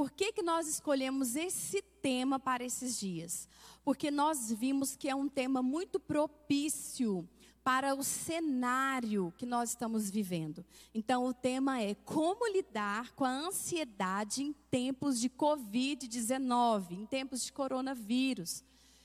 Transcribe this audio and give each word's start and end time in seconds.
por 0.00 0.10
que, 0.10 0.32
que 0.32 0.42
nós 0.42 0.66
escolhemos 0.66 1.36
esse 1.36 1.82
tema 2.00 2.40
para 2.40 2.64
esses 2.64 2.98
dias? 2.98 3.46
Porque 3.84 4.10
nós 4.10 4.50
vimos 4.50 4.96
que 4.96 5.10
é 5.10 5.14
um 5.14 5.28
tema 5.28 5.62
muito 5.62 6.00
propício 6.00 7.28
para 7.62 7.94
o 7.94 8.02
cenário 8.02 9.30
que 9.36 9.44
nós 9.44 9.68
estamos 9.68 10.08
vivendo. 10.08 10.64
Então, 10.94 11.26
o 11.26 11.34
tema 11.34 11.82
é 11.82 11.94
como 11.94 12.50
lidar 12.50 13.12
com 13.12 13.26
a 13.26 13.30
ansiedade 13.30 14.42
em 14.42 14.54
tempos 14.70 15.20
de 15.20 15.28
Covid-19, 15.28 16.92
em 16.92 17.04
tempos 17.04 17.44
de 17.44 17.52
coronavírus. 17.52 18.64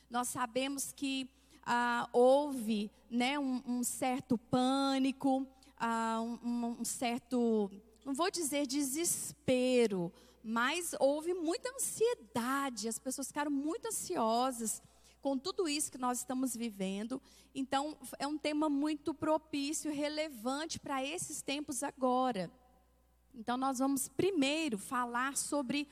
Nós 0.09 0.29
sabemos 0.29 0.93
que 0.93 1.29
ah, 1.65 2.07
houve 2.13 2.89
né, 3.09 3.37
um, 3.37 3.61
um, 3.67 3.83
certo 3.83 4.37
pânico, 4.37 5.45
ah, 5.77 6.21
um, 6.21 6.77
um 6.79 6.85
certo, 6.85 7.69
não 8.05 8.13
vou 8.13 8.31
dizer 8.31 8.65
desespero, 8.65 10.09
mas 10.47 10.93
houve 10.99 11.33
muita 11.33 11.73
ansiedade, 11.73 12.87
as 12.87 12.99
pessoas 12.99 13.29
ficaram 13.29 13.49
muito 13.49 13.87
ansiosas 13.87 14.79
com 15.19 15.35
tudo 15.35 15.67
isso 15.67 15.91
que 15.91 15.97
nós 15.97 16.19
estamos 16.19 16.55
vivendo. 16.55 17.19
Então, 17.55 17.97
é 18.19 18.27
um 18.27 18.37
tema 18.37 18.69
muito 18.69 19.11
propício, 19.11 19.91
relevante 19.91 20.79
para 20.79 21.03
esses 21.03 21.41
tempos 21.41 21.81
agora. 21.81 22.51
Então, 23.33 23.57
nós 23.57 23.79
vamos 23.79 24.07
primeiro 24.07 24.77
falar 24.77 25.35
sobre 25.35 25.87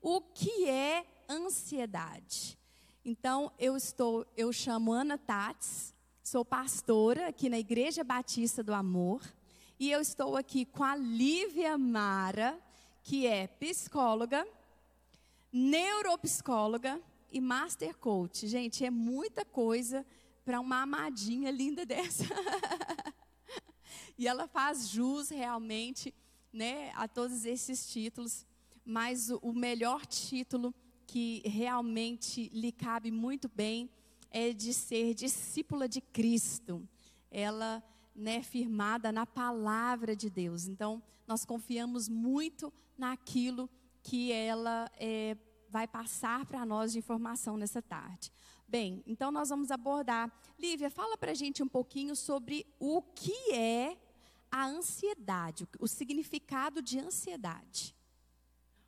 o 0.00 0.22
que 0.22 0.66
é 0.66 1.04
ansiedade. 1.28 2.58
Então, 3.04 3.52
eu 3.58 3.76
estou, 3.76 4.26
eu 4.38 4.50
chamo 4.54 4.90
Ana 4.90 5.18
Tats, 5.18 5.94
sou 6.24 6.46
pastora 6.46 7.28
aqui 7.28 7.50
na 7.50 7.58
Igreja 7.58 8.02
Batista 8.02 8.62
do 8.62 8.72
Amor, 8.72 9.20
e 9.78 9.90
eu 9.90 10.00
estou 10.00 10.34
aqui 10.34 10.64
com 10.64 10.82
a 10.82 10.96
Lívia 10.96 11.76
Mara, 11.76 12.58
que 13.08 13.26
é 13.26 13.46
psicóloga, 13.46 14.46
neuropsicóloga 15.50 17.00
e 17.32 17.40
master 17.40 17.96
coach. 17.96 18.46
Gente, 18.46 18.84
é 18.84 18.90
muita 18.90 19.46
coisa 19.46 20.04
para 20.44 20.60
uma 20.60 20.82
amadinha 20.82 21.50
linda 21.50 21.86
dessa. 21.88 22.26
e 24.18 24.28
ela 24.28 24.46
faz 24.46 24.90
jus 24.90 25.30
realmente, 25.30 26.14
né, 26.52 26.92
a 26.96 27.08
todos 27.08 27.46
esses 27.46 27.90
títulos, 27.90 28.44
mas 28.84 29.30
o, 29.30 29.54
melhor 29.54 30.04
título 30.04 30.74
que 31.06 31.40
realmente 31.46 32.50
lhe 32.50 32.70
cabe 32.70 33.10
muito 33.10 33.48
bem 33.48 33.88
é 34.30 34.52
de 34.52 34.74
ser 34.74 35.14
discípula 35.14 35.88
de 35.88 36.02
Cristo. 36.02 36.86
Ela, 37.30 37.82
né, 38.18 38.42
firmada 38.42 39.12
na 39.12 39.24
palavra 39.24 40.16
de 40.16 40.28
Deus. 40.28 40.66
Então, 40.66 41.00
nós 41.26 41.44
confiamos 41.44 42.08
muito 42.08 42.72
naquilo 42.96 43.70
que 44.02 44.32
ela 44.32 44.90
é, 44.98 45.36
vai 45.68 45.86
passar 45.86 46.44
para 46.46 46.66
nós 46.66 46.92
de 46.92 46.98
informação 46.98 47.56
nessa 47.56 47.80
tarde. 47.80 48.32
Bem, 48.66 49.02
então 49.06 49.30
nós 49.30 49.48
vamos 49.48 49.70
abordar. 49.70 50.30
Lívia, 50.58 50.90
fala 50.90 51.16
para 51.16 51.30
a 51.30 51.34
gente 51.34 51.62
um 51.62 51.68
pouquinho 51.68 52.16
sobre 52.16 52.66
o 52.78 53.00
que 53.00 53.52
é 53.52 53.96
a 54.50 54.66
ansiedade, 54.66 55.68
o 55.78 55.86
significado 55.86 56.82
de 56.82 56.98
ansiedade. 56.98 57.94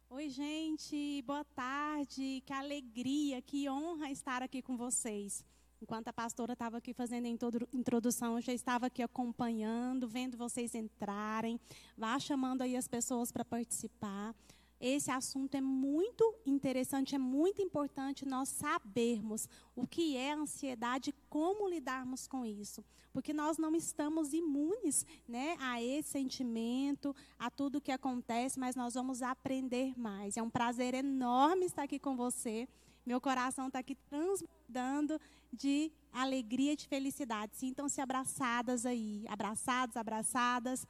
Oi, 0.08 0.28
gente, 0.28 1.22
boa 1.22 1.44
tarde, 1.44 2.42
que 2.44 2.52
alegria, 2.52 3.40
que 3.40 3.70
honra 3.70 4.10
estar 4.10 4.42
aqui 4.42 4.60
com 4.60 4.76
vocês. 4.76 5.44
Enquanto 5.80 6.08
a 6.08 6.12
pastora 6.12 6.52
estava 6.52 6.76
aqui 6.78 6.92
fazendo 6.92 7.26
a 7.26 7.28
introdução, 7.72 8.36
eu 8.36 8.42
já 8.42 8.52
estava 8.52 8.86
aqui 8.86 9.02
acompanhando, 9.02 10.08
vendo 10.08 10.36
vocês 10.36 10.74
entrarem, 10.74 11.58
vá 11.96 12.18
chamando 12.18 12.62
aí 12.62 12.76
as 12.76 12.86
pessoas 12.86 13.32
para 13.32 13.44
participar 13.44 14.34
esse 14.80 15.10
assunto 15.10 15.54
é 15.56 15.60
muito 15.60 16.34
interessante, 16.46 17.14
é 17.14 17.18
muito 17.18 17.60
importante 17.60 18.26
nós 18.26 18.48
sabermos 18.48 19.46
o 19.76 19.86
que 19.86 20.16
é 20.16 20.32
ansiedade 20.32 21.14
como 21.28 21.68
lidarmos 21.68 22.26
com 22.26 22.46
isso. 22.46 22.82
Porque 23.12 23.34
nós 23.34 23.58
não 23.58 23.74
estamos 23.74 24.32
imunes 24.32 25.04
né, 25.28 25.56
a 25.60 25.82
esse 25.82 26.08
sentimento, 26.08 27.14
a 27.38 27.50
tudo 27.50 27.80
que 27.80 27.92
acontece, 27.92 28.58
mas 28.58 28.74
nós 28.74 28.94
vamos 28.94 29.20
aprender 29.20 29.98
mais. 29.98 30.38
É 30.38 30.42
um 30.42 30.48
prazer 30.48 30.94
enorme 30.94 31.66
estar 31.66 31.82
aqui 31.82 31.98
com 31.98 32.16
você. 32.16 32.66
Meu 33.04 33.20
coração 33.20 33.66
está 33.66 33.80
aqui 33.80 33.94
transbordando 34.08 35.20
de 35.52 35.90
alegria 36.12 36.76
de 36.76 36.86
felicidade. 36.86 37.56
Sintam-se 37.56 38.00
abraçadas 38.00 38.86
aí, 38.86 39.24
abraçados, 39.28 39.96
abraçadas. 39.96 40.86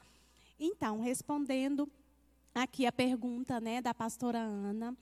Então, 0.59 1.01
respondendo 1.01 1.91
aqui 2.55 2.87
a 2.87 2.93
pergunta 2.93 3.61
né, 3.61 3.81
da 3.81 3.95
pastora 3.95 4.39
Ana. 4.39 4.97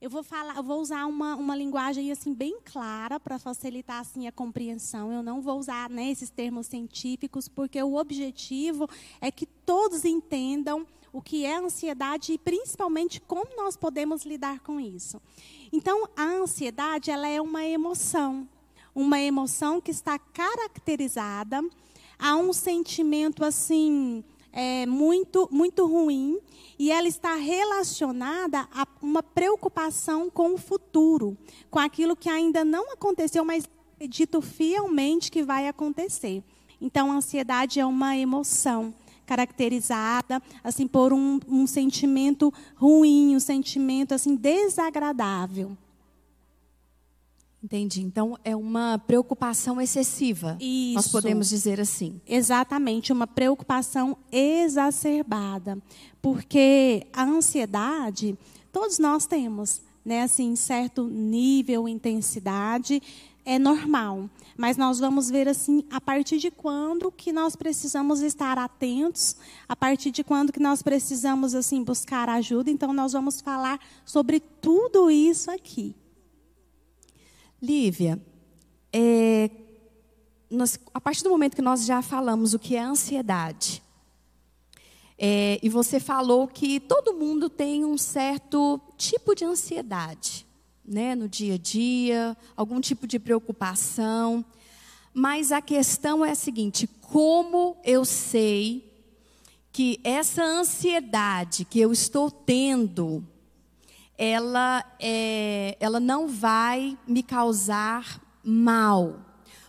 Eu 0.00 0.10
vou 0.10 0.22
falar, 0.22 0.56
eu 0.56 0.62
vou 0.62 0.80
usar 0.80 1.06
uma, 1.06 1.34
uma 1.34 1.56
linguagem 1.56 2.12
assim 2.12 2.34
bem 2.34 2.58
clara 2.62 3.18
para 3.18 3.38
facilitar 3.38 4.00
assim 4.00 4.26
a 4.26 4.32
compreensão. 4.32 5.10
Eu 5.10 5.22
não 5.22 5.40
vou 5.40 5.58
usar 5.58 5.88
né, 5.88 6.10
esses 6.10 6.30
termos 6.30 6.66
científicos 6.66 7.48
porque 7.48 7.82
o 7.82 7.94
objetivo 7.96 8.88
é 9.20 9.30
que 9.30 9.46
todos 9.46 10.04
entendam 10.04 10.86
o 11.12 11.22
que 11.22 11.46
é 11.46 11.56
ansiedade 11.56 12.32
e 12.32 12.38
principalmente 12.38 13.20
como 13.20 13.56
nós 13.56 13.76
podemos 13.76 14.24
lidar 14.24 14.60
com 14.60 14.80
isso. 14.80 15.22
Então, 15.72 16.08
a 16.16 16.24
ansiedade 16.24 17.10
ela 17.10 17.28
é 17.28 17.40
uma 17.40 17.64
emoção, 17.64 18.48
uma 18.94 19.20
emoção 19.20 19.80
que 19.80 19.90
está 19.90 20.18
caracterizada 20.18 21.62
a 22.18 22.36
um 22.36 22.52
sentimento 22.52 23.44
assim 23.44 24.22
é, 24.52 24.86
muito 24.86 25.48
muito 25.50 25.84
ruim 25.86 26.38
e 26.78 26.90
ela 26.90 27.08
está 27.08 27.34
relacionada 27.34 28.68
a 28.72 28.86
uma 29.02 29.22
preocupação 29.22 30.30
com 30.30 30.54
o 30.54 30.58
futuro, 30.58 31.36
com 31.70 31.78
aquilo 31.78 32.16
que 32.16 32.28
ainda 32.28 32.64
não 32.64 32.92
aconteceu, 32.92 33.44
mas 33.44 33.68
acredito 33.94 34.40
fielmente 34.40 35.30
que 35.30 35.42
vai 35.42 35.68
acontecer. 35.68 36.42
Então, 36.80 37.12
a 37.12 37.16
ansiedade 37.16 37.80
é 37.80 37.86
uma 37.86 38.16
emoção 38.16 38.92
caracterizada 39.24 40.42
assim 40.62 40.86
por 40.86 41.12
um, 41.12 41.40
um 41.48 41.66
sentimento 41.66 42.52
ruim, 42.76 43.34
um 43.34 43.40
sentimento 43.40 44.12
assim 44.12 44.36
desagradável. 44.36 45.76
Entendi. 47.64 48.02
Então 48.02 48.38
é 48.44 48.54
uma 48.54 48.98
preocupação 48.98 49.80
excessiva. 49.80 50.58
Isso. 50.60 50.96
Nós 50.96 51.08
podemos 51.08 51.48
dizer 51.48 51.80
assim. 51.80 52.20
Exatamente, 52.28 53.10
uma 53.10 53.26
preocupação 53.26 54.18
exacerbada, 54.30 55.78
porque 56.20 57.06
a 57.10 57.24
ansiedade 57.24 58.36
todos 58.70 58.98
nós 58.98 59.24
temos, 59.24 59.80
né, 60.04 60.24
assim, 60.24 60.54
certo 60.56 61.04
nível, 61.04 61.88
intensidade, 61.88 63.00
é 63.46 63.58
normal. 63.58 64.28
Mas 64.58 64.76
nós 64.76 64.98
vamos 64.98 65.30
ver 65.30 65.48
assim 65.48 65.84
a 65.90 66.00
partir 66.00 66.36
de 66.36 66.50
quando 66.50 67.10
que 67.10 67.32
nós 67.32 67.56
precisamos 67.56 68.20
estar 68.20 68.58
atentos, 68.58 69.36
a 69.66 69.74
partir 69.74 70.10
de 70.10 70.22
quando 70.22 70.52
que 70.52 70.60
nós 70.60 70.82
precisamos 70.82 71.54
assim 71.54 71.82
buscar 71.82 72.28
ajuda. 72.28 72.70
Então 72.70 72.92
nós 72.92 73.14
vamos 73.14 73.40
falar 73.40 73.80
sobre 74.04 74.38
tudo 74.38 75.10
isso 75.10 75.50
aqui. 75.50 75.94
Lívia, 77.62 78.20
é, 78.92 79.50
nós, 80.50 80.78
a 80.92 81.00
partir 81.00 81.22
do 81.22 81.30
momento 81.30 81.56
que 81.56 81.62
nós 81.62 81.84
já 81.84 82.02
falamos 82.02 82.54
o 82.54 82.58
que 82.58 82.76
é 82.76 82.80
ansiedade, 82.80 83.82
é, 85.16 85.58
e 85.62 85.68
você 85.68 86.00
falou 86.00 86.46
que 86.48 86.80
todo 86.80 87.14
mundo 87.14 87.48
tem 87.48 87.84
um 87.84 87.96
certo 87.96 88.80
tipo 88.96 89.34
de 89.34 89.44
ansiedade, 89.44 90.46
né, 90.84 91.14
no 91.14 91.28
dia 91.28 91.54
a 91.54 91.58
dia, 91.58 92.36
algum 92.56 92.80
tipo 92.80 93.06
de 93.06 93.18
preocupação, 93.18 94.44
mas 95.12 95.52
a 95.52 95.62
questão 95.62 96.24
é 96.24 96.32
a 96.32 96.34
seguinte: 96.34 96.88
como 97.00 97.76
eu 97.84 98.04
sei 98.04 98.92
que 99.72 100.00
essa 100.04 100.42
ansiedade 100.42 101.64
que 101.64 101.80
eu 101.80 101.92
estou 101.92 102.30
tendo, 102.30 103.26
ela, 104.16 104.84
é, 105.00 105.76
ela 105.80 105.98
não 105.98 106.28
vai 106.28 106.96
me 107.06 107.22
causar 107.22 108.20
mal. 108.42 109.20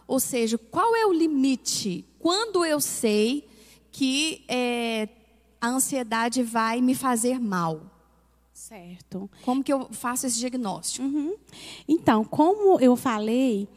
Ou 0.07 0.19
seja, 0.19 0.57
qual 0.57 0.95
é 0.95 1.06
o 1.06 1.13
limite? 1.13 2.06
Quando 2.19 2.63
eu 2.63 2.80
sei 2.80 3.47
que 3.92 4.44
é, 4.47 5.09
a 5.59 5.68
ansiedade 5.68 6.44
vai 6.44 6.81
me 6.81 6.94
fazer 6.94 7.39
mal? 7.39 7.81
Certo. 8.53 9.30
Como 9.44 9.63
que 9.63 9.71
eu 9.71 9.88
faço 9.92 10.25
esse 10.27 10.39
diagnóstico? 10.39 11.06
Uhum. 11.06 11.36
Então, 11.88 12.24
como 12.24 12.80
eu 12.80 12.95
falei, 12.95 13.68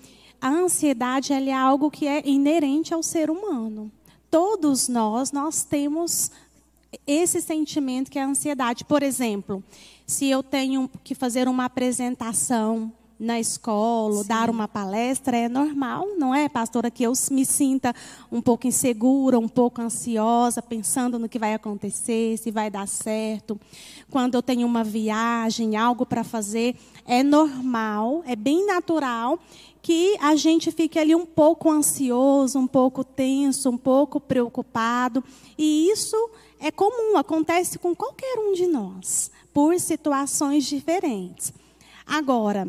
a 0.40 0.48
ansiedade 0.48 1.32
é 1.32 1.52
algo 1.52 1.90
que 1.90 2.06
é 2.06 2.26
inerente 2.26 2.94
ao 2.94 3.02
ser 3.02 3.30
humano. 3.30 3.90
Todos 4.30 4.88
nós, 4.88 5.32
nós 5.32 5.64
temos 5.64 6.30
esse 7.06 7.40
sentimento 7.40 8.10
que 8.10 8.18
é 8.18 8.22
a 8.22 8.26
ansiedade. 8.26 8.84
Por 8.84 9.02
exemplo, 9.02 9.62
se 10.06 10.28
eu 10.28 10.42
tenho 10.42 10.90
que 11.02 11.14
fazer 11.14 11.48
uma 11.48 11.64
apresentação, 11.64 12.92
na 13.18 13.40
escola, 13.40 14.22
Sim. 14.22 14.28
dar 14.28 14.48
uma 14.48 14.68
palestra, 14.68 15.36
é 15.36 15.48
normal, 15.48 16.06
não 16.16 16.32
é, 16.32 16.48
pastora, 16.48 16.90
que 16.90 17.02
eu 17.02 17.12
me 17.32 17.44
sinta 17.44 17.92
um 18.30 18.40
pouco 18.40 18.66
insegura, 18.66 19.38
um 19.38 19.48
pouco 19.48 19.82
ansiosa, 19.82 20.62
pensando 20.62 21.18
no 21.18 21.28
que 21.28 21.38
vai 21.38 21.52
acontecer, 21.52 22.38
se 22.38 22.50
vai 22.50 22.70
dar 22.70 22.86
certo. 22.86 23.58
Quando 24.08 24.36
eu 24.36 24.42
tenho 24.42 24.66
uma 24.66 24.84
viagem, 24.84 25.76
algo 25.76 26.06
para 26.06 26.22
fazer, 26.22 26.76
é 27.04 27.22
normal, 27.22 28.22
é 28.24 28.36
bem 28.36 28.64
natural 28.64 29.38
que 29.82 30.16
a 30.20 30.36
gente 30.36 30.70
fique 30.70 30.98
ali 30.98 31.14
um 31.14 31.26
pouco 31.26 31.70
ansioso, 31.70 32.58
um 32.58 32.66
pouco 32.66 33.02
tenso, 33.02 33.70
um 33.70 33.76
pouco 33.76 34.20
preocupado. 34.20 35.24
E 35.56 35.90
isso 35.90 36.16
é 36.60 36.70
comum, 36.70 37.16
acontece 37.16 37.78
com 37.78 37.94
qualquer 37.94 38.38
um 38.38 38.52
de 38.52 38.66
nós, 38.66 39.30
por 39.52 39.78
situações 39.78 40.64
diferentes. 40.64 41.52
Agora, 42.06 42.68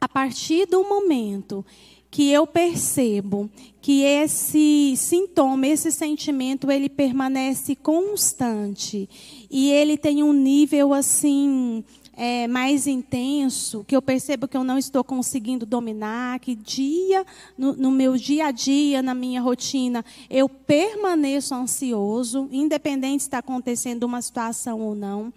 a 0.00 0.08
partir 0.08 0.66
do 0.66 0.84
momento 0.84 1.64
que 2.10 2.30
eu 2.30 2.46
percebo 2.46 3.50
que 3.82 4.02
esse 4.02 4.94
sintoma, 4.96 5.66
esse 5.66 5.92
sentimento, 5.92 6.70
ele 6.70 6.88
permanece 6.88 7.74
constante 7.74 9.08
e 9.50 9.70
ele 9.70 9.96
tem 9.96 10.22
um 10.22 10.32
nível 10.32 10.94
assim 10.94 11.84
é, 12.20 12.48
mais 12.48 12.88
intenso, 12.88 13.84
que 13.86 13.94
eu 13.94 14.02
percebo 14.02 14.48
que 14.48 14.56
eu 14.56 14.64
não 14.64 14.76
estou 14.76 15.04
conseguindo 15.04 15.64
dominar, 15.64 16.40
que 16.40 16.56
dia 16.56 17.24
no, 17.56 17.74
no 17.74 17.92
meu 17.92 18.16
dia 18.16 18.46
a 18.46 18.50
dia, 18.50 19.00
na 19.00 19.14
minha 19.14 19.40
rotina, 19.40 20.04
eu 20.28 20.48
permaneço 20.48 21.54
ansioso, 21.54 22.48
independente 22.50 23.22
se 23.22 23.28
está 23.28 23.38
acontecendo 23.38 24.02
uma 24.02 24.20
situação 24.20 24.80
ou 24.80 24.96
não, 24.96 25.32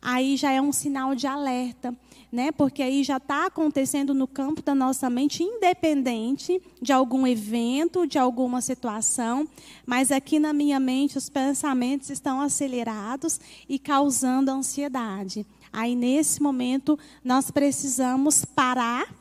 aí 0.00 0.36
já 0.36 0.52
é 0.52 0.62
um 0.62 0.70
sinal 0.70 1.16
de 1.16 1.26
alerta 1.26 1.92
né? 2.32 2.52
Porque 2.52 2.80
aí 2.80 3.02
já 3.02 3.16
está 3.16 3.46
acontecendo 3.46 4.14
no 4.14 4.24
campo 4.28 4.62
da 4.62 4.72
nossa 4.72 5.10
mente, 5.10 5.42
independente 5.42 6.62
de 6.80 6.92
algum 6.92 7.26
evento, 7.26 8.06
de 8.06 8.20
alguma 8.20 8.60
situação, 8.60 9.48
mas 9.84 10.12
aqui 10.12 10.38
na 10.38 10.52
minha 10.52 10.78
mente 10.78 11.18
os 11.18 11.28
pensamentos 11.28 12.08
estão 12.08 12.40
acelerados 12.40 13.40
e 13.68 13.80
causando 13.80 14.48
ansiedade. 14.48 15.44
Aí 15.72 15.94
nesse 15.94 16.42
momento 16.42 16.98
nós 17.24 17.50
precisamos 17.50 18.44
parar 18.44 19.14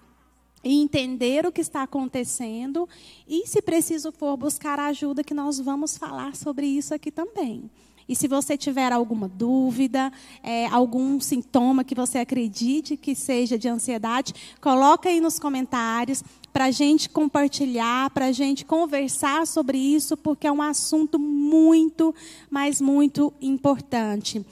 e 0.63 0.81
entender 0.81 1.45
o 1.45 1.51
que 1.51 1.61
está 1.61 1.83
acontecendo 1.83 2.87
e, 3.27 3.47
se 3.47 3.61
preciso 3.61 4.11
for, 4.11 4.35
buscar 4.35 4.79
ajuda, 4.79 5.23
que 5.23 5.33
nós 5.33 5.59
vamos 5.59 5.97
falar 5.97 6.35
sobre 6.35 6.67
isso 6.67 6.93
aqui 6.93 7.11
também. 7.11 7.69
E 8.09 8.15
se 8.15 8.27
você 8.27 8.57
tiver 8.57 8.91
alguma 8.91 9.27
dúvida, 9.27 10.11
é, 10.41 10.65
algum 10.67 11.19
sintoma 11.19 11.83
que 11.83 11.93
você 11.93 12.17
acredite 12.17 12.97
que 12.97 13.13
seja 13.13 13.55
de 13.55 13.69
ansiedade, 13.69 14.33
coloca 14.59 15.07
aí 15.07 15.21
nos 15.21 15.37
comentários 15.37 16.23
para 16.51 16.65
a 16.65 16.71
gente 16.71 17.07
compartilhar, 17.07 18.09
para 18.09 18.25
a 18.25 18.31
gente 18.31 18.65
conversar 18.65 19.45
sobre 19.45 19.77
isso, 19.77 20.17
porque 20.17 20.47
é 20.47 20.51
um 20.51 20.61
assunto 20.61 21.19
muito, 21.19 22.13
mas 22.49 22.81
muito 22.81 23.31
importante. 23.39 24.43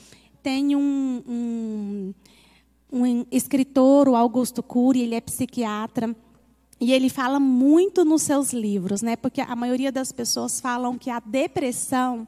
Tem 0.42 0.75
um, 0.75 1.24
um, 1.28 2.13
um 2.92 3.25
escritor, 3.31 4.07
o 4.07 4.16
Augusto 4.16 4.63
Cury, 4.63 5.01
ele 5.01 5.16
é 5.16 5.22
psiquiatra. 5.22 6.16
E 6.80 6.94
ele 6.94 7.10
fala 7.10 7.39
muito 7.39 8.06
nos 8.06 8.22
seus 8.22 8.54
livros, 8.54 9.01
né? 9.01 9.16
Porque 9.16 9.42
a 9.42 9.56
maioria 9.56 9.92
das 9.92 10.12
pessoas 10.12 10.62
falam 10.62 10.95
que 10.95 11.10
a 11.10 11.19
depressão 11.19 12.28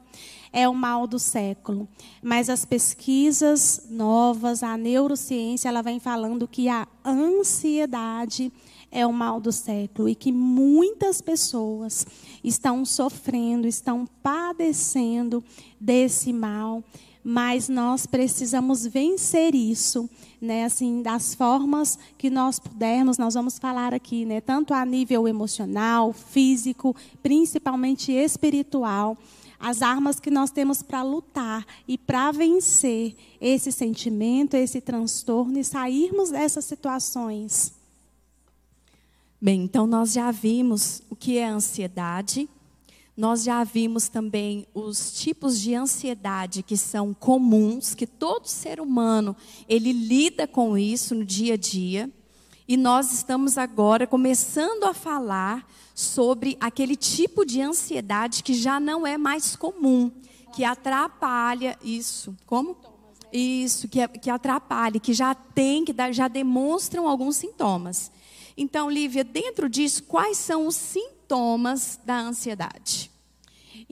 é 0.52 0.68
o 0.68 0.74
mal 0.74 1.06
do 1.06 1.20
século. 1.20 1.88
Mas 2.20 2.50
as 2.50 2.64
pesquisas 2.64 3.86
novas, 3.88 4.64
a 4.64 4.76
neurociência, 4.76 5.68
ela 5.68 5.82
vem 5.82 6.00
falando 6.00 6.48
que 6.48 6.68
a 6.68 6.88
ansiedade 7.04 8.52
é 8.90 9.06
o 9.06 9.12
mal 9.12 9.40
do 9.40 9.52
século 9.52 10.08
e 10.08 10.14
que 10.14 10.32
muitas 10.32 11.20
pessoas 11.20 12.04
estão 12.42 12.84
sofrendo, 12.84 13.68
estão 13.68 14.04
padecendo 14.20 15.44
desse 15.80 16.32
mal, 16.32 16.82
mas 17.22 17.68
nós 17.68 18.06
precisamos 18.06 18.86
vencer 18.86 19.54
isso, 19.54 20.08
né? 20.40 20.64
Assim, 20.64 21.02
das 21.02 21.34
formas 21.34 21.98
que 22.16 22.30
nós 22.30 22.58
pudermos, 22.58 23.18
nós 23.18 23.34
vamos 23.34 23.58
falar 23.58 23.92
aqui, 23.92 24.24
né? 24.24 24.40
Tanto 24.40 24.72
a 24.72 24.84
nível 24.84 25.28
emocional, 25.28 26.12
físico, 26.12 26.96
principalmente 27.22 28.12
espiritual 28.12 29.16
as 29.60 29.82
armas 29.82 30.18
que 30.18 30.30
nós 30.30 30.50
temos 30.50 30.82
para 30.82 31.02
lutar 31.02 31.66
e 31.86 31.98
para 31.98 32.32
vencer 32.32 33.14
esse 33.38 33.70
sentimento, 33.70 34.54
esse 34.54 34.80
transtorno 34.80 35.58
e 35.58 35.64
sairmos 35.64 36.30
dessas 36.30 36.64
situações. 36.64 37.74
Bem, 39.38 39.62
então 39.64 39.86
nós 39.86 40.12
já 40.12 40.30
vimos 40.30 41.02
o 41.10 41.16
que 41.16 41.36
é 41.36 41.46
ansiedade, 41.46 42.48
nós 43.20 43.44
já 43.44 43.62
vimos 43.62 44.08
também 44.08 44.66
os 44.72 45.12
tipos 45.12 45.60
de 45.60 45.74
ansiedade 45.74 46.62
que 46.62 46.74
são 46.74 47.12
comuns, 47.12 47.94
que 47.94 48.06
todo 48.06 48.46
ser 48.46 48.80
humano 48.80 49.36
ele 49.68 49.92
lida 49.92 50.46
com 50.46 50.78
isso 50.78 51.14
no 51.14 51.22
dia 51.22 51.52
a 51.52 51.56
dia. 51.58 52.10
E 52.66 52.78
nós 52.78 53.12
estamos 53.12 53.58
agora 53.58 54.06
começando 54.06 54.84
a 54.84 54.94
falar 54.94 55.70
sobre 55.94 56.56
aquele 56.58 56.96
tipo 56.96 57.44
de 57.44 57.60
ansiedade 57.60 58.42
que 58.42 58.54
já 58.54 58.80
não 58.80 59.06
é 59.06 59.18
mais 59.18 59.54
comum, 59.54 60.10
que 60.54 60.64
atrapalha 60.64 61.78
isso. 61.84 62.34
Como? 62.46 62.74
Isso, 63.30 63.86
que, 63.86 64.00
é, 64.00 64.08
que 64.08 64.30
atrapalha, 64.30 64.98
que 64.98 65.12
já 65.12 65.34
tem, 65.34 65.84
que 65.84 65.94
já 66.10 66.26
demonstram 66.26 67.06
alguns 67.06 67.36
sintomas. 67.36 68.10
Então, 68.56 68.90
Lívia, 68.90 69.24
dentro 69.24 69.68
disso, 69.68 70.04
quais 70.04 70.38
são 70.38 70.66
os 70.66 70.74
sintomas 70.74 71.19
da 72.04 72.20
ansiedade? 72.20 73.10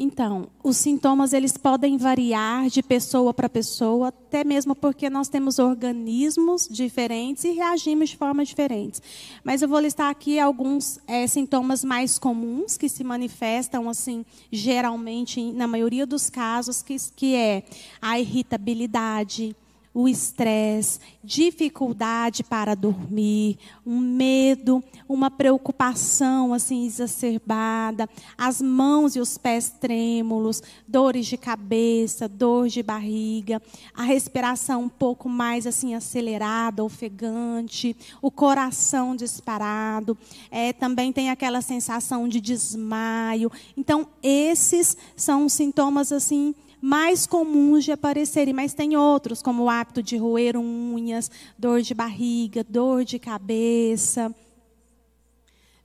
Então, 0.00 0.49
os 0.62 0.76
sintomas 0.76 1.32
eles 1.32 1.56
podem 1.56 1.96
variar 1.96 2.69
de 2.69 2.82
pessoa 2.85 3.35
para 3.35 3.49
pessoa, 3.49 4.08
até 4.08 4.44
mesmo 4.44 4.73
porque 4.73 5.11
nós 5.11 5.29
temos 5.29 5.58
organismos 5.58 6.69
diferentes 6.70 7.43
e 7.43 7.50
reagimos 7.50 8.11
de 8.11 8.17
formas 8.17 8.46
diferentes. 8.46 9.02
Mas 9.43 9.61
eu 9.61 9.69
vou 9.69 9.81
listar 9.81 10.08
aqui 10.08 10.38
alguns 10.38 11.00
é, 11.05 11.26
sintomas 11.26 11.82
mais 11.82 12.17
comuns 12.17 12.76
que 12.76 12.88
se 12.88 13.02
manifestam 13.02 13.88
assim, 13.88 14.25
geralmente, 14.52 15.52
na 15.52 15.67
maioria 15.67 16.06
dos 16.06 16.31
casos, 16.31 16.81
que, 16.81 16.96
que 17.17 17.35
é 17.35 17.64
a 18.00 18.20
irritabilidade, 18.20 19.56
o 19.93 20.08
estresse, 20.08 21.00
dificuldade 21.25 22.44
para 22.44 22.75
dormir, 22.75 23.58
um 23.85 23.99
medo, 23.99 24.82
uma 25.08 25.31
preocupação 25.31 26.55
assim 26.55 26.87
exacerbada, 26.87 28.08
as 28.37 28.62
mãos 28.62 29.17
e 29.17 29.20
os 29.20 29.37
pés 29.37 29.70
trêmulos, 29.70 30.62
dores 30.87 31.26
de 31.26 31.37
cabeça, 31.37 32.29
dor 32.29 32.69
de 32.69 32.82
barriga, 32.82 33.61
a 33.94 34.02
respiração 34.02 34.85
um 34.85 34.88
pouco 34.88 35.29
mais 35.29 35.67
assim 35.67 35.94
acelerada, 35.94 36.85
ofegante, 36.85 37.96
o 38.23 38.31
coração 38.31 39.16
disparado, 39.16 40.16
é, 40.50 40.73
também 40.73 41.12
tem 41.12 41.30
aquela 41.30 41.61
sensação 41.61 42.28
de 42.28 42.40
desmaio. 42.40 43.50
Então 43.76 44.07
esses 44.23 44.97
são 45.16 45.49
sintomas 45.49 46.12
assim 46.12 46.54
mais 46.80 47.26
comuns 47.26 47.85
de 47.85 47.92
aparecerem, 47.92 48.54
mas 48.54 48.75
tem 48.75 48.97
outros, 48.97 49.42
como 49.42 49.64
o 49.64 49.70
hábito 49.70 50.02
de 50.02 50.16
roer 50.16 50.56
unhas, 50.56 51.30
dor 51.58 51.82
de 51.82 51.94
barriga, 51.94 52.64
dor 52.64 53.04
de 53.04 53.18
cabeça. 53.18 54.35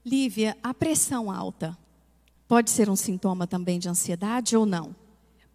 Lívia, 0.04 0.56
a 0.62 0.74
pressão 0.74 1.30
alta 1.30 1.76
pode 2.46 2.70
ser 2.70 2.90
um 2.90 2.96
sintoma 2.96 3.46
também 3.46 3.78
de 3.78 3.88
ansiedade 3.88 4.56
ou 4.56 4.66
não? 4.66 4.94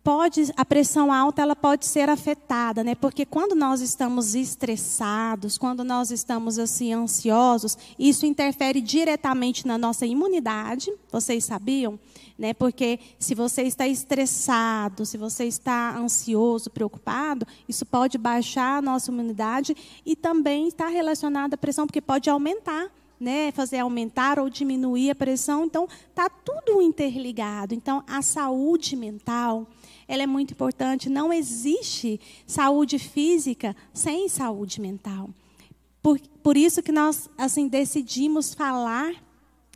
Pode, 0.03 0.51
a 0.55 0.65
pressão 0.65 1.13
alta 1.13 1.41
ela 1.41 1.55
pode 1.55 1.86
ser 1.86 2.10
afetada, 2.10 2.84
né? 2.84 2.96
Porque 2.96 3.25
quando 3.25 3.53
nós 3.53 3.81
estamos 3.81 4.34
estressados, 4.34 5.58
quando 5.58 5.84
nós 5.84 6.10
estamos 6.10 6.58
assim 6.58 6.93
ansiosos, 6.93 7.77
isso 7.98 8.25
interfere 8.25 8.81
diretamente 8.81 9.67
na 9.67 9.77
nossa 9.77 10.05
imunidade. 10.05 10.91
Vocês 11.12 11.46
sabiam? 11.46 12.00
Né? 12.39 12.53
Porque 12.53 13.00
se 13.19 13.36
você 13.36 13.63
está 13.63 13.86
estressado, 13.86 15.05
se 15.05 15.17
você 15.17 15.43
está 15.43 15.98
ansioso, 15.98 16.69
preocupado, 16.69 17.46
isso 17.67 17.86
pode 17.86 18.17
baixar 18.17 18.77
a 18.77 18.81
nossa 18.81 19.12
imunidade 19.12 19.75
e 20.05 20.15
também 20.15 20.69
está 20.69 20.88
relacionado 20.88 21.55
à 21.55 21.58
pressão, 21.58 21.86
porque 21.86 22.00
pode 22.00 22.29
aumentar. 22.29 22.89
Né, 23.22 23.51
fazer 23.51 23.79
aumentar 23.79 24.39
ou 24.39 24.50
diminuir 24.50 25.10
a 25.10 25.15
pressão, 25.15 25.65
então 25.65 25.89
está 26.10 26.29
tudo 26.29 26.81
interligado. 26.81 27.75
Então 27.75 28.01
a 28.08 28.22
saúde 28.22 28.96
mental, 28.96 29.67
ela 30.08 30.24
é 30.24 30.25
muito 30.25 30.53
importante. 30.53 31.10
Não 31.10 31.34
existe 31.34 32.17
saúde 32.48 32.98
física 32.98 33.75
sem 33.93 34.29
saúde 34.29 34.79
mental. 34.79 35.29
Por, 36.01 36.17
por 36.41 36.55
isso 36.55 36.81
que 36.81 36.93
nós 36.93 37.29
assim 37.38 37.67
decidimos 37.67 38.53
falar 38.53 39.13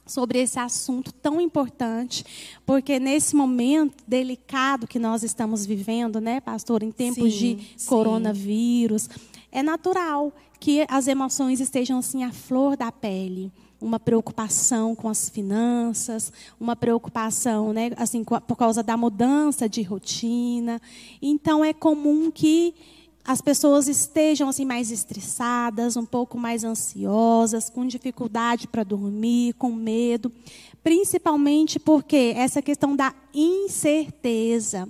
sobre 0.06 0.40
esse 0.40 0.60
assunto 0.60 1.12
tão 1.14 1.40
importante, 1.40 2.26
porque 2.66 3.00
nesse 3.00 3.36
momento 3.36 4.04
delicado 4.08 4.88
que 4.88 5.00
nós 5.00 5.24
estamos 5.24 5.66
vivendo, 5.66 6.20
né, 6.20 6.42
pastor, 6.42 6.84
em 6.84 6.92
tempos 6.92 7.34
sim, 7.34 7.56
de 7.56 7.68
sim. 7.78 7.88
coronavírus, 7.88 9.10
é 9.52 9.64
natural 9.64 10.34
que 10.60 10.86
as 10.90 11.08
emoções 11.08 11.60
estejam 11.60 12.00
assim 12.00 12.24
à 12.24 12.32
flor 12.32 12.76
da 12.76 12.92
pele. 12.92 13.52
Uma 13.80 14.00
preocupação 14.00 14.96
com 14.96 15.10
as 15.10 15.28
finanças, 15.28 16.32
uma 16.58 16.74
preocupação, 16.74 17.74
né, 17.74 17.92
assim, 17.98 18.24
por 18.24 18.56
causa 18.56 18.82
da 18.82 18.96
mudança 18.96 19.68
de 19.68 19.82
rotina. 19.82 20.82
Então 21.22 21.66
é 21.66 21.74
comum 21.74 22.32
que 22.32 22.74
as 23.26 23.40
pessoas 23.40 23.88
estejam 23.88 24.50
assim 24.50 24.66
mais 24.66 24.92
estressadas, 24.92 25.96
um 25.96 26.06
pouco 26.06 26.38
mais 26.38 26.64
ansiosas, 26.64 27.70
com 27.70 27.88
dificuldade 27.88 28.68
para 28.68 28.84
dormir, 28.84 29.54
com 29.54 29.72
medo, 29.72 30.32
principalmente 30.84 31.80
porque 31.80 32.34
essa 32.36 32.62
questão 32.62 32.96
da 32.96 33.14
incerteza, 33.34 34.90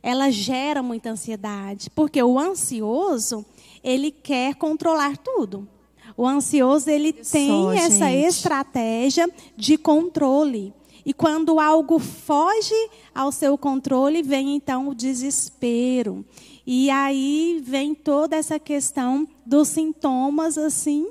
ela 0.00 0.30
gera 0.30 0.82
muita 0.82 1.10
ansiedade, 1.10 1.90
porque 1.90 2.22
o 2.22 2.38
ansioso, 2.38 3.44
ele 3.82 4.12
quer 4.12 4.54
controlar 4.54 5.16
tudo. 5.16 5.68
O 6.16 6.26
ansioso, 6.26 6.88
ele 6.88 7.12
tem 7.12 7.76
essa 7.76 8.08
gente. 8.08 8.26
estratégia 8.26 9.28
de 9.56 9.76
controle. 9.76 10.72
E 11.04 11.14
quando 11.14 11.58
algo 11.58 11.98
foge 11.98 12.74
ao 13.14 13.32
seu 13.32 13.56
controle, 13.56 14.22
vem 14.22 14.54
então 14.54 14.88
o 14.88 14.94
desespero. 14.94 16.24
E 16.66 16.90
aí 16.90 17.62
vem 17.64 17.94
toda 17.94 18.36
essa 18.36 18.58
questão 18.58 19.26
dos 19.44 19.68
sintomas, 19.68 20.58
assim, 20.58 21.10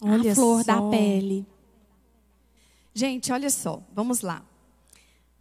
olha 0.00 0.32
a 0.32 0.34
flor 0.34 0.64
só. 0.64 0.66
da 0.66 0.90
pele. 0.90 1.46
Gente, 2.94 3.32
olha 3.32 3.50
só, 3.50 3.82
vamos 3.94 4.22
lá. 4.22 4.42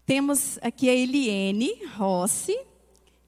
Temos 0.06 0.58
aqui 0.62 0.90
a 0.90 0.94
Eliene 0.94 1.72
Rossi, 1.96 2.58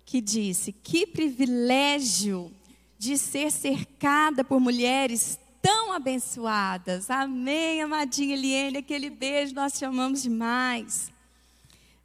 que 0.06 0.22
disse: 0.22 0.72
Que 0.72 1.08
privilégio 1.08 2.52
de 2.98 3.18
ser 3.18 3.52
cercada 3.52 4.44
por 4.44 4.60
mulheres 4.60 5.40
tão 5.62 5.92
abençoadas. 5.92 7.10
Amém, 7.10 7.82
amadinha 7.82 8.34
Eliene, 8.34 8.78
aquele 8.78 9.10
beijo 9.10 9.56
nós 9.56 9.78
te 9.78 9.86
amamos 9.86 10.22
demais. 10.22 11.12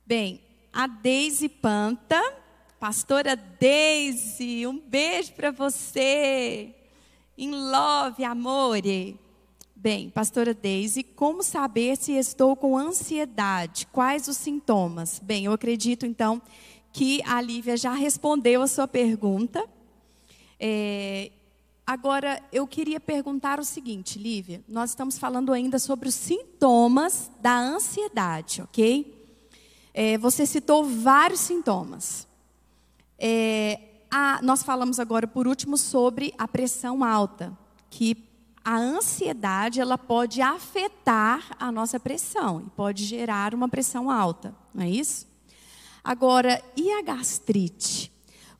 Bem, 0.06 0.40
a 0.73 0.87
Deise 0.87 1.49
Panta 1.49 2.21
Pastora 2.78 3.37
Deise, 3.37 4.66
um 4.66 4.78
beijo 4.78 5.33
para 5.33 5.50
você. 5.50 6.75
In 7.38 7.50
love, 7.50 8.25
amore. 8.25 9.19
Bem, 9.75 10.11
pastora 10.11 10.54
Deise, 10.54 11.02
como 11.02 11.43
saber 11.43 11.97
se 11.97 12.12
estou 12.12 12.57
com 12.57 12.76
ansiedade? 12.76 13.87
Quais 13.93 14.28
os 14.28 14.37
sintomas? 14.37 15.19
Bem, 15.23 15.45
eu 15.45 15.52
acredito 15.52 16.07
então 16.07 16.40
que 16.93 17.21
a 17.25 17.40
Lívia 17.40 17.76
já 17.76 17.93
respondeu 17.93 18.62
a 18.62 18.66
sua 18.66 18.87
pergunta. 18.87 19.69
É, 20.61 21.31
agora, 21.87 22.43
eu 22.52 22.66
queria 22.66 23.00
perguntar 23.00 23.59
o 23.61 23.64
seguinte, 23.64 24.19
Lívia: 24.19 24.62
nós 24.69 24.90
estamos 24.90 25.19
falando 25.19 25.52
ainda 25.52 25.78
sobre 25.78 26.09
os 26.09 26.14
sintomas 26.14 27.31
da 27.40 27.59
ansiedade, 27.59 28.62
ok? 28.62 29.26
É, 29.93 30.16
você 30.19 30.47
citou 30.47 30.85
vários 30.85 31.40
sintomas. 31.40 32.26
É, 33.18 33.80
a, 34.11 34.40
nós 34.42 34.62
falamos 34.62 35.00
agora, 35.00 35.26
por 35.26 35.47
último, 35.47 35.76
sobre 35.76 36.33
a 36.38 36.47
pressão 36.47 37.02
alta, 37.02 37.56
que 37.90 38.28
a 38.64 38.76
ansiedade 38.76 39.80
ela 39.80 39.99
pode 39.99 40.40
afetar 40.40 41.44
a 41.59 41.71
nossa 41.71 42.00
pressão 42.00 42.62
e 42.66 42.71
pode 42.71 43.04
gerar 43.04 43.54
uma 43.54 43.68
pressão 43.68 44.11
alta, 44.11 44.54
não 44.73 44.85
é 44.85 44.88
isso? 44.88 45.26
Agora, 46.02 46.62
e 46.76 46.90
a 46.92 47.02
gastrite? 47.02 48.11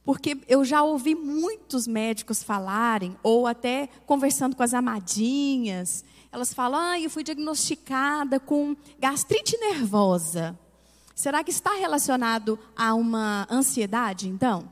Porque 0.04 0.38
eu 0.46 0.64
já 0.64 0.82
ouvi 0.82 1.14
muitos 1.14 1.87
médicos 1.87 2.42
falarem, 2.42 3.16
ou 3.23 3.46
até 3.46 3.88
conversando 4.04 4.54
com 4.54 4.62
as 4.62 4.75
amadinhas, 4.75 6.04
elas 6.30 6.52
falam: 6.52 6.78
ah, 6.78 7.00
eu 7.00 7.08
fui 7.08 7.23
diagnosticada 7.23 8.38
com 8.38 8.76
gastrite 8.99 9.56
nervosa. 9.56 10.58
Será 11.14 11.44
que 11.44 11.50
está 11.50 11.75
relacionado 11.75 12.59
a 12.76 12.92
uma 12.94 13.47
ansiedade, 13.50 14.28
então? 14.28 14.68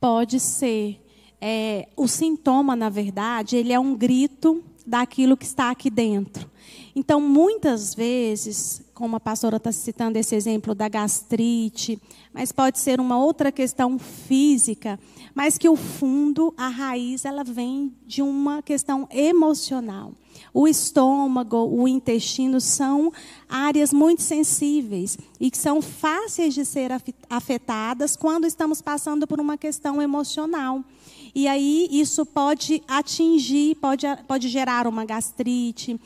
Pode 0.00 0.40
ser. 0.40 1.00
É, 1.40 1.88
o 1.96 2.08
sintoma, 2.08 2.74
na 2.74 2.88
verdade, 2.88 3.56
ele 3.56 3.72
é 3.72 3.78
um 3.78 3.94
grito 3.94 4.64
daquilo 4.86 5.36
que 5.36 5.44
está 5.44 5.70
aqui 5.70 5.90
dentro. 5.90 6.50
Então, 6.96 7.20
muitas 7.20 7.92
vezes, 7.92 8.80
como 8.94 9.16
a 9.16 9.20
pastora 9.20 9.56
está 9.56 9.72
citando 9.72 10.16
esse 10.16 10.36
exemplo 10.36 10.74
da 10.74 10.88
gastrite, 10.88 12.00
mas 12.32 12.52
pode 12.52 12.78
ser 12.78 13.00
uma 13.00 13.18
outra 13.18 13.50
questão 13.50 13.98
física, 13.98 14.98
mas 15.34 15.58
que 15.58 15.68
o 15.68 15.74
fundo, 15.74 16.54
a 16.56 16.68
raiz, 16.68 17.24
ela 17.24 17.42
vem 17.42 17.92
de 18.06 18.22
uma 18.22 18.62
questão 18.62 19.08
emocional. 19.10 20.12
O 20.52 20.68
estômago, 20.68 21.56
o 21.56 21.88
intestino 21.88 22.60
são 22.60 23.12
áreas 23.48 23.92
muito 23.92 24.22
sensíveis 24.22 25.18
e 25.40 25.50
que 25.50 25.58
são 25.58 25.82
fáceis 25.82 26.54
de 26.54 26.64
ser 26.64 26.90
afetadas 27.28 28.16
quando 28.16 28.46
estamos 28.46 28.80
passando 28.80 29.26
por 29.26 29.40
uma 29.40 29.56
questão 29.56 30.00
emocional. 30.00 30.84
E 31.34 31.48
aí 31.48 31.88
isso 31.90 32.24
pode 32.24 32.80
atingir, 32.86 33.74
pode, 33.76 34.06
pode 34.28 34.48
gerar 34.48 34.86
uma 34.86 35.04
gastrite, 35.04 36.00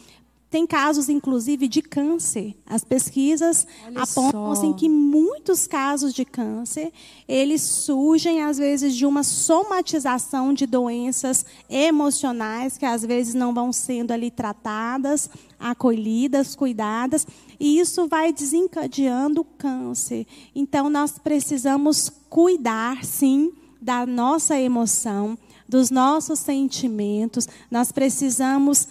tem 0.50 0.66
casos, 0.66 1.10
inclusive, 1.10 1.68
de 1.68 1.82
câncer. 1.82 2.56
As 2.66 2.82
pesquisas 2.82 3.66
Olha 3.86 4.02
apontam 4.02 4.50
assim, 4.50 4.72
que 4.72 4.88
muitos 4.88 5.66
casos 5.66 6.14
de 6.14 6.24
câncer, 6.24 6.90
eles 7.28 7.60
surgem, 7.60 8.42
às 8.42 8.56
vezes, 8.56 8.96
de 8.96 9.04
uma 9.04 9.22
somatização 9.22 10.54
de 10.54 10.66
doenças 10.66 11.44
emocionais, 11.68 12.78
que 12.78 12.86
às 12.86 13.02
vezes 13.04 13.34
não 13.34 13.52
vão 13.52 13.72
sendo 13.74 14.10
ali 14.10 14.30
tratadas, 14.30 15.28
acolhidas, 15.60 16.56
cuidadas, 16.56 17.26
e 17.60 17.78
isso 17.78 18.08
vai 18.08 18.32
desencadeando 18.32 19.42
o 19.42 19.44
câncer. 19.44 20.26
Então, 20.54 20.88
nós 20.88 21.18
precisamos 21.18 22.10
cuidar, 22.30 23.04
sim, 23.04 23.52
da 23.80 24.06
nossa 24.06 24.58
emoção, 24.58 25.36
dos 25.68 25.90
nossos 25.90 26.38
sentimentos, 26.38 27.46
nós 27.70 27.92
precisamos 27.92 28.88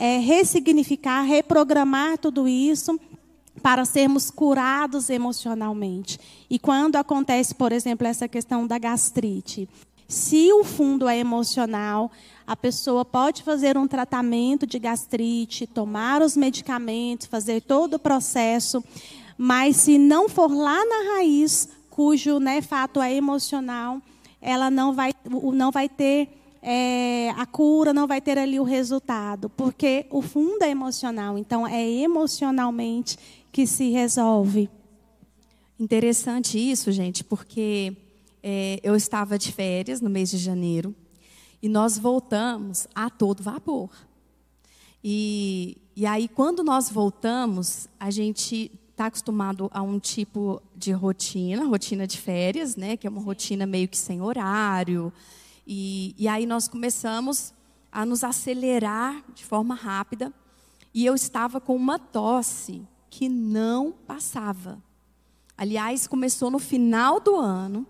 é, 0.00 0.16
ressignificar, 0.16 1.20
reprogramar 1.20 2.16
tudo 2.16 2.48
isso 2.48 2.98
para 3.62 3.84
sermos 3.84 4.30
curados 4.30 5.10
emocionalmente. 5.10 6.18
E 6.48 6.58
quando 6.58 6.96
acontece, 6.96 7.54
por 7.54 7.70
exemplo, 7.70 8.06
essa 8.06 8.26
questão 8.26 8.66
da 8.66 8.78
gastrite, 8.78 9.68
se 10.08 10.50
o 10.54 10.64
fundo 10.64 11.06
é 11.06 11.18
emocional, 11.18 12.10
a 12.46 12.56
pessoa 12.56 13.04
pode 13.04 13.42
fazer 13.42 13.76
um 13.76 13.86
tratamento 13.86 14.66
de 14.66 14.78
gastrite, 14.78 15.66
tomar 15.66 16.22
os 16.22 16.34
medicamentos, 16.34 17.26
fazer 17.26 17.60
todo 17.60 17.94
o 17.94 17.98
processo, 17.98 18.82
mas 19.36 19.76
se 19.76 19.98
não 19.98 20.30
for 20.30 20.50
lá 20.50 20.82
na 20.82 21.14
raiz, 21.16 21.68
cujo 21.90 22.38
né, 22.38 22.62
fato 22.62 23.02
é 23.02 23.14
emocional, 23.14 24.00
ela 24.40 24.70
não 24.70 24.94
vai, 24.94 25.12
não 25.52 25.70
vai 25.70 25.90
ter 25.90 26.39
é, 26.62 27.30
a 27.30 27.46
cura 27.46 27.92
não 27.92 28.06
vai 28.06 28.20
ter 28.20 28.38
ali 28.38 28.60
o 28.60 28.64
resultado, 28.64 29.48
porque 29.50 30.06
o 30.10 30.20
fundo 30.20 30.62
é 30.62 30.70
emocional, 30.70 31.38
então 31.38 31.66
é 31.66 31.82
emocionalmente 31.82 33.18
que 33.50 33.66
se 33.66 33.90
resolve. 33.90 34.68
Interessante 35.78 36.58
isso, 36.58 36.92
gente, 36.92 37.24
porque 37.24 37.96
é, 38.42 38.78
eu 38.82 38.94
estava 38.94 39.38
de 39.38 39.52
férias 39.52 40.00
no 40.00 40.10
mês 40.10 40.30
de 40.30 40.36
janeiro 40.36 40.94
e 41.62 41.68
nós 41.68 41.98
voltamos 41.98 42.86
a 42.94 43.08
todo 43.08 43.42
vapor. 43.42 43.90
E, 45.02 45.78
e 45.96 46.04
aí, 46.04 46.28
quando 46.28 46.62
nós 46.62 46.90
voltamos, 46.90 47.88
a 47.98 48.10
gente 48.10 48.70
está 48.90 49.06
acostumado 49.06 49.70
a 49.72 49.80
um 49.80 49.98
tipo 49.98 50.60
de 50.76 50.92
rotina, 50.92 51.64
rotina 51.64 52.06
de 52.06 52.18
férias, 52.18 52.76
né, 52.76 52.98
que 52.98 53.06
é 53.06 53.10
uma 53.10 53.22
rotina 53.22 53.64
meio 53.64 53.88
que 53.88 53.96
sem 53.96 54.20
horário, 54.20 55.10
e, 55.66 56.14
e 56.18 56.26
aí 56.28 56.46
nós 56.46 56.68
começamos 56.68 57.52
a 57.92 58.06
nos 58.06 58.22
acelerar 58.24 59.24
de 59.34 59.44
forma 59.44 59.74
rápida. 59.74 60.32
E 60.92 61.06
eu 61.06 61.14
estava 61.14 61.60
com 61.60 61.74
uma 61.76 61.98
tosse 61.98 62.86
que 63.08 63.28
não 63.28 63.92
passava. 63.92 64.82
Aliás, 65.56 66.06
começou 66.06 66.50
no 66.50 66.58
final 66.58 67.20
do 67.20 67.36
ano. 67.36 67.86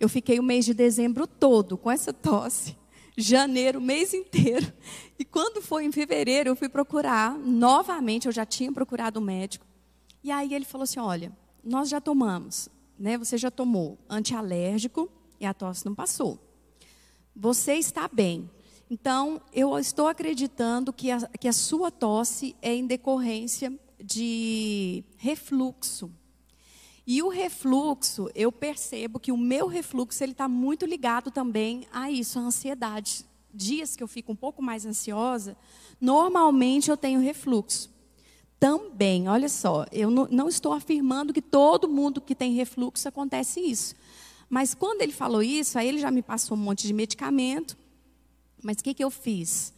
Eu 0.00 0.08
fiquei 0.08 0.40
o 0.40 0.42
mês 0.42 0.64
de 0.64 0.74
dezembro 0.74 1.26
todo 1.26 1.78
com 1.78 1.90
essa 1.90 2.12
tosse. 2.12 2.76
Janeiro, 3.16 3.80
mês 3.80 4.12
inteiro. 4.12 4.72
E 5.18 5.24
quando 5.24 5.62
foi 5.62 5.84
em 5.84 5.92
fevereiro, 5.92 6.48
eu 6.48 6.56
fui 6.56 6.68
procurar 6.68 7.38
novamente. 7.38 8.26
Eu 8.26 8.32
já 8.32 8.44
tinha 8.44 8.72
procurado 8.72 9.20
o 9.20 9.22
um 9.22 9.26
médico. 9.26 9.64
E 10.24 10.30
aí 10.30 10.52
ele 10.52 10.64
falou 10.64 10.82
assim: 10.82 10.98
Olha, 10.98 11.32
nós 11.62 11.88
já 11.88 12.00
tomamos, 12.00 12.68
né? 12.98 13.16
Você 13.18 13.38
já 13.38 13.50
tomou 13.50 13.98
antialérgico 14.08 15.08
e 15.38 15.46
a 15.46 15.54
tosse 15.54 15.86
não 15.86 15.94
passou. 15.94 16.40
Você 17.34 17.74
está 17.74 18.08
bem. 18.08 18.50
Então, 18.90 19.40
eu 19.54 19.78
estou 19.78 20.06
acreditando 20.06 20.92
que 20.92 21.10
a, 21.10 21.20
que 21.40 21.48
a 21.48 21.52
sua 21.52 21.90
tosse 21.90 22.54
é 22.60 22.74
em 22.74 22.86
decorrência 22.86 23.72
de 23.98 25.02
refluxo. 25.16 26.10
E 27.06 27.22
o 27.22 27.28
refluxo, 27.28 28.30
eu 28.34 28.52
percebo 28.52 29.18
que 29.18 29.32
o 29.32 29.36
meu 29.36 29.66
refluxo 29.66 30.22
ele 30.22 30.32
está 30.32 30.46
muito 30.46 30.84
ligado 30.84 31.30
também 31.30 31.86
a 31.90 32.10
isso, 32.10 32.38
a 32.38 32.42
ansiedade. 32.42 33.24
Dias 33.52 33.96
que 33.96 34.02
eu 34.02 34.08
fico 34.08 34.32
um 34.32 34.36
pouco 34.36 34.62
mais 34.62 34.86
ansiosa, 34.86 35.56
normalmente 36.00 36.90
eu 36.90 36.96
tenho 36.96 37.20
refluxo. 37.20 37.90
Também, 38.60 39.26
olha 39.26 39.48
só, 39.48 39.84
eu 39.90 40.10
não, 40.10 40.28
não 40.30 40.48
estou 40.48 40.72
afirmando 40.72 41.32
que 41.32 41.42
todo 41.42 41.88
mundo 41.88 42.20
que 42.20 42.34
tem 42.34 42.52
refluxo 42.52 43.08
acontece 43.08 43.58
isso. 43.58 43.96
Mas 44.52 44.74
quando 44.74 45.00
ele 45.00 45.12
falou 45.12 45.42
isso, 45.42 45.78
aí 45.78 45.88
ele 45.88 45.98
já 45.98 46.10
me 46.10 46.20
passou 46.20 46.54
um 46.54 46.60
monte 46.60 46.86
de 46.86 46.92
medicamento. 46.92 47.74
Mas 48.62 48.76
o 48.76 48.84
que, 48.84 48.92
que 48.92 49.02
eu 49.02 49.10
fiz? 49.10 49.72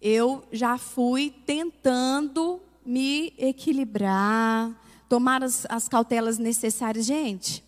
Eu 0.00 0.44
já 0.52 0.78
fui 0.78 1.34
tentando 1.44 2.60
me 2.86 3.34
equilibrar, 3.36 4.70
tomar 5.08 5.42
as, 5.42 5.66
as 5.68 5.88
cautelas 5.88 6.38
necessárias. 6.38 7.06
Gente, 7.06 7.64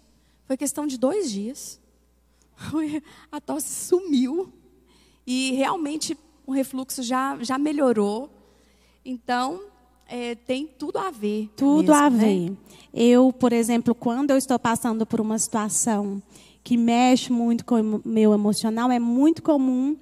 foi 0.47 0.57
questão 0.57 0.87
de 0.87 0.97
dois 0.97 1.33
dias. 1.33 1.81
A 3.33 3.41
tosse 3.41 3.89
sumiu. 3.89 4.53
E 5.27 5.55
realmente 5.55 6.17
o 6.47 6.53
refluxo 6.53 7.03
já, 7.03 7.37
já 7.43 7.59
melhorou. 7.59 8.31
Então, 9.05 9.65
é, 10.07 10.37
tem 10.37 10.69
tudo 10.69 10.99
a 10.99 11.11
ver. 11.11 11.51
Tudo 11.57 11.91
mesmo, 11.91 11.95
a 11.95 12.09
né? 12.09 12.25
ver. 12.25 12.57
Eu, 12.95 13.33
por 13.33 13.53
exemplo, 13.53 13.97
quando 13.97 14.31
eu 14.31 14.37
estou 14.37 14.61
passando 14.61 15.05
por 15.05 15.21
uma 15.21 15.37
situação 15.41 16.23
que 16.65 16.77
mexe 16.77 17.33
muito 17.33 17.65
com 17.65 17.81
o 17.81 18.03
meu 18.05 18.33
emocional, 18.33 18.91
é 18.91 18.99
muito 18.99 19.43
comum 19.43 19.97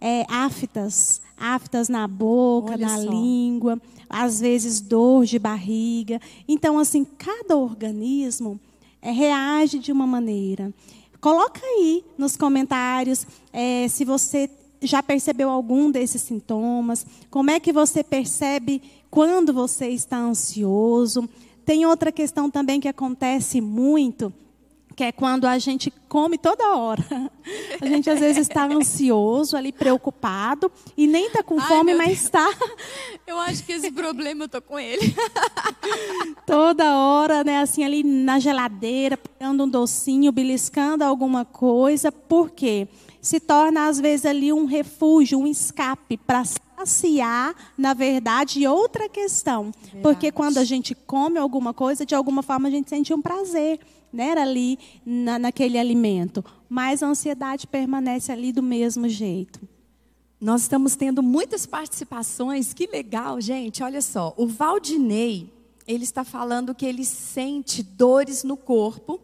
é, 0.00 0.24
aftas, 0.28 1.20
aftas 1.36 1.88
na 1.88 2.06
boca, 2.06 2.72
Olha 2.72 2.86
na 2.86 2.98
só. 2.98 3.10
língua, 3.10 3.80
às 4.08 4.40
vezes 4.40 4.80
dor 4.80 5.24
de 5.24 5.38
barriga. 5.38 6.20
Então, 6.48 6.78
assim, 6.78 7.04
cada 7.04 7.56
organismo 7.56 8.60
é, 9.02 9.10
reage 9.10 9.78
de 9.78 9.92
uma 9.92 10.06
maneira. 10.06 10.72
Coloca 11.20 11.60
aí 11.64 12.04
nos 12.16 12.36
comentários 12.36 13.26
é, 13.52 13.88
se 13.88 14.04
você 14.04 14.50
já 14.80 15.02
percebeu 15.02 15.48
algum 15.48 15.90
desses 15.90 16.22
sintomas, 16.22 17.06
como 17.30 17.50
é 17.50 17.58
que 17.58 17.72
você 17.72 18.04
percebe 18.04 18.82
quando 19.10 19.52
você 19.52 19.88
está 19.88 20.18
ansioso. 20.18 21.28
Tem 21.64 21.86
outra 21.86 22.12
questão 22.12 22.50
também 22.50 22.80
que 22.80 22.86
acontece 22.86 23.60
muito, 23.60 24.32
que 24.96 25.04
é 25.04 25.12
quando 25.12 25.44
a 25.44 25.58
gente 25.58 25.92
come 26.08 26.38
toda 26.38 26.74
hora. 26.74 27.04
A 27.80 27.86
gente 27.86 28.08
às 28.08 28.18
vezes 28.18 28.48
está 28.48 28.64
ansioso, 28.64 29.56
ali 29.56 29.70
preocupado 29.70 30.72
e 30.96 31.06
nem 31.06 31.26
está 31.26 31.42
com 31.42 31.60
Ai, 31.60 31.68
fome, 31.68 31.94
meu 31.94 31.98
mas 31.98 32.22
está 32.22 32.48
Eu 33.24 33.38
acho 33.38 33.62
que 33.62 33.72
esse 33.72 33.92
problema 33.92 34.44
eu 34.44 34.48
tô 34.48 34.60
com 34.62 34.80
ele. 34.80 35.14
toda 36.46 36.96
hora, 36.96 37.44
né, 37.44 37.60
assim 37.60 37.84
ali 37.84 38.02
na 38.02 38.40
geladeira, 38.40 39.16
pegando 39.16 39.64
um 39.64 39.68
docinho, 39.68 40.32
beliscando 40.32 41.04
alguma 41.04 41.44
coisa. 41.44 42.10
Por 42.10 42.50
quê? 42.50 42.88
Se 43.20 43.38
torna 43.38 43.88
às 43.88 44.00
vezes 44.00 44.24
ali 44.24 44.52
um 44.52 44.64
refúgio, 44.64 45.38
um 45.38 45.46
escape 45.46 46.16
para 46.16 46.42
saciar, 46.44 47.54
na 47.76 47.92
verdade, 47.92 48.66
outra 48.66 49.08
questão. 49.08 49.70
Porque 50.02 50.26
Verdade. 50.26 50.32
quando 50.32 50.58
a 50.58 50.64
gente 50.64 50.94
come 50.94 51.38
alguma 51.38 51.74
coisa, 51.74 52.06
de 52.06 52.14
alguma 52.14 52.42
forma 52.42 52.68
a 52.68 52.70
gente 52.70 52.88
sente 52.88 53.12
um 53.12 53.20
prazer, 53.20 53.78
né, 54.16 54.32
ali 54.32 54.78
na, 55.04 55.38
naquele 55.38 55.78
alimento. 55.78 56.44
Mas 56.68 57.02
a 57.02 57.06
ansiedade 57.06 57.66
permanece 57.66 58.32
ali 58.32 58.52
do 58.52 58.62
mesmo 58.62 59.08
jeito. 59.08 59.60
Nós 60.40 60.62
estamos 60.62 60.96
tendo 60.96 61.22
muitas 61.22 61.66
participações, 61.66 62.74
que 62.74 62.86
legal, 62.86 63.40
gente. 63.40 63.82
Olha 63.82 64.02
só, 64.02 64.34
o 64.36 64.46
Valdinei, 64.46 65.52
ele 65.86 66.04
está 66.04 66.24
falando 66.24 66.74
que 66.74 66.84
ele 66.84 67.04
sente 67.04 67.82
dores 67.82 68.42
no 68.42 68.56
corpo 68.56 69.20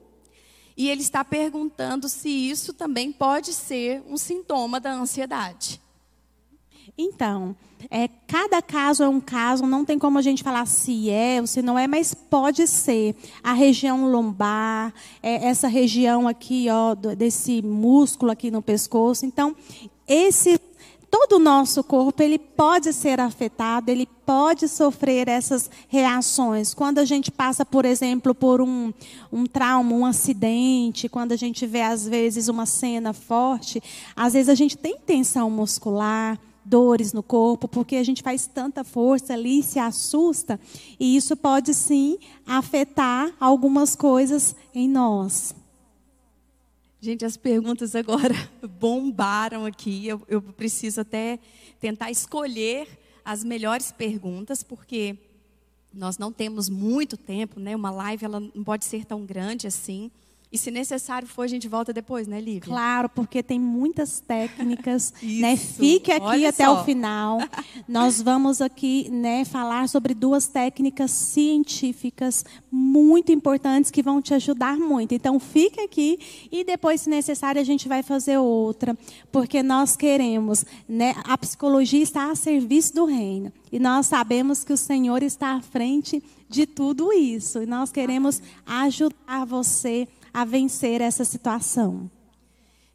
e 0.76 0.88
ele 0.88 1.02
está 1.02 1.25
perguntando 1.25 2.08
se 2.08 2.28
isso 2.28 2.72
também 2.72 3.12
pode 3.12 3.52
ser 3.52 4.02
um 4.08 4.16
sintoma 4.16 4.80
da 4.80 4.92
ansiedade. 4.92 5.80
Então, 6.96 7.56
é, 7.90 8.06
cada 8.26 8.61
caso 8.61 9.02
é 9.02 9.08
um 9.08 9.20
caso, 9.20 9.66
não 9.66 9.84
tem 9.84 9.99
como 9.99 10.18
a 10.18 10.22
gente 10.22 10.42
falar 10.42 10.66
se 10.66 11.11
é 11.11 11.40
ou 11.40 11.46
se 11.46 11.62
não 11.62 11.78
é, 11.78 11.87
mas 11.87 12.12
pode 12.12 12.66
ser. 12.66 13.16
A 13.42 13.54
região 13.54 14.11
lombar, 14.11 14.92
é, 15.22 15.46
essa 15.46 15.68
região 15.68 16.28
aqui, 16.28 16.66
ó, 16.70 16.94
desse 16.94 17.62
músculo 17.62 18.30
aqui 18.30 18.50
no 18.50 18.61
pescoço. 18.61 19.25
Então, 19.25 19.56
esse 20.06 20.61
todo 21.11 21.37
o 21.37 21.38
nosso 21.38 21.84
corpo 21.84 22.22
ele 22.22 22.38
pode 22.38 22.90
ser 22.94 23.20
afetado, 23.20 23.90
ele 23.90 24.06
pode 24.25 24.66
sofrer 24.66 25.28
essas 25.28 25.71
reações. 25.86 26.73
Quando 26.73 26.99
a 26.99 27.04
gente 27.04 27.30
passa, 27.30 27.67
por 27.67 27.84
exemplo, 27.84 28.34
por 28.34 28.62
um, 28.62 28.93
um 29.30 29.45
trauma, 29.45 29.95
um 29.95 30.06
acidente, 30.06 31.10
quando 31.10 31.32
a 31.32 31.36
gente 31.36 31.67
vê 31.67 31.82
às 31.82 32.08
vezes 32.08 32.49
uma 32.49 32.64
cena 32.64 33.12
forte, 33.12 33.82
às 34.17 34.32
vezes 34.32 34.49
a 34.49 34.54
gente 34.54 34.76
tem 34.76 34.97
tensão 34.97 35.50
muscular, 35.50 36.38
dores 36.64 37.12
no 37.12 37.22
corpo, 37.22 37.66
porque 37.66 37.96
a 37.96 38.04
gente 38.04 38.22
faz 38.22 38.46
tanta 38.46 38.84
força 38.84 39.32
ali, 39.32 39.62
se 39.62 39.78
assusta, 39.78 40.58
e 40.98 41.16
isso 41.16 41.36
pode 41.36 41.75
sim 41.75 42.18
afetar 42.46 43.34
algumas 43.40 43.96
coisas 43.96 44.54
em 44.75 44.88
nós. 44.88 45.54
Gente, 47.00 47.25
as 47.25 47.36
perguntas 47.36 47.96
agora 47.96 48.34
bombaram 48.78 49.66
aqui. 49.66 50.06
Eu, 50.06 50.22
eu 50.28 50.40
preciso 50.40 51.00
até 51.00 51.40
tentar 51.80 52.12
escolher 52.12 52.86
as 53.25 53.42
melhores 53.42 53.90
perguntas, 53.90 54.62
porque 54.62 55.18
nós 55.92 56.16
não 56.16 56.32
temos 56.32 56.68
muito 56.68 57.16
tempo, 57.16 57.58
né? 57.58 57.75
Uma 57.75 57.90
live 57.90 58.25
ela 58.25 58.38
não 58.38 58.62
pode 58.62 58.84
ser 58.84 59.04
tão 59.04 59.26
grande 59.26 59.66
assim. 59.66 60.12
E 60.52 60.58
se 60.58 60.71
necessário 60.71 61.26
for, 61.26 61.45
a 61.45 61.47
gente 61.47 61.67
volta 61.67 61.95
depois, 61.95 62.26
né, 62.26 62.38
Lívia? 62.38 62.60
Claro, 62.60 63.08
porque 63.08 63.43
tem 63.43 63.58
muitas 63.58 64.21
técnicas, 64.21 65.15
né? 65.23 65.56
Fique 65.56 66.12
aqui 66.12 66.45
até 66.45 66.67
só. 66.67 66.82
o 66.82 66.84
final. 66.84 67.38
Nós 67.88 68.21
vamos 68.21 68.60
aqui, 68.60 69.08
né, 69.10 69.47
falar 69.47 69.88
sobre 69.88 70.12
duas 70.12 70.47
técnicas 70.47 71.10
científicas 71.10 72.45
muito 72.71 73.32
importantes 73.32 73.91
que 73.91 74.02
vão 74.02 74.21
te 74.21 74.34
ajudar 74.34 74.76
muito. 74.76 75.15
Então, 75.15 75.41
fique 75.41 75.80
aqui 75.80 76.19
e 76.52 76.62
depois, 76.65 77.00
se 77.00 77.08
necessário, 77.08 77.58
a 77.58 77.65
gente 77.65 77.88
vai 77.88 78.02
fazer 78.02 78.36
outra, 78.36 78.95
porque 79.30 79.62
nós 79.62 79.97
queremos, 79.97 80.67
né? 80.86 81.15
A 81.25 81.38
psicologia 81.38 82.02
está 82.02 82.30
a 82.30 82.34
serviço 82.34 82.95
do 82.95 83.06
reino 83.06 83.50
e 83.71 83.78
nós 83.78 84.06
sabemos 84.06 84.65
que 84.65 84.73
o 84.75 84.76
Senhor 84.76 85.23
está 85.23 85.54
à 85.54 85.62
frente 85.62 86.23
de 86.47 86.67
tudo 86.67 87.10
isso 87.10 87.62
e 87.62 87.67
nós 87.67 87.91
queremos 87.91 88.43
ajudar 88.67 89.47
você 89.47 90.06
a 90.32 90.45
vencer 90.45 91.00
essa 91.00 91.25
situação. 91.25 92.10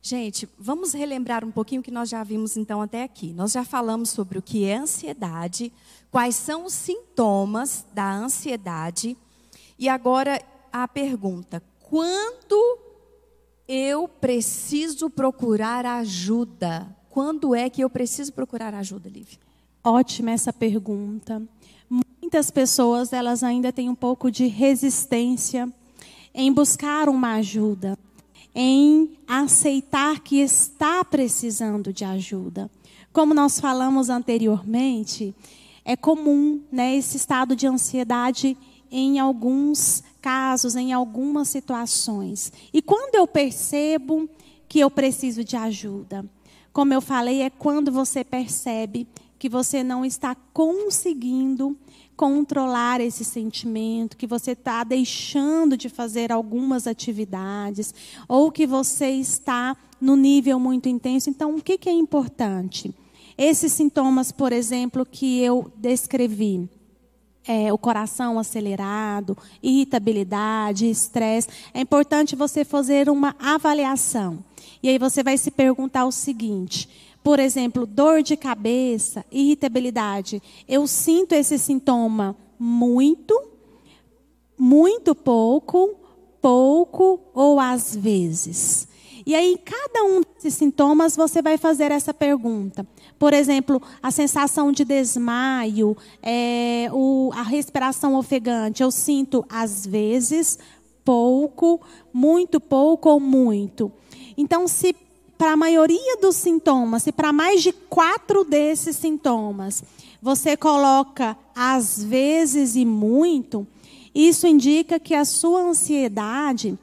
Gente, 0.02 0.48
vamos 0.58 0.94
relembrar 0.94 1.44
um 1.44 1.52
pouquinho 1.52 1.82
o 1.82 1.84
que 1.84 1.92
nós 1.92 2.08
já 2.08 2.24
vimos 2.24 2.56
então 2.56 2.82
até 2.82 3.04
aqui. 3.04 3.34
Nós 3.34 3.52
já 3.52 3.66
falamos 3.66 4.10
sobre 4.10 4.38
o 4.38 4.42
que 4.42 4.64
é 4.64 4.78
ansiedade, 4.78 5.72
quais 6.10 6.36
são 6.36 6.66
os 6.66 6.74
sintomas 6.74 7.86
da 7.94 8.10
ansiedade. 8.10 9.18
E 9.78 9.90
agora 9.90 10.42
a 10.72 10.88
pergunta: 10.88 11.62
quando 11.82 12.80
eu 13.68 14.08
preciso 14.08 15.10
procurar 15.10 15.86
ajuda? 15.86 16.96
Quando 17.10 17.54
é 17.54 17.70
que 17.70 17.84
eu 17.84 17.90
preciso 17.90 18.32
procurar 18.32 18.74
ajuda, 18.74 19.10
Lívia? 19.10 19.40
Ótima 19.84 20.32
essa 20.32 20.54
pergunta. 20.54 21.42
Muitas 21.90 22.52
pessoas 22.52 23.12
elas 23.12 23.44
ainda 23.44 23.74
têm 23.74 23.90
um 23.90 23.96
pouco 23.96 24.30
de 24.30 24.48
resistência 24.48 25.72
em 26.38 26.54
buscar 26.54 27.10
uma 27.10 27.34
ajuda, 27.34 27.98
em 28.54 29.18
aceitar 29.28 30.20
que 30.20 30.40
está 30.40 31.04
precisando 31.04 31.92
de 31.92 32.06
ajuda. 32.06 32.70
Como 33.12 33.34
nós 33.34 33.60
falamos 33.60 34.08
anteriormente, 34.08 35.34
é 35.84 35.96
comum 35.96 36.62
né, 36.72 36.96
esse 36.96 37.18
estado 37.18 37.56
de 37.56 37.66
ansiedade 37.66 38.56
em 38.92 39.18
alguns 39.18 40.04
casos, 40.22 40.76
em 40.76 40.94
algumas 40.94 41.50
situações. 41.50 42.54
E 42.72 42.84
quando 42.84 43.16
eu 43.16 43.26
percebo 43.26 44.30
que 44.70 44.80
eu 44.80 44.92
preciso 44.92 45.44
de 45.44 45.56
ajuda, 45.56 46.24
como 46.72 46.94
eu 46.94 47.02
falei, 47.02 47.42
é 47.42 47.50
quando 47.50 47.92
você 47.92 48.24
percebe 48.24 49.08
que 49.38 49.50
você 49.50 49.84
não 49.84 50.04
está 50.04 50.36
conseguindo 50.54 51.78
controlar 52.16 53.00
esse 53.00 53.24
sentimento, 53.24 54.18
que 54.18 54.26
você 54.26 54.52
está 54.52 54.84
deixando 54.84 55.78
de 55.78 55.88
fazer 55.88 56.32
algumas 56.32 56.88
atividades, 56.88 57.94
ou 58.28 58.52
que 58.52 58.66
você 58.66 59.12
está 59.12 59.78
no 60.02 60.16
nível 60.16 60.60
muito 60.60 60.90
intenso. 60.90 61.30
Então, 61.30 61.56
o 61.56 61.62
que, 61.62 61.78
que 61.78 61.90
é 61.90 61.94
importante? 61.94 62.94
Esses 63.38 63.72
sintomas, 63.72 64.32
por 64.32 64.52
exemplo, 64.52 65.06
que 65.06 65.40
eu 65.42 65.72
descrevi, 65.78 66.68
é, 67.48 67.72
o 67.72 67.78
coração 67.78 68.38
acelerado, 68.38 69.38
irritabilidade, 69.64 70.90
estresse, 70.90 71.48
é 71.74 71.80
importante 71.80 72.36
você 72.36 72.66
fazer 72.66 73.10
uma 73.10 73.36
avaliação. 73.40 74.44
E 74.84 74.90
aí 74.90 74.98
você 74.98 75.24
vai 75.24 75.38
se 75.38 75.50
perguntar 75.50 76.06
o 76.06 76.12
seguinte: 76.12 76.90
por 77.28 77.42
exemplo, 77.42 77.86
dor 77.86 78.24
de 78.24 78.38
cabeça, 78.38 79.26
irritabilidade. 79.30 80.42
Eu 80.66 80.88
sinto 80.88 81.34
esse 81.34 81.60
sintoma 81.60 82.38
muito, 82.58 83.38
muito 84.58 85.14
pouco, 85.14 85.94
pouco 86.42 87.20
ou 87.34 87.60
às 87.60 87.94
vezes? 87.94 88.88
E 89.26 89.36
aí, 89.36 89.56
em 89.56 89.58
cada 89.58 90.06
um 90.06 90.22
desses 90.22 90.54
sintomas, 90.54 91.18
você 91.18 91.42
vai 91.42 91.58
fazer 91.58 91.92
essa 91.92 92.14
pergunta. 92.14 92.88
Por 93.20 93.34
exemplo, 93.34 93.82
a 94.02 94.10
sensação 94.10 94.72
de 94.72 94.86
desmaio, 94.86 95.98
é, 96.24 96.88
o, 96.94 97.30
a 97.34 97.42
respiração 97.42 98.16
ofegante, 98.16 98.82
eu 98.82 98.90
sinto 98.90 99.46
às 99.50 99.86
vezes, 99.86 100.58
pouco, 101.04 101.82
muito 102.14 102.62
pouco 102.62 103.10
ou 103.10 103.20
muito. 103.20 103.92
Então, 104.38 104.66
se 104.66 104.96
para 105.38 105.52
a 105.52 105.58
maioria 105.58 106.18
dos 106.18 106.36
sintomas, 106.36 107.04
se 107.04 107.12
para 107.12 107.32
mais 107.32 107.62
de 107.62 107.72
quatro 107.72 108.44
desses 108.44 108.96
sintomas 108.96 109.84
você 110.22 110.58
coloca 110.58 111.38
às 111.56 112.04
vezes 112.04 112.76
e 112.76 112.84
muito, 112.84 113.68
isso 114.14 114.48
indica 114.48 115.00
que 115.00 115.14
a 115.14 115.24
sua 115.24 115.62
ansiedade 115.62 116.78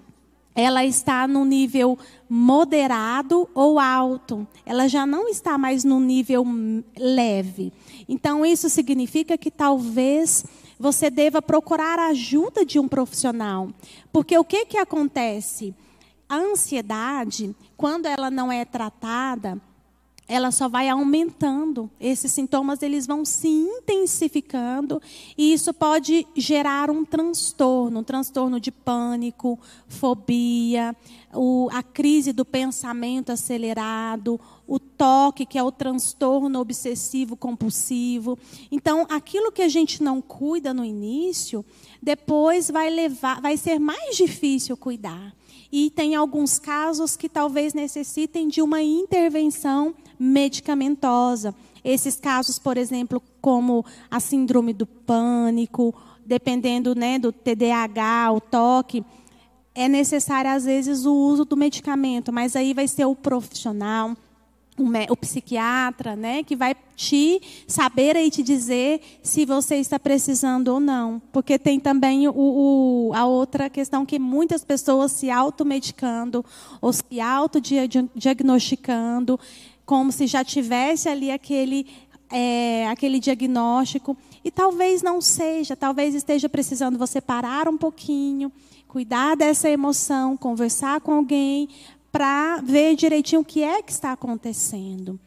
ela 0.54 0.84
está 0.84 1.26
no 1.26 1.44
nível 1.44 1.98
moderado 2.28 3.48
ou 3.52 3.78
alto. 3.80 4.46
Ela 4.64 4.86
já 4.86 5.04
não 5.04 5.28
está 5.28 5.58
mais 5.58 5.82
no 5.82 5.98
nível 5.98 6.46
leve. 6.96 7.72
Então, 8.08 8.46
isso 8.46 8.70
significa 8.70 9.36
que 9.36 9.50
talvez 9.50 10.44
você 10.78 11.10
deva 11.10 11.42
procurar 11.42 11.98
a 11.98 12.08
ajuda 12.08 12.64
de 12.64 12.78
um 12.78 12.86
profissional. 12.86 13.68
Porque 14.12 14.38
o 14.38 14.44
que, 14.44 14.66
que 14.66 14.78
acontece? 14.78 15.74
A 16.28 16.36
ansiedade, 16.36 17.54
quando 17.76 18.06
ela 18.06 18.30
não 18.30 18.50
é 18.50 18.64
tratada, 18.64 19.60
ela 20.26 20.50
só 20.50 20.68
vai 20.68 20.88
aumentando. 20.88 21.90
Esses 22.00 22.32
sintomas 22.32 22.82
eles 22.82 23.06
vão 23.06 23.24
se 23.24 23.48
intensificando 23.48 25.00
e 25.36 25.52
isso 25.52 25.72
pode 25.74 26.26
gerar 26.34 26.90
um 26.90 27.04
transtorno, 27.04 28.00
um 28.00 28.04
transtorno 28.04 28.58
de 28.58 28.70
pânico, 28.70 29.58
fobia, 29.86 30.96
o, 31.32 31.68
a 31.72 31.82
crise 31.82 32.32
do 32.32 32.44
pensamento 32.44 33.30
acelerado, 33.32 34.40
o 34.66 34.78
toque, 34.78 35.44
que 35.44 35.58
é 35.58 35.62
o 35.62 35.72
transtorno 35.72 36.58
obsessivo 36.58 37.36
compulsivo. 37.36 38.38
Então, 38.70 39.06
aquilo 39.10 39.52
que 39.52 39.62
a 39.62 39.68
gente 39.68 40.02
não 40.02 40.22
cuida 40.22 40.72
no 40.72 40.84
início, 40.84 41.64
depois 42.02 42.70
vai 42.70 42.88
levar, 42.88 43.42
vai 43.42 43.56
ser 43.56 43.78
mais 43.78 44.16
difícil 44.16 44.76
cuidar. 44.76 45.34
E 45.76 45.90
tem 45.90 46.14
alguns 46.14 46.56
casos 46.56 47.16
que 47.16 47.28
talvez 47.28 47.74
necessitem 47.74 48.46
de 48.46 48.62
uma 48.62 48.80
intervenção 48.80 49.92
medicamentosa. 50.16 51.52
Esses 51.84 52.14
casos, 52.14 52.60
por 52.60 52.76
exemplo, 52.76 53.20
como 53.40 53.84
a 54.08 54.20
síndrome 54.20 54.72
do 54.72 54.86
pânico, 54.86 55.92
dependendo 56.24 56.94
né, 56.94 57.18
do 57.18 57.32
TDAH, 57.32 58.30
o 58.30 58.40
toque, 58.40 59.04
é 59.74 59.88
necessário, 59.88 60.52
às 60.52 60.64
vezes, 60.64 61.06
o 61.06 61.12
uso 61.12 61.44
do 61.44 61.56
medicamento, 61.56 62.32
mas 62.32 62.54
aí 62.54 62.72
vai 62.72 62.86
ser 62.86 63.06
o 63.06 63.16
profissional, 63.16 64.16
o, 64.76 65.16
psiquiatra, 65.16 66.16
né, 66.16 66.42
que 66.42 66.56
vai 66.56 66.74
te 66.96 67.40
saber 67.66 68.16
e 68.16 68.30
te 68.30 68.42
dizer 68.42 69.00
se 69.22 69.44
você 69.44 69.76
está 69.76 69.98
precisando 69.98 70.68
ou 70.68 70.80
não. 70.80 71.20
Porque 71.32 71.58
tem 71.58 71.78
também 71.78 72.26
o, 72.28 72.34
o, 72.34 73.12
a 73.14 73.24
outra 73.24 73.70
questão 73.70 74.04
que 74.04 74.18
muitas 74.18 74.64
pessoas 74.64 75.12
se 75.12 75.30
automedicando 75.30 76.44
ou 76.80 76.92
se 76.92 77.20
autodiagnosticando 77.20 79.38
como 79.86 80.10
se 80.10 80.26
já 80.26 80.42
tivesse 80.42 81.08
ali 81.08 81.30
aquele, 81.30 81.86
é, 82.30 82.88
aquele 82.88 83.20
diagnóstico. 83.20 84.16
E 84.42 84.50
talvez 84.50 85.02
não 85.02 85.20
seja, 85.20 85.76
talvez 85.76 86.14
esteja 86.14 86.48
precisando 86.48 86.98
você 86.98 87.20
parar 87.20 87.68
um 87.68 87.76
pouquinho, 87.76 88.50
cuidar 88.88 89.36
dessa 89.36 89.68
emoção, 89.68 90.36
conversar 90.36 91.00
com 91.00 91.12
alguém, 91.12 91.68
para 92.14 92.60
ver 92.60 92.94
direitinho 92.94 93.40
o 93.40 93.44
que 93.44 93.64
é 93.64 93.82
que 93.82 93.90
está 93.90 94.12
acontecendo. 94.12 95.18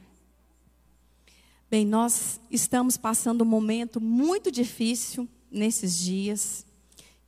Bem, 1.70 1.86
nós 1.86 2.40
estamos 2.50 2.96
passando 2.96 3.42
um 3.42 3.46
momento 3.46 4.00
muito 4.00 4.50
difícil 4.50 5.28
nesses 5.52 5.98
dias, 5.98 6.66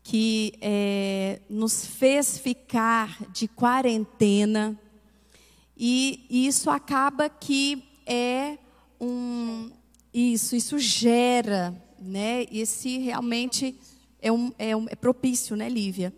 que 0.02 0.54
é, 0.62 1.42
nos 1.50 1.86
fez 1.86 2.38
ficar 2.38 3.22
de 3.34 3.50
quarentena 3.50 4.80
e 5.76 6.26
isso 6.30 6.70
acaba 6.70 7.28
que 7.28 7.84
é 8.06 8.58
um. 8.98 9.72
Isso, 10.14 10.56
isso 10.56 10.80
gera, 10.80 11.76
né? 12.00 12.46
Esse 12.50 12.98
realmente 13.00 13.78
é, 14.22 14.32
um, 14.32 14.54
é, 14.58 14.74
um, 14.74 14.86
é 14.88 14.96
propício, 14.96 15.58
né, 15.58 15.68
Lívia? 15.68 16.14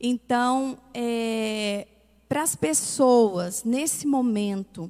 Então, 0.00 0.78
é, 0.94 1.86
para 2.30 2.42
as 2.42 2.54
pessoas 2.54 3.64
nesse 3.64 4.06
momento 4.06 4.88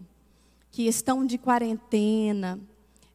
que 0.70 0.86
estão 0.86 1.24
de 1.24 1.38
quarentena, 1.38 2.60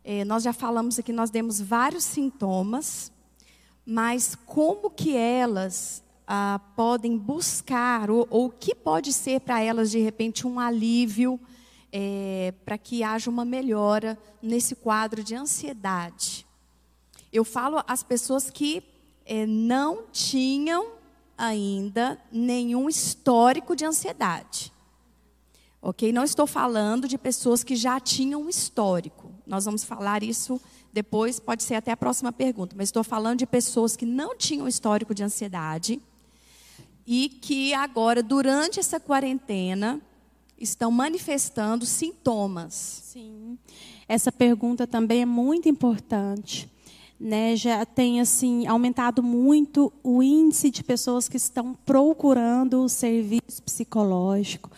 é, 0.03 0.25
nós 0.25 0.41
já 0.41 0.51
falamos 0.51 0.97
aqui, 0.97 1.13
nós 1.13 1.29
demos 1.29 1.61
vários 1.61 2.03
sintomas, 2.03 3.11
mas 3.85 4.33
como 4.33 4.89
que 4.89 5.15
elas 5.15 6.03
ah, 6.25 6.59
podem 6.75 7.15
buscar, 7.15 8.09
ou, 8.09 8.27
o 8.31 8.49
que 8.49 8.73
pode 8.73 9.13
ser 9.13 9.41
para 9.41 9.61
elas, 9.61 9.91
de 9.91 9.99
repente, 9.99 10.47
um 10.47 10.59
alívio 10.59 11.39
é, 11.91 12.51
para 12.65 12.79
que 12.79 13.03
haja 13.03 13.29
uma 13.29 13.45
melhora 13.45 14.17
nesse 14.41 14.73
quadro 14.73 15.23
de 15.23 15.35
ansiedade. 15.35 16.47
Eu 17.31 17.45
falo 17.45 17.79
às 17.85 18.01
pessoas 18.01 18.49
que 18.49 18.81
é, 19.23 19.45
não 19.45 20.05
tinham 20.11 20.94
ainda 21.37 22.19
nenhum 22.31 22.89
histórico 22.89 23.75
de 23.75 23.85
ansiedade. 23.85 24.71
Ok? 25.81 26.11
Não 26.11 26.23
estou 26.23 26.47
falando 26.47 27.07
de 27.07 27.17
pessoas 27.17 27.63
que 27.63 27.75
já 27.75 27.99
tinham 27.99 28.41
um 28.41 28.49
histórico. 28.49 29.31
Nós 29.45 29.65
vamos 29.65 29.83
falar 29.83 30.23
isso 30.23 30.59
depois, 30.91 31.39
pode 31.39 31.61
ser 31.61 31.75
até 31.75 31.91
a 31.91 31.97
próxima 31.97 32.31
pergunta. 32.31 32.75
Mas 32.77 32.87
estou 32.87 33.03
falando 33.03 33.39
de 33.39 33.45
pessoas 33.45 33.95
que 33.95 34.05
não 34.05 34.35
tinham 34.35 34.67
histórico 34.67 35.13
de 35.13 35.23
ansiedade 35.23 36.01
e 37.05 37.29
que 37.29 37.73
agora, 37.73 38.23
durante 38.23 38.79
essa 38.79 38.99
quarentena, 38.99 40.01
estão 40.57 40.89
manifestando 40.89 41.85
sintomas. 41.85 42.73
Sim. 43.03 43.57
Essa 44.07 44.31
pergunta 44.31 44.87
também 44.87 45.21
é 45.21 45.25
muito 45.25 45.69
importante. 45.69 46.69
Né, 47.17 47.55
já 47.55 47.85
tem 47.85 48.19
assim 48.19 48.67
aumentado 48.67 49.23
muito 49.23 49.91
o 50.03 50.21
índice 50.21 50.69
de 50.69 50.83
pessoas 50.83 51.29
que 51.29 51.37
estão 51.37 51.73
procurando 51.85 52.83
o 52.83 52.89
serviço 52.89 53.63
psicológico, 53.63 54.69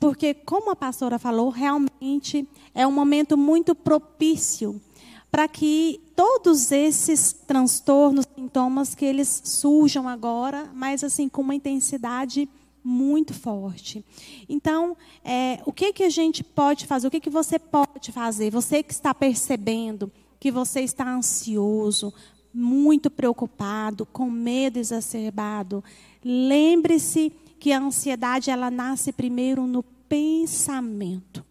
porque 0.00 0.32
como 0.32 0.70
a 0.70 0.76
pastora 0.76 1.18
falou, 1.18 1.50
realmente 1.50 2.48
é 2.74 2.86
um 2.86 2.90
momento 2.90 3.36
muito 3.36 3.74
propício 3.74 4.80
para 5.30 5.48
que 5.48 6.00
todos 6.16 6.70
esses 6.72 7.32
transtornos, 7.32 8.26
sintomas 8.34 8.94
que 8.94 9.04
eles 9.04 9.42
surjam 9.44 10.06
agora, 10.06 10.70
mas 10.74 11.02
assim 11.02 11.26
com 11.26 11.40
uma 11.40 11.54
intensidade 11.54 12.48
muito 12.84 13.32
forte. 13.32 14.04
Então, 14.48 14.96
é, 15.24 15.60
o 15.64 15.72
que 15.72 15.92
que 15.92 16.02
a 16.02 16.10
gente 16.10 16.42
pode 16.44 16.86
fazer? 16.86 17.06
O 17.06 17.10
que 17.10 17.20
que 17.20 17.30
você 17.30 17.58
pode 17.58 18.12
fazer? 18.12 18.50
Você 18.50 18.82
que 18.82 18.92
está 18.92 19.14
percebendo 19.14 20.12
que 20.42 20.50
você 20.50 20.80
está 20.80 21.08
ansioso, 21.08 22.12
muito 22.52 23.08
preocupado, 23.08 24.04
com 24.04 24.28
medo 24.28 24.76
exacerbado, 24.76 25.84
lembre-se 26.24 27.32
que 27.60 27.70
a 27.70 27.78
ansiedade 27.78 28.50
ela 28.50 28.68
nasce 28.68 29.12
primeiro 29.12 29.68
no 29.68 29.84
pensamento. 30.08 31.44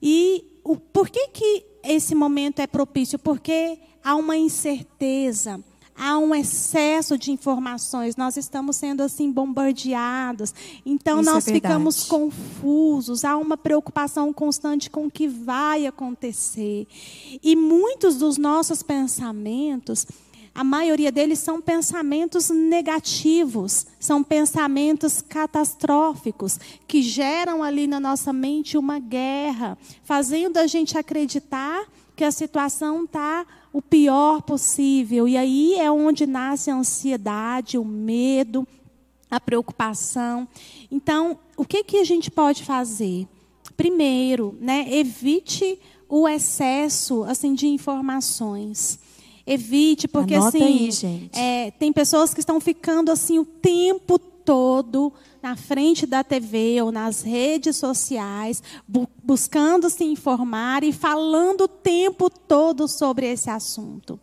E 0.00 0.44
o, 0.62 0.76
por 0.76 1.10
que 1.10 1.26
que 1.26 1.66
esse 1.82 2.14
momento 2.14 2.60
é 2.60 2.68
propício? 2.68 3.18
Porque 3.18 3.80
há 4.04 4.14
uma 4.14 4.36
incerteza, 4.36 5.60
há 5.96 6.18
um 6.18 6.34
excesso 6.34 7.16
de 7.16 7.30
informações, 7.30 8.16
nós 8.16 8.36
estamos 8.36 8.76
sendo 8.76 9.02
assim 9.02 9.30
bombardeados, 9.30 10.54
então 10.84 11.20
Isso 11.20 11.30
nós 11.30 11.48
é 11.48 11.52
ficamos 11.52 12.04
confusos, 12.04 13.24
há 13.24 13.36
uma 13.36 13.56
preocupação 13.56 14.32
constante 14.32 14.90
com 14.90 15.06
o 15.06 15.10
que 15.10 15.28
vai 15.28 15.86
acontecer. 15.86 16.86
E 17.42 17.54
muitos 17.54 18.16
dos 18.16 18.36
nossos 18.36 18.82
pensamentos, 18.82 20.06
a 20.54 20.62
maioria 20.62 21.10
deles 21.10 21.40
são 21.40 21.60
pensamentos 21.60 22.48
negativos, 22.48 23.86
são 23.98 24.22
pensamentos 24.22 25.20
catastróficos, 25.20 26.58
que 26.86 27.02
geram 27.02 27.62
ali 27.62 27.86
na 27.86 27.98
nossa 27.98 28.32
mente 28.32 28.78
uma 28.78 29.00
guerra, 29.00 29.76
fazendo 30.04 30.58
a 30.58 30.66
gente 30.66 30.96
acreditar 30.96 31.84
que 32.14 32.22
a 32.22 32.30
situação 32.30 33.04
está 33.04 33.44
o 33.74 33.82
pior 33.82 34.40
possível. 34.40 35.26
E 35.26 35.36
aí 35.36 35.74
é 35.74 35.90
onde 35.90 36.28
nasce 36.28 36.70
a 36.70 36.76
ansiedade, 36.76 37.76
o 37.76 37.84
medo, 37.84 38.66
a 39.28 39.40
preocupação. 39.40 40.46
Então, 40.88 41.36
o 41.56 41.64
que, 41.64 41.82
que 41.82 41.96
a 41.96 42.04
gente 42.04 42.30
pode 42.30 42.62
fazer? 42.62 43.26
Primeiro, 43.76 44.56
né, 44.60 44.86
evite 44.88 45.76
o 46.08 46.28
excesso 46.28 47.24
assim 47.24 47.52
de 47.52 47.66
informações. 47.66 49.00
Evite, 49.44 50.06
porque 50.06 50.36
Anota 50.36 50.56
assim, 50.56 50.88
aí. 51.02 51.28
É, 51.32 51.70
tem 51.72 51.92
pessoas 51.92 52.32
que 52.32 52.38
estão 52.38 52.60
ficando 52.60 53.10
assim 53.10 53.40
o 53.40 53.44
tempo 53.44 54.20
todo 54.44 55.12
na 55.42 55.56
frente 55.56 56.06
da 56.06 56.22
TV 56.22 56.80
ou 56.82 56.92
nas 56.92 57.22
redes 57.22 57.76
sociais, 57.76 58.62
bu 58.86 59.08
buscando 59.22 59.88
se 59.88 60.04
informar 60.04 60.84
e 60.84 60.92
falando 60.92 61.62
o 61.62 61.68
tempo 61.68 62.28
todo 62.28 62.86
sobre 62.86 63.26
esse 63.26 63.48
assunto. 63.48 64.20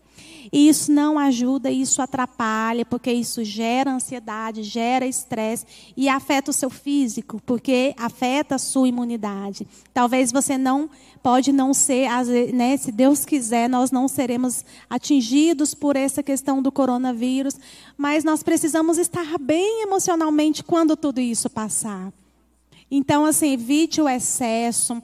E 0.51 0.67
isso 0.67 0.91
não 0.91 1.17
ajuda, 1.17 1.71
isso 1.71 2.01
atrapalha, 2.01 2.85
porque 2.85 3.11
isso 3.11 3.41
gera 3.41 3.93
ansiedade, 3.93 4.63
gera 4.63 5.07
estresse 5.07 5.65
e 5.95 6.09
afeta 6.09 6.51
o 6.51 6.53
seu 6.53 6.69
físico, 6.69 7.41
porque 7.45 7.95
afeta 7.97 8.55
a 8.55 8.59
sua 8.59 8.89
imunidade. 8.89 9.65
Talvez 9.93 10.29
você 10.29 10.57
não 10.57 10.89
pode 11.23 11.53
não 11.53 11.73
ser, 11.73 12.09
né, 12.53 12.75
se 12.75 12.91
Deus 12.91 13.23
quiser, 13.23 13.69
nós 13.69 13.91
não 13.91 14.09
seremos 14.09 14.65
atingidos 14.89 15.73
por 15.73 15.95
essa 15.95 16.21
questão 16.21 16.61
do 16.61 16.71
coronavírus, 16.71 17.55
mas 17.97 18.25
nós 18.25 18.43
precisamos 18.43 18.97
estar 18.97 19.37
bem 19.39 19.83
emocionalmente 19.83 20.63
quando 20.63 20.97
tudo 20.97 21.21
isso 21.21 21.49
passar. 21.49 22.11
Então, 22.89 23.25
assim, 23.25 23.53
evite 23.53 24.01
o 24.01 24.09
excesso 24.09 25.01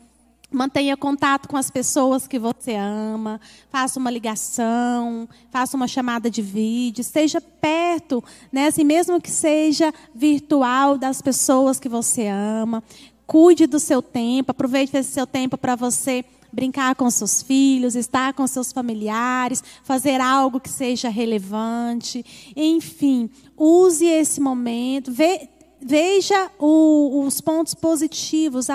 Mantenha 0.50 0.96
contato 0.96 1.50
com 1.50 1.58
as 1.58 1.70
pessoas 1.70 2.26
que 2.26 2.40
você 2.40 2.74
ama, 2.76 3.40
faça 3.70 4.00
uma 4.00 4.10
ligação, 4.10 5.28
faça 5.52 5.76
uma 5.76 5.90
chamada 5.90 6.30
de 6.30 6.42
vídeo, 6.42 7.02
esteja 7.02 7.42
perto, 7.42 8.24
né, 8.50 8.68
assim, 8.68 8.86
mesmo 8.86 9.20
que 9.20 9.30
seja 9.30 9.94
virtual, 10.16 10.98
das 10.98 11.22
pessoas 11.22 11.82
que 11.82 11.90
você 11.90 12.28
ama. 12.28 12.82
Cuide 13.26 13.68
do 13.68 13.78
seu 13.78 14.02
tempo, 14.02 14.52
aproveite 14.52 14.96
esse 14.96 15.12
seu 15.12 15.28
tempo 15.28 15.58
para 15.58 15.76
você 15.76 16.24
brincar 16.52 16.96
com 16.96 17.12
seus 17.12 17.42
filhos, 17.42 17.94
estar 17.94 18.34
com 18.34 18.48
seus 18.48 18.72
familiares, 18.72 19.62
fazer 19.84 20.22
algo 20.22 20.62
que 20.62 20.70
seja 20.70 21.10
relevante. 21.10 22.26
Enfim, 22.56 23.30
use 23.58 24.06
esse 24.06 24.40
momento, 24.40 25.12
vê, 25.12 25.50
veja 25.82 26.52
o, 26.60 27.24
os 27.26 27.42
pontos 27.42 27.74
positivos, 27.74 28.68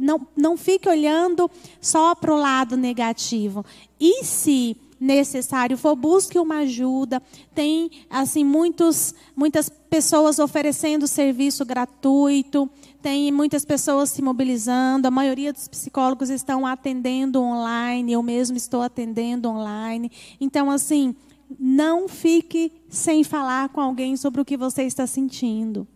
não, 0.00 0.26
não 0.36 0.56
fique 0.56 0.88
olhando 0.88 1.50
só 1.80 2.14
para 2.14 2.32
o 2.32 2.38
lado 2.38 2.76
negativo. 2.76 3.64
E 3.98 4.24
se 4.24 4.76
necessário 5.00 5.78
for, 5.78 5.96
busque 5.96 6.38
uma 6.38 6.58
ajuda. 6.58 7.22
Tem 7.54 7.90
assim 8.10 8.44
muitos, 8.44 9.14
muitas 9.34 9.70
pessoas 9.70 10.38
oferecendo 10.38 11.08
serviço 11.08 11.64
gratuito, 11.64 12.68
tem 13.00 13.32
muitas 13.32 13.64
pessoas 13.64 14.10
se 14.10 14.20
mobilizando. 14.20 15.08
A 15.08 15.10
maioria 15.10 15.52
dos 15.52 15.66
psicólogos 15.66 16.28
estão 16.28 16.66
atendendo 16.66 17.40
online, 17.40 18.12
eu 18.12 18.22
mesmo 18.22 18.56
estou 18.56 18.82
atendendo 18.82 19.48
online. 19.48 20.12
Então, 20.38 20.70
assim, 20.70 21.16
não 21.58 22.06
fique 22.06 22.70
sem 22.88 23.24
falar 23.24 23.70
com 23.70 23.80
alguém 23.80 24.16
sobre 24.16 24.42
o 24.42 24.44
que 24.44 24.56
você 24.56 24.82
está 24.82 25.06
sentindo. 25.06 25.88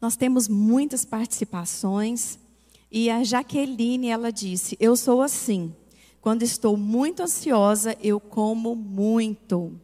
Nós 0.00 0.16
temos 0.16 0.48
muitas 0.48 1.04
participações 1.04 2.38
e 2.90 3.10
a 3.10 3.22
Jaqueline 3.22 4.08
ela 4.08 4.32
disse: 4.32 4.76
"Eu 4.80 4.96
sou 4.96 5.20
assim. 5.20 5.74
Quando 6.20 6.42
estou 6.42 6.76
muito 6.76 7.22
ansiosa, 7.22 7.96
eu 8.02 8.18
como 8.18 8.74
muito." 8.74 9.78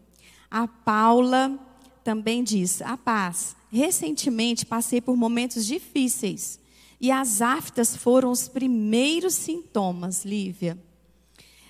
A 0.51 0.67
Paula 0.67 1.59
também 2.03 2.43
diz: 2.43 2.81
"A 2.81 2.97
paz. 2.97 3.55
Recentemente 3.71 4.65
passei 4.65 5.01
por 5.01 5.17
momentos 5.17 5.67
difíceis 5.67 6.59
e 6.99 7.11
as 7.11 7.43
aftas 7.43 7.95
foram 7.95 8.31
os 8.31 8.49
primeiros 8.49 9.35
sintomas, 9.35 10.25
Lívia." 10.25 10.86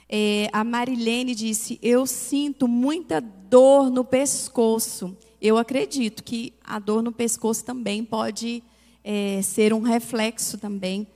É, 0.09 0.49
a 0.53 0.62
Marilene 0.62 1.35
disse: 1.35 1.79
Eu 1.83 2.07
sinto 2.07 2.66
muita 2.69 3.21
dor 3.21 3.90
no 3.90 4.05
pescoço 4.05 5.16
eu 5.40 5.59
acredito 5.59 6.25
que 6.25 6.55
a 6.64 6.79
dor 6.79 7.03
no 7.03 7.12
pescoço 7.12 7.64
também 7.64 8.05
pode 8.05 8.62
é, 9.05 9.40
ser 9.42 9.73
um 9.73 9.81
reflexo 9.81 10.57
também 10.59 11.07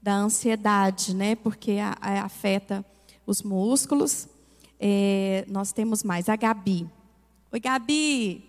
da 0.00 0.14
ansiedade, 0.14 1.14
né? 1.14 1.34
Porque 1.34 1.72
a, 1.72 1.96
a, 2.00 2.22
afeta 2.22 2.84
os 3.26 3.42
músculos. 3.42 4.28
É, 4.78 5.44
nós 5.48 5.72
temos 5.72 6.04
mais 6.04 6.28
a 6.28 6.36
Gabi. 6.36 6.88
Oi, 7.52 7.58
Gabi. 7.58 8.48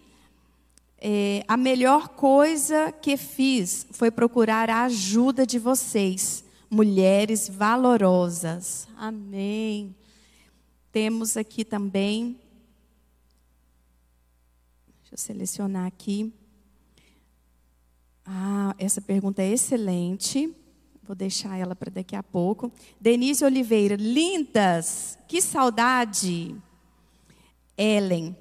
É, 0.99 1.43
a 1.47 1.57
melhor 1.57 2.09
coisa 2.09 2.91
que 2.91 3.17
fiz 3.17 3.87
foi 3.91 4.09
procurar 4.09 4.69
a 4.69 4.83
ajuda 4.83 5.45
de 5.45 5.59
vocês, 5.59 6.43
mulheres 6.69 7.49
valorosas. 7.49 8.87
Amém. 8.97 9.95
Temos 10.91 11.37
aqui 11.37 11.63
também 11.63 12.39
Deixa 15.09 15.13
eu 15.13 15.17
selecionar 15.19 15.85
aqui. 15.85 16.33
Ah, 18.25 18.75
essa 18.77 18.99
pergunta 18.99 19.41
é 19.41 19.53
excelente. 19.53 20.53
Vou 21.01 21.15
deixar 21.15 21.57
ela 21.57 21.73
para 21.73 21.89
daqui 21.89 22.13
a 22.13 22.21
pouco. 22.21 22.69
Denise 22.99 23.45
Oliveira, 23.45 23.95
lindas, 23.95 25.17
que 25.25 25.41
saudade. 25.41 26.53
Ellen, 27.77 28.35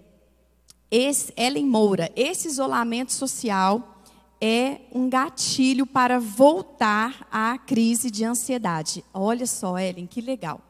esse, 0.90 1.32
Ellen 1.36 1.66
Moura, 1.66 2.10
esse 2.16 2.48
isolamento 2.48 3.12
social 3.12 3.95
é 4.40 4.80
um 4.92 5.08
gatilho 5.08 5.86
para 5.86 6.20
voltar 6.20 7.26
à 7.30 7.56
crise 7.58 8.10
de 8.10 8.24
ansiedade. 8.24 9.04
Olha 9.12 9.46
só, 9.46 9.78
Ellen, 9.78 10.06
que 10.06 10.20
legal. 10.20 10.60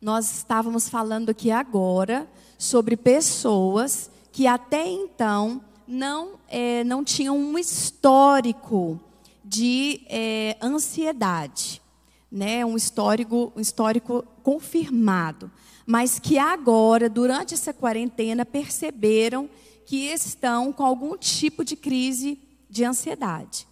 Nós 0.00 0.38
estávamos 0.38 0.88
falando 0.88 1.30
aqui 1.30 1.50
agora 1.50 2.26
sobre 2.56 2.96
pessoas 2.96 4.10
que 4.32 4.46
até 4.46 4.88
então 4.88 5.60
não, 5.86 6.38
é, 6.48 6.82
não 6.84 7.04
tinham 7.04 7.36
um 7.36 7.58
histórico 7.58 8.98
de 9.44 10.02
é, 10.06 10.56
ansiedade, 10.62 11.82
né? 12.30 12.64
um, 12.64 12.76
histórico, 12.76 13.52
um 13.56 13.60
histórico 13.60 14.24
confirmado, 14.42 15.50
mas 15.84 16.18
que 16.18 16.38
agora, 16.38 17.08
durante 17.10 17.54
essa 17.54 17.72
quarentena, 17.72 18.46
perceberam 18.46 19.50
que 19.84 20.06
estão 20.06 20.72
com 20.72 20.84
algum 20.84 21.16
tipo 21.16 21.64
de 21.64 21.74
crise 21.74 22.38
de 22.70 22.84
ansiedade. 22.84 23.66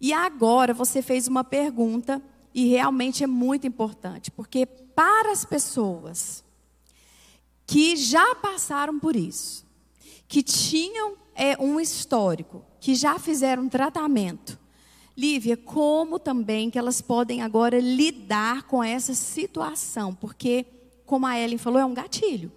E 0.00 0.12
agora 0.12 0.74
você 0.74 1.02
fez 1.02 1.28
uma 1.28 1.44
pergunta 1.44 2.22
e 2.54 2.68
realmente 2.68 3.22
é 3.22 3.26
muito 3.26 3.66
importante, 3.66 4.30
porque 4.30 4.64
para 4.66 5.32
as 5.32 5.44
pessoas 5.44 6.44
que 7.66 7.96
já 7.96 8.34
passaram 8.36 8.98
por 8.98 9.16
isso, 9.16 9.64
que 10.28 10.42
tinham 10.42 11.16
é, 11.34 11.56
um 11.60 11.80
histórico, 11.80 12.64
que 12.80 12.94
já 12.94 13.18
fizeram 13.18 13.68
tratamento. 13.68 14.58
Lívia, 15.16 15.56
como 15.56 16.18
também 16.18 16.70
que 16.70 16.78
elas 16.78 17.00
podem 17.00 17.40
agora 17.40 17.78
lidar 17.78 18.64
com 18.64 18.82
essa 18.82 19.14
situação? 19.14 20.14
Porque, 20.14 20.66
como 21.06 21.26
a 21.26 21.38
Ellen 21.38 21.58
falou, 21.58 21.80
é 21.80 21.84
um 21.84 21.94
gatilho. 21.94 22.50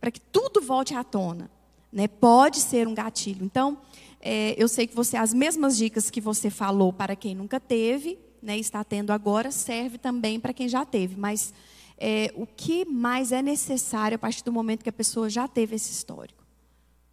Para 0.00 0.10
que 0.10 0.20
tudo 0.20 0.60
volte 0.60 0.94
à 0.94 1.04
tona. 1.04 1.50
Né? 1.92 2.08
Pode 2.08 2.60
ser 2.60 2.88
um 2.88 2.94
gatilho. 2.94 3.44
Então, 3.44 3.78
é, 4.22 4.54
eu 4.56 4.68
sei 4.68 4.86
que 4.86 4.94
você, 4.94 5.16
as 5.16 5.34
mesmas 5.34 5.76
dicas 5.76 6.08
que 6.08 6.20
você 6.20 6.48
falou 6.48 6.92
para 6.92 7.16
quem 7.16 7.34
nunca 7.34 7.58
teve, 7.58 8.18
né, 8.40 8.56
está 8.56 8.84
tendo 8.84 9.12
agora, 9.12 9.50
serve 9.50 9.98
também 9.98 10.38
para 10.38 10.52
quem 10.52 10.68
já 10.68 10.84
teve. 10.84 11.16
Mas 11.16 11.52
é, 11.98 12.32
o 12.36 12.46
que 12.46 12.84
mais 12.84 13.32
é 13.32 13.42
necessário 13.42 14.14
a 14.14 14.18
partir 14.18 14.44
do 14.44 14.52
momento 14.52 14.82
que 14.82 14.88
a 14.88 14.92
pessoa 14.92 15.28
já 15.28 15.48
teve 15.48 15.74
esse 15.74 15.90
histórico? 15.90 16.41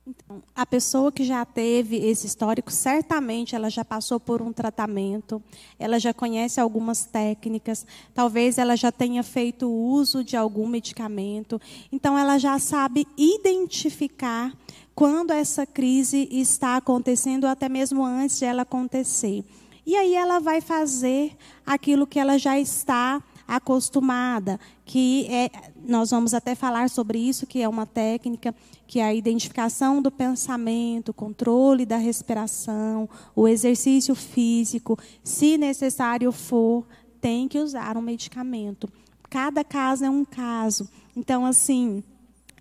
Então, 0.08 0.42
a 0.56 0.66
pessoa 0.66 1.12
que 1.12 1.24
já 1.24 1.46
teve 1.46 1.98
esse 1.98 2.26
histórico, 2.26 2.72
certamente 2.72 3.56
ela 3.56 3.70
já 3.70 3.86
passou 3.86 4.20
por 4.20 4.42
um 4.42 4.52
tratamento, 4.52 5.42
ela 5.78 6.00
já 6.00 6.14
conhece 6.14 6.60
algumas 6.60 7.06
técnicas, 7.06 7.86
talvez 8.14 8.58
ela 8.58 8.76
já 8.76 8.92
tenha 8.92 9.22
feito 9.22 9.70
uso 9.70 10.24
de 10.24 10.36
algum 10.36 10.68
medicamento, 10.68 11.62
então 11.92 12.18
ela 12.18 12.40
já 12.40 12.58
sabe 12.58 13.08
identificar 13.16 14.52
quando 14.96 15.32
essa 15.32 15.66
crise 15.66 16.28
está 16.32 16.76
acontecendo, 16.76 17.46
até 17.46 17.70
mesmo 17.70 18.04
antes 18.04 18.40
de 18.40 18.46
ela 18.46 18.64
acontecer. 18.64 19.46
E 19.86 19.96
aí 19.96 20.14
ela 20.14 20.40
vai 20.40 20.60
fazer 20.60 21.38
aquilo 21.66 22.06
que 22.06 22.20
ela 22.20 22.38
já 22.38 22.60
está 22.60 23.24
acostumada, 23.48 24.60
que 24.86 25.26
é, 25.28 25.50
nós 25.90 26.12
vamos 26.12 26.34
até 26.34 26.56
falar 26.56 26.90
sobre 26.90 27.18
isso, 27.18 27.48
que 27.48 27.62
é 27.62 27.68
uma 27.68 27.86
técnica 27.86 28.54
que 28.88 29.00
é 29.00 29.04
a 29.04 29.14
identificação 29.14 30.02
do 30.02 30.10
pensamento, 30.10 31.14
controle 31.14 31.86
da 31.86 31.98
respiração, 31.98 33.10
o 33.36 33.48
exercício 33.48 34.16
físico, 34.16 34.98
se 35.24 35.58
necessário 35.58 36.32
for, 36.32 36.86
tem 37.20 37.48
que 37.48 37.60
usar 37.60 37.98
um 37.98 38.02
medicamento. 38.02 38.90
Cada 39.30 39.64
caso 39.64 40.06
é 40.06 40.10
um 40.10 40.26
caso. 40.26 40.90
Então, 41.16 41.46
assim, 41.46 42.04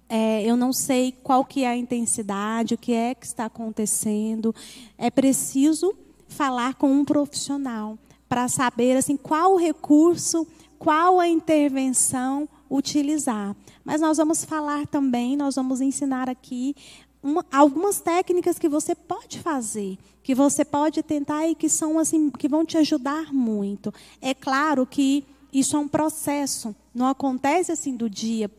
é, 0.09 0.43
eu 0.43 0.57
não 0.57 0.73
sei 0.73 1.13
qual 1.23 1.45
que 1.45 1.65
é 1.65 1.69
a 1.69 1.77
intensidade, 1.77 2.75
o 2.75 2.79
que 2.79 2.93
é 2.93 3.15
que 3.15 3.27
está 3.27 3.45
acontecendo. 3.45 4.55
É 4.97 5.11
preciso 5.11 5.95
falar 6.27 6.75
com 6.75 6.91
um 6.91 7.05
profissional 7.05 7.99
para 8.29 8.49
saber 8.49 8.97
assim 8.97 9.17
qual 9.17 9.55
o 9.55 9.59
recurso, 9.59 10.47
qual 10.79 11.19
a 11.19 11.27
intervenção 11.27 12.49
utilizar. 12.71 13.57
Mas 13.85 14.01
nós 14.01 14.17
vamos 14.17 14.45
falar 14.45 14.87
também, 14.87 15.37
nós 15.37 15.55
vamos 15.57 15.81
ensinar 15.81 16.29
aqui 16.29 16.75
uma, 17.23 17.45
algumas 17.53 18.01
técnicas 18.01 18.59
que 18.59 18.69
você 18.69 18.95
pode 18.95 19.41
fazer, 19.41 19.99
que 20.23 20.35
você 20.35 20.65
pode 20.65 21.03
tentar 21.03 21.47
e 21.49 21.55
que 21.55 21.69
são 21.69 21.99
assim, 21.99 22.31
que 22.31 22.49
vão 22.49 22.65
te 22.65 22.79
ajudar 22.79 23.33
muito. 23.33 23.93
É 24.21 24.35
claro 24.35 24.87
que 24.87 25.25
isso 25.53 25.77
é 25.77 25.79
um 25.79 25.89
processo, 25.89 26.75
não 26.95 27.07
acontece 27.07 27.73
assim 27.73 27.97
do 27.97 28.09
dia 28.09 28.51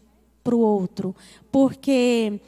para 0.43 0.55
o 0.55 0.59
outro, 0.59 1.15
porque 1.51 2.39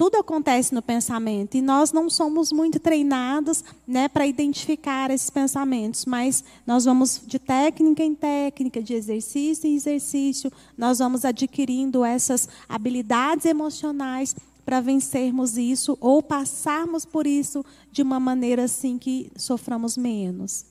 tudo 0.00 0.16
acontece 0.16 0.74
no 0.74 0.80
pensamento 0.80 1.58
e 1.58 1.60
nós 1.60 1.92
não 1.92 2.08
somos 2.08 2.50
muito 2.52 2.80
treinados 2.80 3.62
né, 3.86 4.08
para 4.08 4.26
identificar 4.26 5.10
esses 5.10 5.28
pensamentos, 5.28 6.06
mas 6.06 6.42
nós 6.66 6.86
vamos 6.86 7.20
de 7.26 7.38
técnica 7.38 8.02
em 8.02 8.14
técnica, 8.14 8.82
de 8.82 8.94
exercício 8.94 9.68
em 9.68 9.74
exercício, 9.74 10.50
nós 10.74 11.00
vamos 11.00 11.22
adquirindo 11.22 12.02
essas 12.02 12.48
habilidades 12.66 13.44
emocionais 13.44 14.34
para 14.64 14.80
vencermos 14.80 15.58
isso 15.58 15.98
ou 16.00 16.22
passarmos 16.22 17.04
por 17.04 17.26
isso 17.26 17.62
de 17.92 18.00
uma 18.00 18.18
maneira 18.18 18.64
assim 18.64 18.96
que 18.96 19.30
soframos 19.36 19.98
menos. 19.98 20.64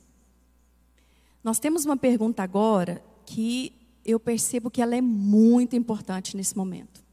Nós 1.44 1.60
temos 1.60 1.86
uma 1.86 1.96
pergunta 1.96 2.42
agora 2.42 3.00
que 3.28 3.74
eu 4.04 4.20
percebo 4.20 4.72
que 4.72 4.82
ela 4.82 4.96
é 4.96 5.02
muito 5.02 5.76
importante 5.76 6.36
nesse 6.36 6.58
momento 6.58 7.08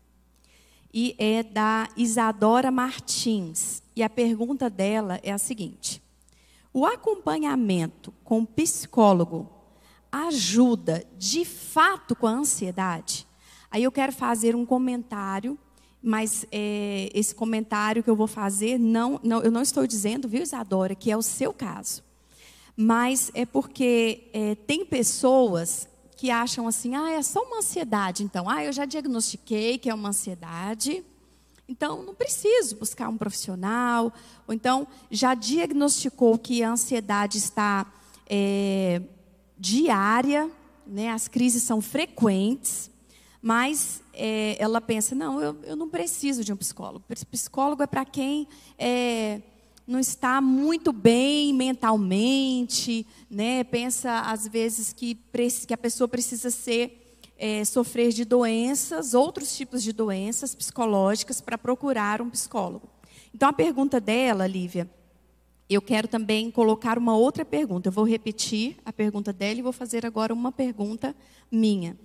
e 0.99 1.15
é 1.19 1.43
da 1.43 1.91
Isadora 1.95 2.71
Martins. 2.71 3.83
E 3.95 4.03
a 4.03 4.09
pergunta 4.09 4.71
dela 4.71 5.21
é 5.23 5.31
a 5.31 5.37
seguinte: 5.37 6.03
O 6.73 6.87
acompanhamento 6.87 8.15
com 8.25 8.47
psicólogo 8.47 9.47
ajuda 10.11 11.05
de 11.19 11.45
fato 11.45 12.17
com 12.17 12.27
a 12.27 12.31
ansiedade? 12.31 13.27
Aí 13.71 13.83
eu 13.83 13.93
quero 13.93 14.11
fazer 14.11 14.57
um 14.57 14.65
comentário, 14.65 15.59
mas 16.03 16.47
é, 16.51 17.11
esse 17.13 17.35
comentário 17.35 18.03
que 18.03 18.09
eu 18.09 18.17
vou 18.17 18.27
fazer, 18.27 18.79
não, 18.79 19.21
não, 19.23 19.43
eu 19.43 19.51
não 19.51 19.61
estou 19.61 19.87
dizendo, 19.87 20.27
viu, 20.27 20.43
Isadora, 20.43 20.95
que 20.95 21.11
é 21.11 21.17
o 21.17 21.21
seu 21.21 21.53
caso. 21.53 22.03
Mas 22.75 23.31
é 23.35 23.45
porque 23.45 24.31
é, 24.33 24.55
tem 24.55 24.83
pessoas 24.83 25.87
que 26.17 26.31
acham 26.31 26.67
assim, 26.67 26.95
ah, 26.95 27.11
é 27.11 27.23
só 27.23 27.43
uma 27.43 27.59
ansiedade, 27.59 28.25
então, 28.25 28.49
ah, 28.49 28.65
eu 28.65 28.73
já 28.73 28.87
diagnostiquei 28.87 29.77
que 29.77 29.91
é 29.91 29.95
uma 29.95 30.09
ansiedade, 30.09 31.05
então 31.69 32.03
não 32.03 32.15
preciso 32.15 32.77
buscar 32.77 33.09
um 33.09 33.19
profissional, 33.19 34.13
ou 34.47 34.55
então 34.55 34.87
já 35.11 35.35
diagnosticou 35.35 36.39
que 36.39 36.63
a 36.63 36.71
ansiedade 36.71 37.37
está 37.37 37.93
é, 38.29 39.03
diária, 39.59 40.51
né, 40.87 41.11
as 41.11 41.29
crises 41.29 41.63
são 41.63 41.81
frequentes, 41.83 42.91
mas 43.43 44.03
é, 44.15 44.57
ela 44.59 44.81
pensa, 44.81 45.15
não, 45.15 45.41
eu, 45.41 45.57
eu 45.65 45.77
não 45.77 45.89
preciso 45.89 46.43
de 46.43 46.53
um 46.53 46.57
psicólogo, 46.57 47.05
psicólogo 47.31 47.83
é 47.83 47.87
para 47.87 48.05
quem 48.05 48.49
é, 48.79 49.43
não 49.87 50.01
está 50.01 50.41
muito 50.41 50.93
bem 50.93 51.53
mentalmente, 51.53 53.07
né? 53.31 53.63
pensa 53.63 54.21
às 54.21 54.49
vezes 54.49 54.93
que, 54.93 55.17
que 55.67 55.75
a 55.75 55.79
pessoa 55.79 56.09
precisa 56.09 56.51
ser 56.51 57.21
é, 57.39 57.65
sofrer 57.65 58.13
de 58.13 58.25
doenças, 58.25 59.15
outros 59.15 59.57
tipos 59.57 59.83
de 59.83 59.93
doenças 59.93 60.55
psicológicas 60.55 61.41
para 61.41 61.57
procurar 61.57 62.21
um 62.21 62.31
psicólogo. 62.31 62.89
Então 63.33 63.49
a 63.49 63.53
pergunta 63.53 64.01
dela, 64.01 64.47
Lívia, 64.47 64.91
eu 65.69 65.83
quero 65.83 66.09
também 66.09 66.51
colocar 66.51 66.97
uma 66.99 67.17
outra 67.17 67.45
pergunta. 67.45 67.89
Eu 67.89 67.93
vou 67.93 68.05
repetir 68.05 68.77
a 68.85 68.93
pergunta 68.93 69.33
dela 69.33 69.59
e 69.59 69.63
vou 69.63 69.73
fazer 69.73 70.07
agora 70.07 70.33
uma 70.33 70.51
pergunta 70.51 71.15
minha. 71.51 71.97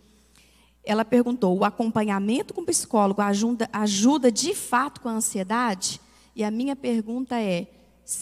Ela 0.84 1.06
perguntou: 1.06 1.58
o 1.58 1.64
acompanhamento 1.64 2.54
com 2.54 2.66
psicólogo 2.66 3.22
ajuda, 3.22 3.70
ajuda 3.72 4.32
de 4.32 4.54
fato 4.54 5.00
com 5.00 5.10
a 5.10 5.14
ansiedade? 5.14 6.02
E 6.36 6.44
a 6.44 6.52
minha 6.52 6.76
pergunta 6.76 7.40
é: 7.40 7.68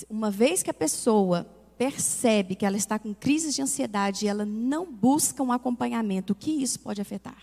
uma 0.09 0.31
vez 0.31 0.63
que 0.63 0.69
a 0.69 0.73
pessoa 0.73 1.47
percebe 1.77 2.55
que 2.55 2.65
ela 2.65 2.75
está 2.75 2.99
com 2.99 3.13
crises 3.13 3.55
de 3.55 3.61
ansiedade 3.61 4.25
e 4.25 4.27
ela 4.27 4.45
não 4.45 4.91
busca 4.91 5.41
um 5.41 5.51
acompanhamento, 5.51 6.33
o 6.33 6.35
que 6.35 6.51
isso 6.51 6.79
pode 6.79 7.01
afetar? 7.01 7.41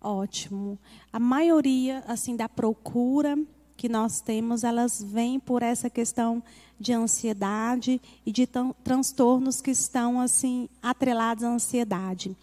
Ótimo. 0.00 0.78
A 1.12 1.18
maioria 1.18 2.04
assim 2.06 2.36
da 2.36 2.48
procura 2.48 3.38
que 3.76 3.88
nós 3.88 4.20
temos, 4.20 4.64
elas 4.64 5.02
vêm 5.02 5.40
por 5.40 5.62
essa 5.62 5.88
questão 5.88 6.42
de 6.78 6.92
ansiedade 6.92 8.00
e 8.24 8.30
de 8.30 8.46
transtornos 8.84 9.62
que 9.62 9.70
estão 9.70 10.20
assim 10.20 10.68
atrelados 10.82 11.44
à 11.44 11.48
ansiedade. 11.48 12.36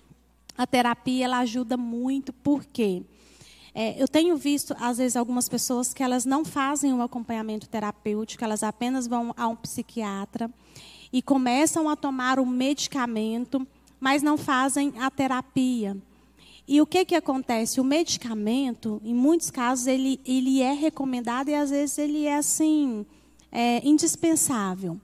A 0.57 0.65
terapia 0.65 1.25
ela 1.25 1.39
ajuda 1.39 1.77
muito 1.77 2.33
porque 2.33 3.01
quê? 3.01 3.16
É, 3.79 3.93
eu 4.01 4.07
tenho 4.07 4.35
visto, 4.35 4.75
às 4.79 4.97
vezes, 4.97 5.15
algumas 5.15 5.47
pessoas 5.47 5.93
que 5.93 6.01
elas 6.01 6.25
não 6.25 6.43
fazem 6.43 6.91
um 6.91 7.03
acompanhamento 7.03 7.69
terapêutico, 7.69 8.43
elas 8.43 8.63
apenas 8.63 9.05
vão 9.05 9.35
a 9.37 9.47
um 9.47 9.55
psiquiatra 9.55 10.49
e 11.13 11.21
começam 11.21 11.87
a 11.87 11.95
tomar 11.95 12.39
o 12.39 12.45
medicamento, 12.45 13.67
mas 13.99 14.23
não 14.23 14.35
fazem 14.35 14.93
a 14.97 15.11
terapia. 15.11 15.95
E 16.67 16.81
o 16.81 16.87
que, 16.87 17.05
que 17.05 17.13
acontece? 17.13 17.79
O 17.79 17.83
medicamento, 17.83 18.99
em 19.05 19.13
muitos 19.13 19.51
casos, 19.51 19.85
ele, 19.85 20.19
ele 20.25 20.59
é 20.59 20.73
recomendado 20.73 21.49
e 21.49 21.53
às 21.53 21.69
vezes 21.69 21.99
ele 21.99 22.25
é 22.25 22.35
assim, 22.35 23.05
é, 23.51 23.87
indispensável. 23.87 24.99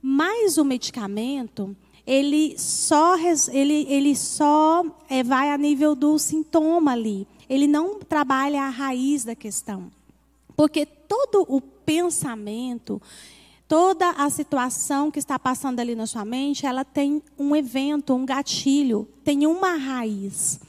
Mas 0.00 0.56
o 0.56 0.64
medicamento, 0.64 1.76
ele 2.06 2.58
só, 2.58 3.18
ele, 3.52 3.86
ele 3.86 4.16
só 4.16 4.82
é, 5.10 5.22
vai 5.22 5.50
a 5.50 5.58
nível 5.58 5.94
do 5.94 6.18
sintoma 6.18 6.92
ali 6.92 7.28
ele 7.48 7.66
não 7.66 7.98
trabalha 7.98 8.62
a 8.62 8.68
raiz 8.68 9.24
da 9.24 9.34
questão. 9.34 9.90
Porque 10.56 10.86
todo 10.86 11.44
o 11.48 11.60
pensamento, 11.60 13.00
toda 13.68 14.10
a 14.10 14.30
situação 14.30 15.10
que 15.10 15.18
está 15.18 15.38
passando 15.38 15.80
ali 15.80 15.94
na 15.94 16.06
sua 16.06 16.24
mente, 16.24 16.66
ela 16.66 16.84
tem 16.84 17.22
um 17.38 17.54
evento, 17.54 18.14
um 18.14 18.24
gatilho, 18.24 19.08
tem 19.24 19.46
uma 19.46 19.76
raiz. 19.76 20.60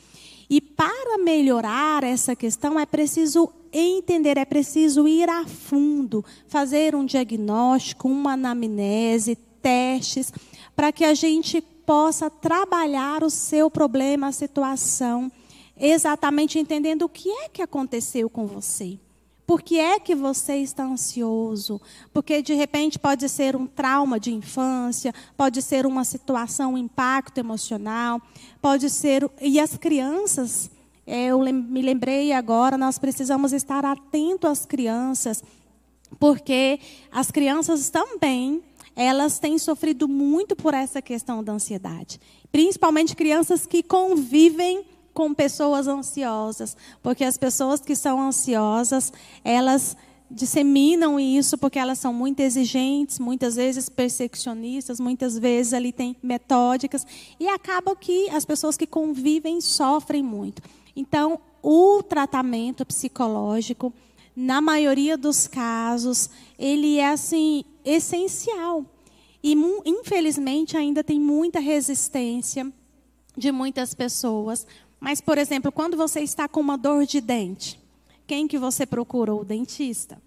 E 0.49 0.61
para 0.61 1.17
melhorar 1.17 2.03
essa 2.03 2.35
questão 2.35 2.79
é 2.79 2.85
preciso 2.85 3.49
entender, 3.71 4.37
é 4.37 4.45
preciso 4.45 5.07
ir 5.07 5.29
a 5.29 5.45
fundo, 5.45 6.23
fazer 6.47 6.95
um 6.95 7.05
diagnóstico, 7.05 8.07
uma 8.07 8.33
anamnese, 8.33 9.35
testes, 9.61 10.31
para 10.75 10.91
que 10.91 11.03
a 11.03 11.13
gente 11.13 11.61
possa 11.61 12.29
trabalhar 12.29 13.23
o 13.23 13.29
seu 13.29 13.69
problema, 13.69 14.27
a 14.27 14.31
situação 14.31 15.31
exatamente 15.77 16.59
entendendo 16.59 17.03
o 17.03 17.09
que 17.09 17.29
é 17.29 17.49
que 17.49 17.61
aconteceu 17.61 18.29
com 18.29 18.45
você. 18.45 18.99
Por 19.45 19.61
que 19.61 19.77
é 19.79 19.99
que 19.99 20.15
você 20.15 20.55
está 20.57 20.83
ansioso? 20.83 21.79
Porque 22.11 22.41
de 22.41 22.55
repente 22.55 22.97
pode 22.97 23.29
ser 23.29 23.55
um 23.55 23.67
trauma 23.67 24.19
de 24.19 24.33
infância, 24.33 25.13
pode 25.37 25.61
ser 25.61 25.85
uma 25.85 26.03
situação, 26.03 26.73
um 26.73 26.77
impacto 26.77 27.37
emocional, 27.37 28.19
pode 28.59 28.89
ser. 28.89 29.29
E 29.39 29.59
as 29.59 29.77
crianças, 29.77 30.71
é, 31.05 31.25
eu 31.25 31.39
me 31.39 31.81
lembrei 31.83 32.31
agora, 32.31 32.75
nós 32.75 32.97
precisamos 32.97 33.53
estar 33.53 33.85
atentos 33.85 34.49
às 34.49 34.65
crianças, 34.65 35.43
porque 36.19 36.79
as 37.11 37.29
crianças 37.29 37.89
também 37.91 38.63
elas 38.95 39.37
têm 39.37 39.59
sofrido 39.59 40.07
muito 40.07 40.55
por 40.55 40.73
essa 40.73 41.01
questão 41.01 41.43
da 41.43 41.51
ansiedade. 41.51 42.19
Principalmente 42.51 43.15
crianças 43.15 43.67
que 43.67 43.83
convivem 43.83 44.85
com 45.15 45.33
pessoas 45.33 45.87
ansiosas, 45.87 46.75
porque 47.01 47.23
as 47.23 47.37
pessoas 47.37 47.79
que 47.79 47.95
são 47.95 48.21
ansiosas, 48.21 49.13
elas 49.45 49.95
disseminam 50.29 51.17
isso 51.17 51.57
porque 51.57 51.79
elas 51.79 51.99
são 51.99 52.13
muito 52.13 52.41
exigentes, 52.41 53.17
muitas 53.17 53.55
vezes 53.55 53.87
perfeccionistas, 53.87 54.99
muitas 54.99 55.39
vezes 55.39 55.73
ali 55.73 55.93
tem 55.93 56.17
metódicas 56.21 57.07
e 57.39 57.47
acaba 57.47 57.95
que 57.95 58.29
as 58.29 58.43
pessoas 58.43 58.75
que 58.75 58.85
convivem 58.85 59.61
sofrem 59.61 60.21
muito. 60.21 60.61
Então, 60.93 61.39
o 61.63 62.03
tratamento 62.03 62.85
psicológico, 62.85 63.93
na 64.35 64.59
maioria 64.59 65.17
dos 65.17 65.47
casos, 65.47 66.29
ele 66.59 66.97
é 66.97 67.07
assim 67.07 67.63
essencial. 67.85 68.85
E 69.41 69.55
infelizmente 69.85 70.75
ainda 70.75 71.01
tem 71.03 71.19
muita 71.19 71.59
resistência 71.59 72.69
de 73.37 73.51
muitas 73.51 73.93
pessoas 73.93 74.65
mas, 75.05 75.21
por 75.21 75.37
exemplo, 75.37 75.71
quando 75.71 75.95
você 75.95 76.21
está 76.21 76.47
com 76.47 76.59
uma 76.59 76.75
dor 76.75 77.05
de 77.05 77.21
dente, 77.21 77.79
quem 78.25 78.47
que 78.47 78.57
você 78.57 78.87
procura? 78.87 79.35
O 79.35 79.45
dentista. 79.45 80.19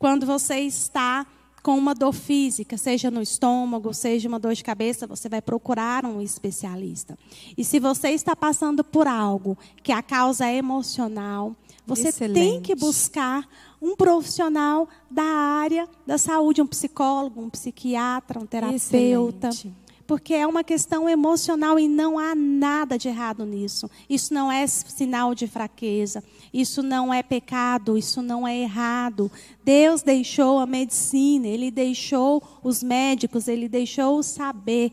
Quando 0.00 0.26
você 0.26 0.58
está 0.58 1.24
com 1.62 1.78
uma 1.78 1.94
dor 1.94 2.12
física, 2.12 2.76
seja 2.76 3.08
no 3.08 3.22
estômago, 3.22 3.94
seja 3.94 4.28
uma 4.28 4.40
dor 4.40 4.52
de 4.52 4.64
cabeça, 4.64 5.06
você 5.06 5.28
vai 5.28 5.40
procurar 5.40 6.04
um 6.04 6.20
especialista. 6.20 7.16
E 7.56 7.64
se 7.64 7.78
você 7.78 8.08
está 8.08 8.34
passando 8.34 8.82
por 8.82 9.06
algo 9.06 9.56
que 9.80 9.92
a 9.92 10.02
causa 10.02 10.44
é 10.44 10.56
emocional, 10.56 11.54
você 11.86 12.08
Excelente. 12.08 12.34
tem 12.34 12.60
que 12.60 12.74
buscar 12.74 13.48
um 13.80 13.94
profissional 13.94 14.88
da 15.08 15.22
área 15.22 15.88
da 16.04 16.18
saúde, 16.18 16.60
um 16.60 16.66
psicólogo, 16.66 17.40
um 17.40 17.48
psiquiatra, 17.48 18.40
um 18.40 18.46
terapeuta. 18.46 19.50
Excelente 19.50 19.85
porque 20.06 20.34
é 20.34 20.46
uma 20.46 20.62
questão 20.62 21.08
emocional 21.08 21.78
e 21.78 21.88
não 21.88 22.18
há 22.18 22.34
nada 22.34 22.96
de 22.96 23.08
errado 23.08 23.44
nisso. 23.44 23.90
Isso 24.08 24.32
não 24.32 24.50
é 24.50 24.66
sinal 24.66 25.34
de 25.34 25.46
fraqueza, 25.46 26.22
isso 26.52 26.82
não 26.82 27.12
é 27.12 27.22
pecado, 27.22 27.98
isso 27.98 28.22
não 28.22 28.46
é 28.46 28.56
errado. 28.56 29.30
Deus 29.64 30.02
deixou 30.02 30.60
a 30.60 30.66
medicina, 30.66 31.46
ele 31.46 31.70
deixou 31.70 32.42
os 32.62 32.82
médicos, 32.82 33.48
ele 33.48 33.68
deixou 33.68 34.18
o 34.18 34.22
saber. 34.22 34.92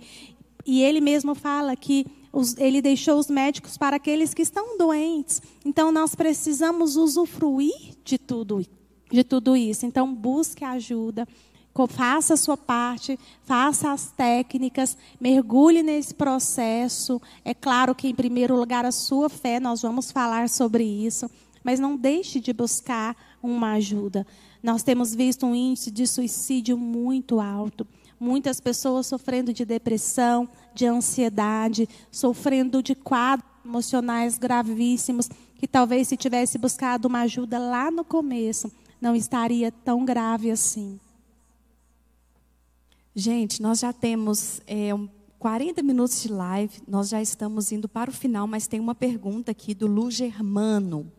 E 0.66 0.82
ele 0.82 1.00
mesmo 1.00 1.36
fala 1.36 1.76
que 1.76 2.06
ele 2.58 2.82
deixou 2.82 3.20
os 3.20 3.28
médicos 3.28 3.78
para 3.78 3.98
aqueles 3.98 4.34
que 4.34 4.42
estão 4.42 4.78
doentes. 4.78 5.42
Então 5.64 5.92
nós 5.92 6.16
precisamos 6.16 6.96
usufruir 6.96 7.94
de 8.04 8.18
tudo, 8.18 8.66
de 9.12 9.24
tudo 9.24 9.56
isso. 9.56 9.86
Então 9.86 10.12
busque 10.14 10.66
ajuda, 10.66 11.28
faça 11.88 12.36
a 12.36 12.38
sua 12.38 12.56
parte, 12.56 13.20
faça 13.44 13.92
as 13.92 14.12
técnicas, 14.12 14.98
mergulhe 15.20 15.82
nesse 15.82 16.14
processo. 16.14 17.22
É 17.44 17.54
claro 17.54 17.96
que 17.96 18.08
em 18.08 18.16
primeiro 18.16 18.56
lugar 18.56 18.86
a 18.86 18.92
sua 18.92 19.30
fé, 19.30 19.60
nós 19.60 19.82
vamos 19.82 20.12
falar 20.12 20.50
sobre 20.50 20.84
isso, 20.84 21.30
mas 21.64 21.80
não 21.80 21.98
deixe 21.98 22.40
de 22.40 22.54
buscar 22.54 23.16
uma 23.42 23.74
ajuda. 23.74 24.26
Nós 24.62 24.84
temos 24.84 25.14
visto 25.14 25.46
um 25.46 25.56
índice 25.56 25.92
de 25.92 26.06
suicídio 26.08 26.78
muito 26.78 27.40
alto 27.40 27.88
muitas 28.24 28.62
pessoas 28.62 29.06
sofrendo 29.06 29.52
de 29.52 29.66
depressão, 29.66 30.48
de 30.74 30.86
ansiedade, 30.86 31.90
sofrendo 32.10 32.82
de 32.82 32.96
quadros 32.96 33.46
emocionais 33.66 34.38
gravíssimos, 34.38 35.30
que 35.58 35.68
talvez 35.68 36.08
se 36.08 36.16
tivesse 36.16 36.58
buscado 36.58 37.08
uma 37.08 37.22
ajuda 37.22 37.60
lá 37.60 37.92
no 37.92 38.04
começo, 38.04 38.72
não 39.02 39.14
estaria 39.14 39.72
tão 39.72 40.06
grave 40.06 40.50
assim. 40.50 41.00
Gente, 43.16 43.62
nós 43.62 43.80
já 43.80 43.94
temos 43.94 44.60
é, 44.66 44.90
40 45.38 45.84
minutos 45.84 46.24
de 46.24 46.30
live, 46.30 46.82
nós 46.88 47.10
já 47.10 47.22
estamos 47.22 47.72
indo 47.72 47.88
para 47.88 48.10
o 48.10 48.14
final, 48.14 48.48
mas 48.48 48.66
tem 48.66 48.80
uma 48.80 48.96
pergunta 48.96 49.52
aqui 49.52 49.76
do 49.76 49.86
Lu 49.86 50.10
Germano. 50.10 51.12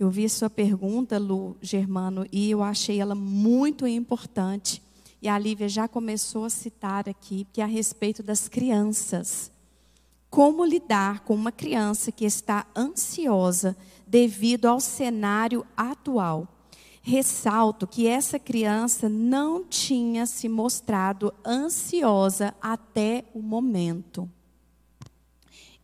Eu 0.00 0.08
vi 0.08 0.26
sua 0.26 0.48
pergunta, 0.48 1.18
Lu 1.18 1.54
Germano, 1.60 2.24
e 2.32 2.50
eu 2.50 2.62
achei 2.62 2.98
ela 2.98 3.14
muito 3.14 3.86
importante. 3.86 4.82
E 5.20 5.28
a 5.28 5.38
Lívia 5.38 5.68
já 5.68 5.86
começou 5.86 6.46
a 6.46 6.50
citar 6.50 7.06
aqui, 7.06 7.46
que 7.52 7.60
é 7.60 7.64
a 7.64 7.66
respeito 7.66 8.22
das 8.22 8.48
crianças. 8.48 9.52
Como 10.30 10.64
lidar 10.64 11.20
com 11.20 11.34
uma 11.34 11.52
criança 11.52 12.10
que 12.10 12.24
está 12.24 12.66
ansiosa 12.74 13.76
devido 14.06 14.64
ao 14.64 14.80
cenário 14.80 15.66
atual? 15.76 16.48
Ressalto 17.02 17.86
que 17.86 18.06
essa 18.06 18.38
criança 18.38 19.08
não 19.08 19.64
tinha 19.64 20.26
se 20.26 20.48
mostrado 20.48 21.32
ansiosa 21.46 22.54
até 22.60 23.24
o 23.34 23.40
momento. 23.40 24.28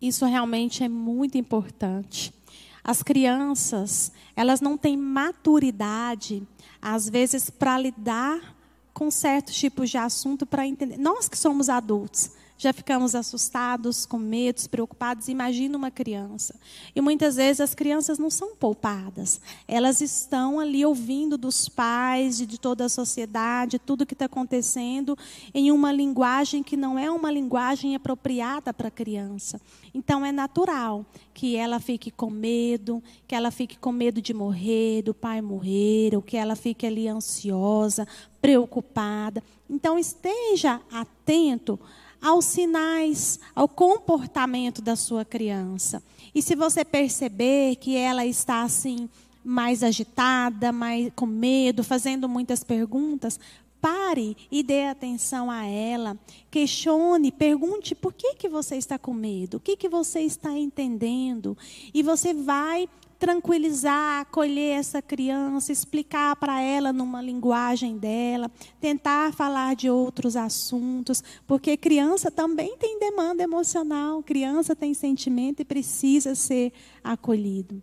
Isso 0.01 0.27
realmente 0.27 0.85
é 0.85 0.89
muito 0.89 1.39
importante. 1.39 2.35
As 2.83 3.03
crianças, 3.03 4.13
elas 4.37 4.61
não 4.61 4.77
têm 4.77 4.97
maturidade, 4.97 6.47
às 6.83 7.09
vezes, 7.09 7.49
para 7.49 7.79
lidar 7.79 8.55
com 8.93 9.11
certos 9.11 9.55
tipos 9.55 9.89
de 9.89 9.97
assunto 9.97 10.45
para 10.45 10.67
entender. 10.67 10.99
Nós 10.99 11.29
que 11.29 11.39
somos 11.39 11.71
adultos, 11.71 12.31
já 12.65 12.73
ficamos 12.73 13.15
assustados, 13.15 14.07
com 14.07 14.19
medos, 14.19 14.67
preocupados. 14.67 15.29
Imagina 15.29 15.77
uma 15.77 15.91
criança. 15.91 16.55
E 16.97 17.01
muitas 17.01 17.37
vezes 17.37 17.61
as 17.61 17.75
crianças 17.75 18.19
não 18.19 18.31
são 18.31 18.57
poupadas. 18.57 19.41
Elas 19.69 20.01
estão 20.01 20.59
ali 20.59 20.85
ouvindo 20.85 21.37
dos 21.37 21.69
pais, 21.69 22.39
de 22.39 22.59
toda 22.59 22.87
a 22.87 22.89
sociedade, 22.89 23.79
tudo 23.79 24.07
que 24.07 24.15
está 24.15 24.25
acontecendo, 24.25 25.17
em 25.53 25.71
uma 25.71 25.93
linguagem 25.93 26.63
que 26.63 26.77
não 26.77 26.99
é 26.99 27.11
uma 27.11 27.31
linguagem 27.31 27.95
apropriada 27.95 28.73
para 28.73 28.89
a 28.89 28.91
criança. 28.91 29.61
Então 29.93 30.25
é 30.25 30.33
natural 30.33 31.05
que 31.35 31.57
ela 31.57 31.79
fique 31.79 32.11
com 32.11 32.31
medo, 32.31 33.03
que 33.29 33.35
ela 33.35 33.51
fique 33.51 33.79
com 33.79 33.93
medo 33.93 34.23
de 34.23 34.33
morrer, 34.33 35.03
do 35.03 35.13
pai 35.13 35.43
morrer, 35.43 36.17
ou 36.17 36.23
que 36.23 36.37
ela 36.37 36.57
fique 36.57 36.87
ali 36.87 37.09
ansiosa, 37.09 38.09
preocupada. 38.41 39.43
Então 39.69 39.99
esteja 39.99 40.81
atento 40.91 41.79
aos 42.25 42.47
sinais, 42.47 43.39
ao 43.55 43.69
comportamento 43.69 44.81
da 44.81 44.97
sua 44.97 45.27
criança. 45.27 46.03
E 46.35 46.41
se 46.41 46.57
você 46.57 46.83
perceber 46.83 47.77
que 47.77 47.95
ela 47.95 48.25
está 48.25 48.63
assim 48.63 49.11
mais 49.45 49.83
agitada, 49.83 50.73
mais 50.73 51.13
com 51.15 51.27
medo, 51.27 51.85
fazendo 51.85 52.27
muitas 52.27 52.65
perguntas, 52.65 53.39
pare 53.79 54.35
e 54.51 54.63
dê 54.63 54.85
atenção 54.85 55.51
a 55.51 55.67
ela. 55.67 56.19
Questione, 56.51 57.31
pergunte 57.31 57.95
por 57.95 58.15
que, 58.15 58.37
que 58.37 58.49
você 58.49 58.77
está 58.77 58.99
com 58.99 59.13
medo, 59.13 59.59
o 59.59 59.61
que, 59.61 59.77
que 59.77 59.91
você 59.91 60.21
está 60.21 60.51
entendendo. 60.53 61.55
E 61.93 62.03
você 62.03 62.33
vai 62.33 62.89
tranquilizar, 63.19 64.21
acolher 64.21 64.79
essa 64.79 65.01
criança, 65.01 65.73
explicar 65.73 66.37
para 66.37 66.61
ela 66.61 66.93
numa 66.93 67.23
linguagem 67.23 67.97
dela, 67.97 68.51
tentar 68.81 69.33
falar 69.33 69.75
de 69.75 69.89
outros 69.89 70.37
assuntos, 70.37 71.23
porque 71.47 71.77
criança 71.77 72.31
também 72.31 72.77
tem 72.77 72.99
demanda 72.99 73.43
emocional, 73.43 74.23
criança 74.23 74.77
tem 74.77 74.93
sentimento 74.93 75.61
e 75.61 75.65
precisa 75.65 76.35
ser 76.35 76.73
acolhido. 77.03 77.83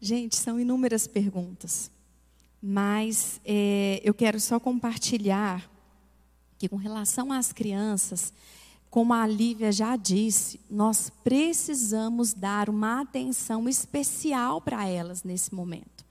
Gente, 0.00 0.36
são 0.36 0.60
inúmeras 0.60 1.06
perguntas, 1.08 1.90
mas 2.62 3.40
é, 3.44 4.00
eu 4.04 4.14
quero 4.14 4.38
só 4.38 4.60
compartilhar 4.60 5.68
que, 6.56 6.68
com 6.68 6.76
relação 6.76 7.32
às 7.32 7.52
crianças, 7.52 8.32
como 8.90 9.12
a 9.12 9.26
Lívia 9.26 9.70
já 9.70 9.96
disse, 9.96 10.60
nós 10.70 11.10
precisamos 11.22 12.32
dar 12.32 12.70
uma 12.70 13.00
atenção 13.00 13.68
especial 13.68 14.60
para 14.60 14.88
elas 14.88 15.22
nesse 15.22 15.54
momento. 15.54 16.06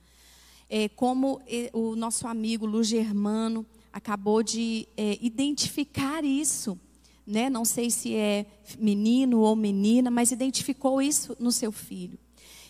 É, 0.70 0.88
como 0.88 1.40
é, 1.46 1.70
o 1.72 1.96
nosso 1.96 2.26
amigo 2.28 2.66
Lu 2.66 2.84
Germano 2.84 3.66
acabou 3.92 4.42
de 4.42 4.86
é, 4.96 5.18
identificar 5.20 6.24
isso, 6.24 6.78
né? 7.26 7.50
não 7.50 7.64
sei 7.64 7.90
se 7.90 8.14
é 8.14 8.46
menino 8.78 9.40
ou 9.40 9.56
menina, 9.56 10.10
mas 10.10 10.30
identificou 10.30 11.02
isso 11.02 11.36
no 11.40 11.50
seu 11.50 11.72
filho. 11.72 12.18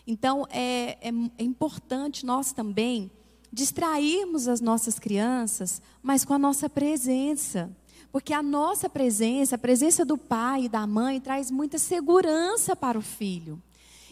Então, 0.06 0.46
é, 0.48 0.96
é, 1.02 1.12
é 1.38 1.44
importante 1.44 2.24
nós 2.24 2.52
também 2.52 3.10
distrairmos 3.52 4.48
as 4.48 4.60
nossas 4.60 4.98
crianças, 4.98 5.82
mas 6.02 6.24
com 6.24 6.32
a 6.32 6.38
nossa 6.38 6.68
presença. 6.68 7.70
Porque 8.10 8.32
a 8.32 8.42
nossa 8.42 8.88
presença, 8.88 9.56
a 9.56 9.58
presença 9.58 10.04
do 10.04 10.16
pai 10.16 10.64
e 10.64 10.68
da 10.68 10.86
mãe, 10.86 11.20
traz 11.20 11.50
muita 11.50 11.78
segurança 11.78 12.74
para 12.74 12.98
o 12.98 13.02
filho. 13.02 13.62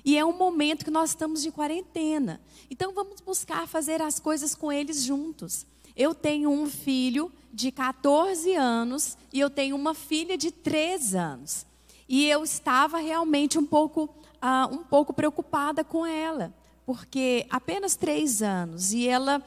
E 0.04 0.16
é 0.16 0.24
um 0.24 0.36
momento 0.36 0.84
que 0.84 0.90
nós 0.90 1.10
estamos 1.10 1.42
de 1.42 1.50
quarentena. 1.50 2.40
Então 2.70 2.92
vamos 2.92 3.20
buscar 3.20 3.66
fazer 3.66 4.00
as 4.00 4.20
coisas 4.20 4.54
com 4.54 4.70
eles 4.70 5.02
juntos. 5.02 5.66
Eu 5.96 6.14
tenho 6.14 6.50
um 6.50 6.66
filho 6.66 7.32
de 7.52 7.72
14 7.72 8.54
anos 8.54 9.16
e 9.32 9.40
eu 9.40 9.48
tenho 9.50 9.74
uma 9.74 9.94
filha 9.94 10.36
de 10.36 10.50
3 10.50 11.14
anos. 11.14 11.66
E 12.08 12.28
eu 12.28 12.44
estava 12.44 12.98
realmente 12.98 13.58
um 13.58 13.66
pouco, 13.66 14.04
uh, 14.04 14.72
um 14.72 14.84
pouco 14.84 15.12
preocupada 15.12 15.82
com 15.82 16.06
ela, 16.06 16.54
porque 16.84 17.46
apenas 17.50 17.96
três 17.96 18.42
anos 18.42 18.92
e 18.92 19.08
ela, 19.08 19.42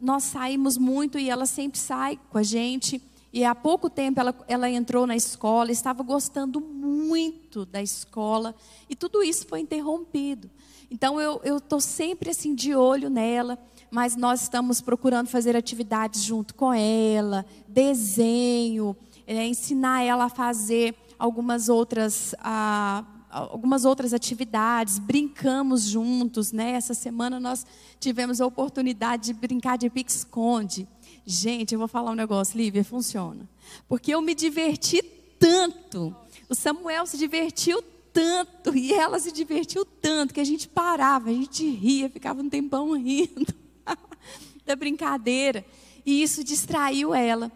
nós 0.00 0.24
saímos 0.24 0.76
muito 0.76 1.18
e 1.18 1.30
ela 1.30 1.46
sempre 1.46 1.78
sai 1.78 2.18
com 2.30 2.38
a 2.38 2.42
gente. 2.42 3.00
E 3.32 3.44
há 3.44 3.54
pouco 3.54 3.88
tempo 3.88 4.18
ela, 4.18 4.34
ela 4.48 4.68
entrou 4.68 5.06
na 5.06 5.14
escola, 5.14 5.70
estava 5.70 6.02
gostando 6.02 6.60
muito 6.60 7.64
da 7.64 7.82
escola, 7.82 8.54
e 8.88 8.96
tudo 8.96 9.22
isso 9.22 9.46
foi 9.46 9.60
interrompido. 9.60 10.50
Então 10.90 11.20
eu 11.20 11.58
estou 11.58 11.80
sempre 11.80 12.30
assim 12.30 12.54
de 12.54 12.74
olho 12.74 13.08
nela, 13.08 13.56
mas 13.90 14.16
nós 14.16 14.42
estamos 14.42 14.80
procurando 14.80 15.28
fazer 15.28 15.54
atividades 15.54 16.22
junto 16.22 16.54
com 16.54 16.72
ela, 16.72 17.46
desenho, 17.68 18.96
é, 19.26 19.46
ensinar 19.46 20.02
ela 20.02 20.24
a 20.24 20.28
fazer 20.28 20.96
algumas 21.18 21.68
outras. 21.68 22.34
A, 22.40 23.04
algumas 23.30 23.84
outras 23.84 24.12
atividades, 24.12 24.98
brincamos 24.98 25.84
juntos, 25.84 26.50
né? 26.50 26.72
Essa 26.72 26.94
semana 26.94 27.38
nós 27.38 27.64
tivemos 28.00 28.40
a 28.40 28.46
oportunidade 28.46 29.26
de 29.26 29.32
brincar 29.32 29.78
de 29.78 29.88
pique-esconde. 29.88 30.88
Gente, 31.30 31.74
eu 31.74 31.78
vou 31.78 31.86
falar 31.86 32.10
um 32.10 32.16
negócio, 32.16 32.58
Lívia, 32.58 32.82
funciona. 32.82 33.48
Porque 33.88 34.12
eu 34.12 34.20
me 34.20 34.34
diverti 34.34 35.00
tanto. 35.38 36.12
O 36.48 36.56
Samuel 36.56 37.06
se 37.06 37.16
divertiu 37.16 37.80
tanto 38.12 38.76
e 38.76 38.92
ela 38.92 39.16
se 39.20 39.30
divertiu 39.30 39.84
tanto 39.84 40.34
que 40.34 40.40
a 40.40 40.44
gente 40.44 40.66
parava, 40.66 41.30
a 41.30 41.32
gente 41.32 41.64
ria, 41.70 42.10
ficava 42.10 42.42
um 42.42 42.50
tempão 42.50 42.94
rindo 42.98 43.54
da 44.66 44.74
brincadeira. 44.74 45.64
E 46.04 46.20
isso 46.20 46.42
distraiu 46.42 47.14
ela. 47.14 47.52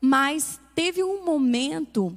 Mas 0.00 0.60
teve 0.72 1.02
um 1.02 1.24
momento 1.24 2.16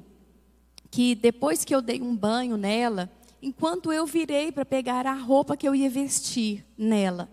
que 0.88 1.16
depois 1.16 1.64
que 1.64 1.74
eu 1.74 1.82
dei 1.82 2.00
um 2.00 2.14
banho 2.14 2.56
nela, 2.56 3.10
enquanto 3.42 3.92
eu 3.92 4.06
virei 4.06 4.52
para 4.52 4.64
pegar 4.64 5.04
a 5.04 5.14
roupa 5.14 5.56
que 5.56 5.66
eu 5.66 5.74
ia 5.74 5.90
vestir 5.90 6.64
nela, 6.78 7.28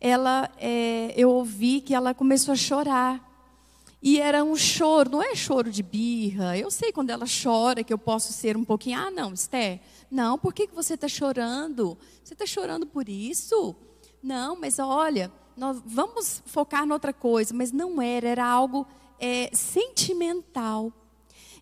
ela, 0.00 0.50
é, 0.58 1.12
eu 1.16 1.30
ouvi 1.30 1.80
que 1.80 1.94
ela 1.94 2.14
começou 2.14 2.52
a 2.52 2.56
chorar. 2.56 3.26
E 4.02 4.20
era 4.20 4.44
um 4.44 4.54
choro, 4.54 5.10
não 5.10 5.22
é 5.22 5.34
choro 5.34 5.70
de 5.70 5.82
birra. 5.82 6.56
Eu 6.56 6.70
sei 6.70 6.92
quando 6.92 7.10
ela 7.10 7.26
chora 7.26 7.82
que 7.82 7.92
eu 7.92 7.98
posso 7.98 8.32
ser 8.32 8.56
um 8.56 8.64
pouquinho. 8.64 9.00
Ah, 9.00 9.10
não, 9.10 9.32
Esther, 9.32 9.80
não, 10.10 10.38
por 10.38 10.54
que, 10.54 10.66
que 10.66 10.74
você 10.74 10.94
está 10.94 11.08
chorando? 11.08 11.98
Você 12.22 12.34
está 12.34 12.46
chorando 12.46 12.86
por 12.86 13.08
isso? 13.08 13.74
Não, 14.22 14.58
mas 14.58 14.78
olha, 14.78 15.32
nós 15.56 15.82
vamos 15.84 16.42
focar 16.46 16.86
noutra 16.86 17.12
coisa. 17.12 17.54
Mas 17.54 17.72
não 17.72 18.00
era, 18.00 18.28
era 18.28 18.46
algo 18.46 18.86
é, 19.18 19.50
sentimental. 19.52 20.92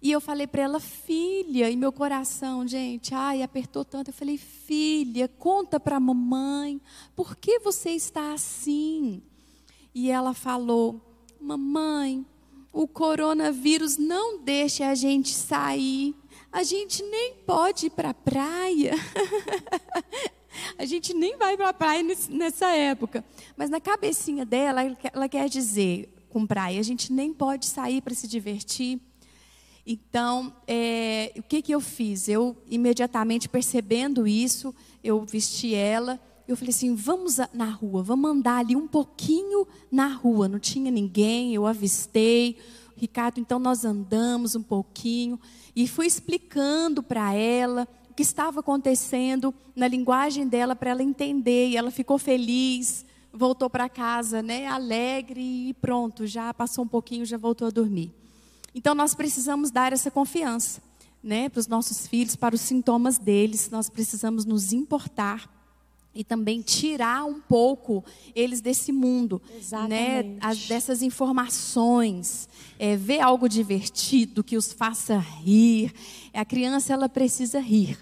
E 0.05 0.13
eu 0.13 0.21
falei 0.21 0.47
para 0.47 0.61
ela, 0.61 0.79
filha, 0.81 1.71
e 1.71 1.77
meu 1.77 1.91
coração, 1.91 2.69
gente, 2.69 3.15
ai, 3.15 3.43
apertou 3.43 3.87
tanto. 3.87 4.09
Eu 4.11 4.13
falei, 4.13 4.37
filha, 4.37 5.27
conta 5.27 5.81
para 5.81 5.97
a 5.97 6.01
mamãe, 6.01 6.79
por 7.17 7.35
que 7.35 7.59
você 7.59 7.93
está 7.93 8.35
assim? 8.35 9.23
E 9.95 10.11
ela 10.11 10.35
falou, 10.35 11.01
mamãe, 11.41 12.23
o 12.71 12.87
coronavírus 12.87 13.97
não 13.97 14.43
deixa 14.43 14.91
a 14.91 14.95
gente 14.95 15.31
sair. 15.31 16.15
A 16.53 16.63
gente 16.63 17.03
nem 17.03 17.37
pode 17.37 17.87
ir 17.87 17.91
para 17.91 18.11
a 18.11 18.15
praia. 18.15 18.93
a 20.77 20.85
gente 20.85 21.15
nem 21.15 21.39
vai 21.39 21.57
para 21.57 21.71
a 21.71 21.73
praia 21.73 22.03
nessa 22.29 22.67
época. 22.73 23.25
Mas 23.57 23.71
na 23.71 23.81
cabecinha 23.81 24.45
dela, 24.45 24.83
ela 25.15 25.31
quer 25.31 25.49
dizer 25.49 26.11
com 26.29 26.47
praia, 26.47 26.79
a 26.79 26.83
gente 26.83 27.11
nem 27.11 27.33
pode 27.33 27.65
sair 27.65 28.03
para 28.03 28.13
se 28.13 28.29
divertir. 28.29 29.01
Então, 29.87 30.55
é, 30.67 31.33
o 31.37 31.43
que, 31.43 31.61
que 31.61 31.73
eu 31.73 31.81
fiz? 31.81 32.29
Eu, 32.29 32.57
imediatamente 32.71 33.49
percebendo 33.49 34.27
isso, 34.27 34.75
eu 35.03 35.25
vesti 35.25 35.75
ela. 35.75 36.19
Eu 36.49 36.57
falei 36.57 36.71
assim: 36.71 36.95
vamos 36.95 37.39
na 37.53 37.69
rua, 37.71 38.03
vamos 38.03 38.31
andar 38.31 38.59
ali 38.59 38.75
um 38.75 38.89
pouquinho 38.89 39.67
na 39.91 40.09
rua. 40.09 40.49
Não 40.49 40.59
tinha 40.59 40.91
ninguém, 40.91 41.55
eu 41.55 41.67
avistei. 41.67 42.57
Ricardo, 42.97 43.41
então 43.41 43.59
nós 43.59 43.85
andamos 43.85 44.55
um 44.55 44.63
pouquinho 44.63 45.39
e 45.75 45.87
fui 45.87 46.07
explicando 46.07 47.03
para 47.03 47.35
ela 47.35 47.89
o 48.09 48.15
que 48.15 48.23
estava 48.23 48.61
acontecendo 48.61 49.53
na 49.75 49.89
linguagem 49.89 50.47
dela 50.47 50.77
para 50.77 50.91
ela 50.91 51.03
entender. 51.03 51.71
E 51.71 51.77
ela 51.77 51.91
ficou 51.91 52.17
feliz, 52.19 53.05
voltou 53.33 53.69
para 53.69 53.89
casa, 53.89 54.41
né, 54.41 54.67
alegre 54.69 55.43
e 55.43 55.75
pronto, 55.75 56.27
já 56.27 56.55
passou 56.55 56.85
um 56.85 56.89
pouquinho, 56.89 57.27
já 57.27 57.37
voltou 57.37 57.67
a 57.67 57.71
dormir. 57.71 58.13
Então 58.75 58.95
nós 58.95 59.15
precisamos 59.15 59.71
dar 59.71 59.93
essa 59.93 60.11
confiança, 60.11 60.83
né, 61.23 61.49
para 61.49 61.61
os 61.61 61.67
nossos 61.67 62.07
filhos, 62.07 62.37
para 62.37 62.55
os 62.55 62.61
sintomas 62.61 63.19
deles. 63.19 63.71
Nós 63.71 63.89
precisamos 63.89 64.45
nos 64.45 64.73
importar 64.73 65.49
e 66.15 66.23
também 66.23 66.61
tirar 66.61 67.25
um 67.25 67.41
pouco 67.41 68.05
eles 68.35 68.61
desse 68.61 68.93
mundo, 68.93 69.43
né, 69.89 70.37
as, 70.41 70.67
dessas 70.67 71.03
informações, 71.03 72.49
é, 72.79 72.97
ver 72.97 73.21
algo 73.21 73.49
divertido 73.49 74.45
que 74.45 74.57
os 74.57 74.73
faça 74.73 75.19
rir. 75.19 75.93
A 76.33 76.45
criança 76.45 76.93
ela 76.93 77.09
precisa 77.09 77.59
rir, 77.59 77.99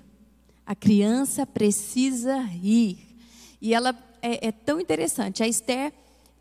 a 0.67 0.75
criança 0.75 1.47
precisa 1.47 2.41
rir 2.41 2.99
e 3.61 3.73
ela 3.73 3.97
é, 4.21 4.49
é 4.49 4.53
tão 4.53 4.81
interessante. 4.81 5.43
A 5.43 5.49
Esther 5.49 5.93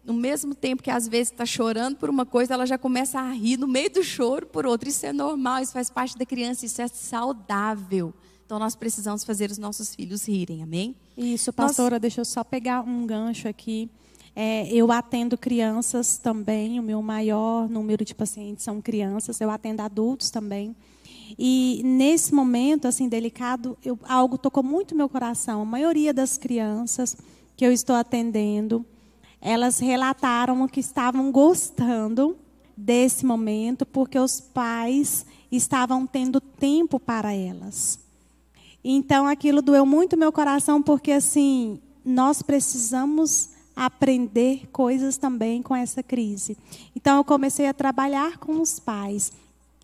no 0.04 0.14
mesmo 0.14 0.56
tempo 0.56 0.82
que 0.82 0.90
às 0.90 1.08
vezes 1.08 1.32
está 1.32 1.46
chorando 1.46 1.98
por 1.98 2.10
uma 2.10 2.26
coisa, 2.26 2.54
ela 2.54 2.66
já 2.66 2.78
começa 2.78 3.20
a 3.20 3.32
rir 3.32 3.58
no 3.58 3.68
meio 3.68 3.90
do 3.92 4.04
choro 4.04 4.48
por 4.48 4.66
outra. 4.66 4.90
Isso 4.90 5.06
é 5.06 5.14
normal, 5.14 5.62
isso 5.62 5.74
faz 5.74 5.90
parte 5.90 6.18
da 6.18 6.26
criança, 6.26 6.66
isso 6.66 6.82
é 6.82 6.88
saudável. 6.88 8.14
Então 8.46 8.60
nós 8.60 8.76
precisamos 8.76 9.24
fazer 9.24 9.50
os 9.50 9.58
nossos 9.58 9.96
filhos 9.96 10.28
rirem, 10.28 10.64
amém? 10.64 10.96
Isso, 11.18 11.54
pastora, 11.54 11.96
nós... 11.96 12.02
deixa 12.02 12.22
eu 12.22 12.26
só 12.26 12.44
pegar 12.44 12.82
um 12.82 13.06
gancho 13.06 13.48
aqui. 13.48 13.90
É, 14.36 14.68
eu 14.74 14.92
atendo 14.92 15.38
crianças 15.38 16.18
também, 16.18 16.80
o 16.80 16.84
meu 16.84 17.02
maior 17.02 17.70
número 17.70 18.04
de 18.04 18.16
pacientes 18.16 18.64
são 18.64 18.82
crianças, 18.82 19.40
eu 19.40 19.50
atendo 19.50 19.82
adultos 19.82 20.30
também. 20.30 20.76
E 21.38 21.82
nesse 21.84 22.34
momento, 22.34 22.88
assim, 22.88 23.08
delicado, 23.08 23.78
eu, 23.84 23.98
algo 24.04 24.38
tocou 24.38 24.64
muito 24.64 24.96
meu 24.96 25.08
coração. 25.08 25.62
A 25.62 25.66
maioria 25.66 26.14
das 26.14 26.38
crianças 26.38 27.16
que 27.56 27.66
eu 27.66 27.72
estou 27.72 27.96
atendendo, 27.96 28.86
elas 29.42 29.80
relataram 29.80 30.68
que 30.68 30.80
estavam 30.80 31.32
gostando 31.32 32.38
desse 32.78 33.26
momento 33.26 33.86
porque 33.86 34.18
os 34.18 34.40
pais 34.40 35.26
estavam 35.52 36.06
tendo 36.06 36.40
tempo 36.40 37.00
para 37.00 37.34
elas. 37.34 38.00
Então 38.84 39.28
aquilo 39.28 39.62
doeu 39.62 39.86
muito 39.86 40.16
meu 40.16 40.32
coração 40.32 40.82
porque 40.82 41.12
assim, 41.12 41.80
nós 42.06 42.42
precisamos 42.42 43.50
aprender 43.76 44.68
coisas 44.72 45.18
também 45.18 45.62
com 45.62 45.76
essa 45.76 46.04
crise. 46.04 46.58
Então 46.96 47.18
eu 47.18 47.24
comecei 47.24 47.68
a 47.68 47.74
trabalhar 47.74 48.38
com 48.38 48.62
os 48.62 48.80
pais 48.80 49.32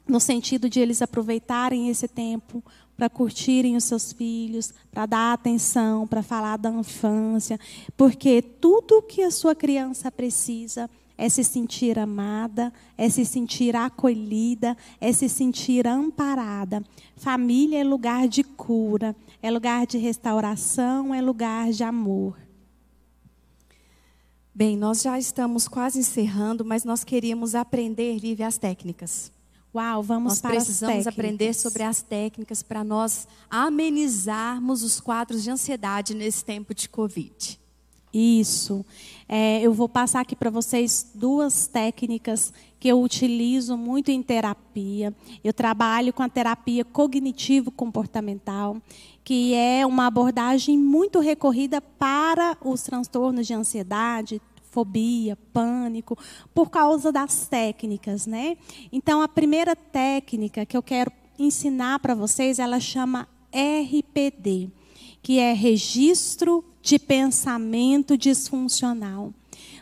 no 0.08 0.20
sentido 0.20 0.70
de 0.70 0.80
eles 0.80 1.01
aproveitarem 1.01 1.89
esse 1.89 2.08
tempo 2.08 2.64
para 2.98 3.10
curtirem 3.10 3.76
os 3.76 3.84
seus 3.84 4.12
filhos, 4.12 4.74
para 4.91 5.06
dar 5.06 5.34
atenção, 5.34 6.08
para 6.08 6.24
falar 6.24 6.58
da 6.58 6.72
infância, 6.72 7.60
porque 7.95 8.41
tudo 8.41 9.04
que 9.04 9.22
a 9.22 9.30
sua 9.30 9.54
criança 9.54 10.12
precisa 10.12 10.89
é 11.16 11.30
se 11.30 11.43
sentir 11.43 11.98
amada, 11.98 12.74
é 12.98 13.10
se 13.10 13.24
sentir 13.24 13.76
acolhida, 13.76 14.76
é 15.00 15.14
se 15.14 15.30
sentir 15.30 15.88
amparada. 15.88 16.84
Família 17.16 17.80
é 17.80 17.84
lugar 17.84 18.28
de 18.28 18.43
cura, 18.43 19.16
é 19.41 19.50
lugar 19.50 19.86
de 19.88 19.98
restauração, 19.98 21.14
é 21.14 21.22
lugar 21.22 21.72
de 21.72 21.84
amor. 21.84 22.38
Bem, 24.54 24.76
nós 24.76 25.04
já 25.04 25.20
estamos 25.20 25.68
quase 25.68 26.00
encerrando, 26.00 26.66
mas 26.66 26.84
nós 26.84 27.04
queríamos 27.04 27.54
aprender, 27.54 28.18
Lívia, 28.18 28.48
as 28.48 28.58
técnicas. 28.58 29.32
Uau, 29.76 30.01
vamos 30.01 30.41
nós 30.41 30.41
precisamos 30.41 31.05
aprender 31.05 31.53
sobre 31.53 31.84
as 31.84 32.01
técnicas 32.01 32.63
para 32.63 32.84
nós 32.84 33.28
amenizarmos 33.49 34.82
os 34.82 34.99
quadros 34.99 35.43
de 35.43 35.51
ansiedade 35.51 36.15
nesse 36.15 36.43
tempo 36.43 36.74
de 36.74 36.89
Covid. 36.89 37.59
Isso. 38.13 38.86
É, 39.28 39.61
eu 39.61 39.74
vou 39.74 39.88
passar 39.88 40.22
aqui 40.22 40.36
para 40.36 40.49
vocês 40.49 41.11
duas 41.13 41.68
técnicas 41.68 42.53
que 42.80 42.88
eu 42.88 43.01
utilizo 43.01 43.76
muito 43.78 44.09
em 44.09 44.24
terapia. 44.24 45.13
Eu 45.43 45.53
trabalho 45.53 46.13
com 46.13 46.24
a 46.24 46.30
terapia 46.30 46.86
cognitivo-comportamental, 46.86 48.78
que 49.24 49.53
é 49.53 49.86
uma 49.86 50.07
abordagem 50.07 50.78
muito 50.78 51.20
recorrida 51.20 51.82
para 51.82 52.57
os 52.63 52.82
transtornos 52.82 53.45
de 53.45 53.53
ansiedade, 53.53 54.41
fobia, 54.78 55.36
pânico, 55.52 56.16
por 56.54 56.70
causa 56.70 57.12
das 57.12 57.48
técnicas, 57.48 58.28
né? 58.28 58.58
Então, 58.92 59.24
a 59.24 59.28
primeira 59.28 59.76
técnica 59.76 60.68
que 60.68 60.78
eu 60.78 60.84
quero 60.84 61.12
ensinar 61.40 61.98
para 61.98 62.14
vocês, 62.14 62.60
ela 62.60 62.80
chama 62.80 63.28
RPD, 63.52 64.70
que 65.24 65.40
é 65.40 65.52
registro 65.52 66.64
de 66.80 67.00
pensamento 67.00 68.16
disfuncional. 68.16 69.34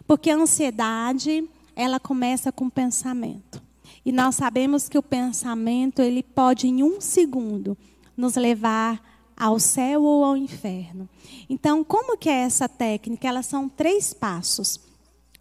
Porque 0.07 0.29
a 0.29 0.37
ansiedade, 0.37 1.43
ela 1.75 1.99
começa 1.99 2.49
com 2.49 2.69
pensamento. 2.69 3.61
E 4.05 4.13
nós 4.13 4.35
sabemos 4.35 4.87
que 4.87 4.97
o 4.97 5.03
pensamento, 5.03 6.01
ele 6.01 6.23
pode 6.23 6.67
em 6.67 6.83
um 6.83 7.01
segundo 7.01 7.77
nos 8.15 8.35
levar 8.35 9.03
ao 9.35 9.59
céu 9.59 10.03
ou 10.03 10.23
ao 10.23 10.37
inferno. 10.37 11.09
Então, 11.49 11.83
como 11.83 12.17
que 12.17 12.29
é 12.29 12.43
essa 12.43 12.69
técnica? 12.69 13.27
Elas 13.27 13.45
são 13.45 13.67
três 13.67 14.13
passos. 14.13 14.84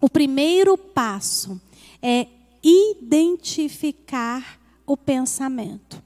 O 0.04 0.10
primeiro 0.10 0.76
passo 0.76 1.58
é 2.02 2.26
identificar 2.62 4.60
o 4.86 4.98
pensamento. 4.98 6.02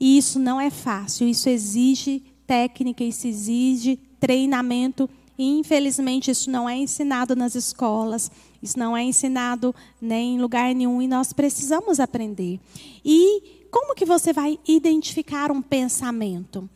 E 0.00 0.16
isso 0.16 0.38
não 0.38 0.58
é 0.58 0.70
fácil, 0.70 1.28
isso 1.28 1.46
exige 1.50 2.22
técnica, 2.46 3.04
isso 3.04 3.26
exige 3.26 3.98
treinamento. 4.18 5.06
E, 5.36 5.50
infelizmente, 5.50 6.30
isso 6.30 6.50
não 6.50 6.66
é 6.66 6.78
ensinado 6.78 7.36
nas 7.36 7.54
escolas, 7.54 8.30
isso 8.62 8.78
não 8.78 8.96
é 8.96 9.02
ensinado 9.02 9.74
nem 10.00 10.36
em 10.36 10.40
lugar 10.40 10.74
nenhum, 10.74 11.02
e 11.02 11.06
nós 11.06 11.34
precisamos 11.34 12.00
aprender. 12.00 12.58
E 13.04 13.66
como 13.70 13.94
que 13.94 14.06
você 14.06 14.32
vai 14.32 14.58
identificar 14.66 15.52
um 15.52 15.60
pensamento? 15.60 16.66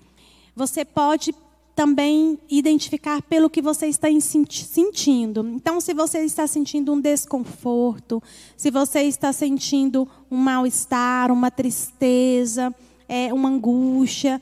Você 0.54 0.84
pode 0.84 1.34
também 1.74 2.38
identificar 2.48 3.22
pelo 3.22 3.48
que 3.48 3.62
você 3.62 3.86
está 3.86 4.08
sentindo. 4.20 5.46
Então, 5.54 5.80
se 5.80 5.94
você 5.94 6.20
está 6.20 6.46
sentindo 6.46 6.92
um 6.92 7.00
desconforto, 7.00 8.22
se 8.56 8.70
você 8.70 9.02
está 9.02 9.32
sentindo 9.32 10.06
um 10.30 10.36
mal-estar, 10.36 11.32
uma 11.32 11.50
tristeza, 11.50 12.74
é, 13.08 13.32
uma 13.32 13.48
angústia, 13.48 14.40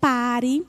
pare 0.00 0.66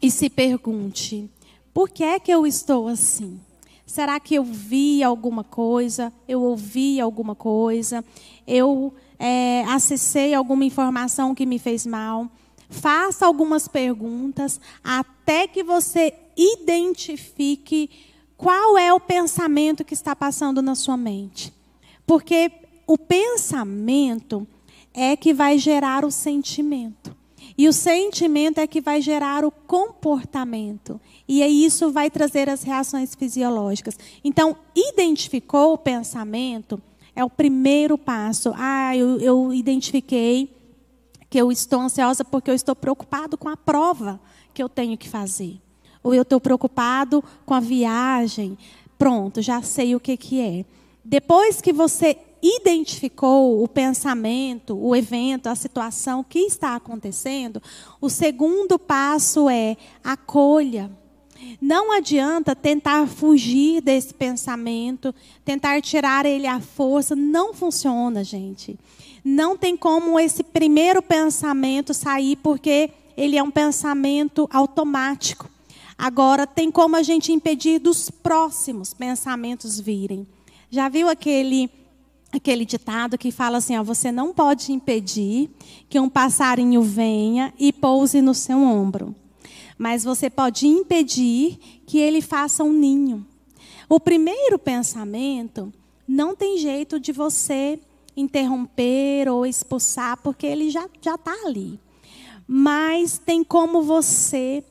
e 0.00 0.10
se 0.10 0.30
pergunte: 0.30 1.30
por 1.72 1.88
que 1.88 2.04
é 2.04 2.18
que 2.18 2.32
eu 2.32 2.46
estou 2.46 2.88
assim? 2.88 3.40
Será 3.86 4.18
que 4.18 4.34
eu 4.34 4.44
vi 4.44 5.02
alguma 5.02 5.44
coisa? 5.44 6.12
Eu 6.26 6.42
ouvi 6.42 7.00
alguma 7.00 7.34
coisa? 7.34 8.04
Eu 8.46 8.94
é, 9.18 9.62
acessei 9.64 10.34
alguma 10.34 10.64
informação 10.64 11.34
que 11.34 11.46
me 11.46 11.58
fez 11.58 11.86
mal? 11.86 12.28
Faça 12.68 13.26
algumas 13.26 13.68
perguntas 13.68 14.60
até 14.82 15.46
que 15.46 15.62
você 15.62 16.14
identifique 16.36 17.90
qual 18.36 18.76
é 18.76 18.92
o 18.92 19.00
pensamento 19.00 19.84
que 19.84 19.94
está 19.94 20.14
passando 20.14 20.60
na 20.60 20.74
sua 20.74 20.96
mente. 20.96 21.52
Porque 22.06 22.50
o 22.86 22.98
pensamento 22.98 24.46
é 24.92 25.16
que 25.16 25.32
vai 25.32 25.58
gerar 25.58 26.04
o 26.04 26.10
sentimento. 26.10 27.14
E 27.56 27.68
o 27.68 27.72
sentimento 27.72 28.58
é 28.58 28.66
que 28.66 28.80
vai 28.80 29.00
gerar 29.00 29.44
o 29.44 29.50
comportamento. 29.50 31.00
E 31.26 31.42
aí 31.42 31.64
isso 31.64 31.90
vai 31.92 32.10
trazer 32.10 32.48
as 32.48 32.62
reações 32.62 33.14
fisiológicas. 33.14 33.96
Então, 34.24 34.56
identificou 34.74 35.74
o 35.74 35.78
pensamento, 35.78 36.82
é 37.14 37.24
o 37.24 37.30
primeiro 37.30 37.96
passo. 37.96 38.52
Ah, 38.56 38.96
eu, 38.96 39.20
eu 39.20 39.54
identifiquei 39.54 40.50
que 41.34 41.40
eu 41.40 41.50
estou 41.50 41.80
ansiosa 41.80 42.24
porque 42.24 42.48
eu 42.48 42.54
estou 42.54 42.76
preocupado 42.76 43.36
com 43.36 43.48
a 43.48 43.56
prova 43.56 44.20
que 44.54 44.62
eu 44.62 44.68
tenho 44.68 44.96
que 44.96 45.08
fazer. 45.08 45.60
Ou 46.00 46.14
eu 46.14 46.22
estou 46.22 46.40
preocupado 46.40 47.24
com 47.44 47.52
a 47.52 47.58
viagem. 47.58 48.56
Pronto, 48.96 49.42
já 49.42 49.60
sei 49.60 49.96
o 49.96 49.98
que, 49.98 50.16
que 50.16 50.40
é. 50.40 50.64
Depois 51.04 51.60
que 51.60 51.72
você 51.72 52.16
identificou 52.40 53.64
o 53.64 53.66
pensamento, 53.66 54.78
o 54.78 54.94
evento, 54.94 55.48
a 55.48 55.56
situação 55.56 56.22
que 56.22 56.38
está 56.38 56.76
acontecendo, 56.76 57.60
o 58.00 58.08
segundo 58.08 58.78
passo 58.78 59.50
é 59.50 59.76
acolha. 60.04 60.88
Não 61.60 61.90
adianta 61.90 62.54
tentar 62.54 63.08
fugir 63.08 63.80
desse 63.80 64.14
pensamento, 64.14 65.12
tentar 65.44 65.82
tirar 65.82 66.26
ele 66.26 66.46
à 66.46 66.60
força, 66.60 67.16
não 67.16 67.52
funciona, 67.52 68.22
gente. 68.22 68.78
Não 69.24 69.56
tem 69.56 69.74
como 69.74 70.20
esse 70.20 70.42
primeiro 70.42 71.00
pensamento 71.00 71.94
sair 71.94 72.36
porque 72.36 72.90
ele 73.16 73.38
é 73.38 73.42
um 73.42 73.50
pensamento 73.50 74.46
automático. 74.52 75.48
Agora 75.96 76.46
tem 76.46 76.70
como 76.70 76.96
a 76.96 77.02
gente 77.02 77.32
impedir 77.32 77.78
dos 77.78 78.10
próximos 78.10 78.92
pensamentos 78.92 79.80
virem. 79.80 80.26
Já 80.70 80.88
viu 80.88 81.08
aquele 81.08 81.70
aquele 82.32 82.64
ditado 82.64 83.16
que 83.16 83.30
fala 83.30 83.58
assim: 83.58 83.78
ó, 83.78 83.82
você 83.82 84.10
não 84.10 84.34
pode 84.34 84.72
impedir 84.72 85.48
que 85.88 85.98
um 85.98 86.08
passarinho 86.08 86.82
venha 86.82 87.54
e 87.58 87.72
pouse 87.72 88.20
no 88.20 88.34
seu 88.34 88.58
ombro, 88.58 89.14
mas 89.78 90.04
você 90.04 90.28
pode 90.28 90.66
impedir 90.66 91.58
que 91.86 91.98
ele 91.98 92.20
faça 92.20 92.62
um 92.64 92.72
ninho. 92.72 93.24
O 93.88 94.00
primeiro 94.00 94.58
pensamento 94.58 95.72
não 96.06 96.34
tem 96.34 96.58
jeito 96.58 96.98
de 96.98 97.12
você 97.12 97.78
interromper 98.16 99.28
ou 99.28 99.44
expulsar, 99.44 100.16
porque 100.22 100.46
ele 100.46 100.70
já 100.70 100.86
está 100.86 101.32
ali. 101.44 101.78
Mas 102.46 103.18
tem 103.18 103.42
como 103.42 103.82
você 103.82 104.62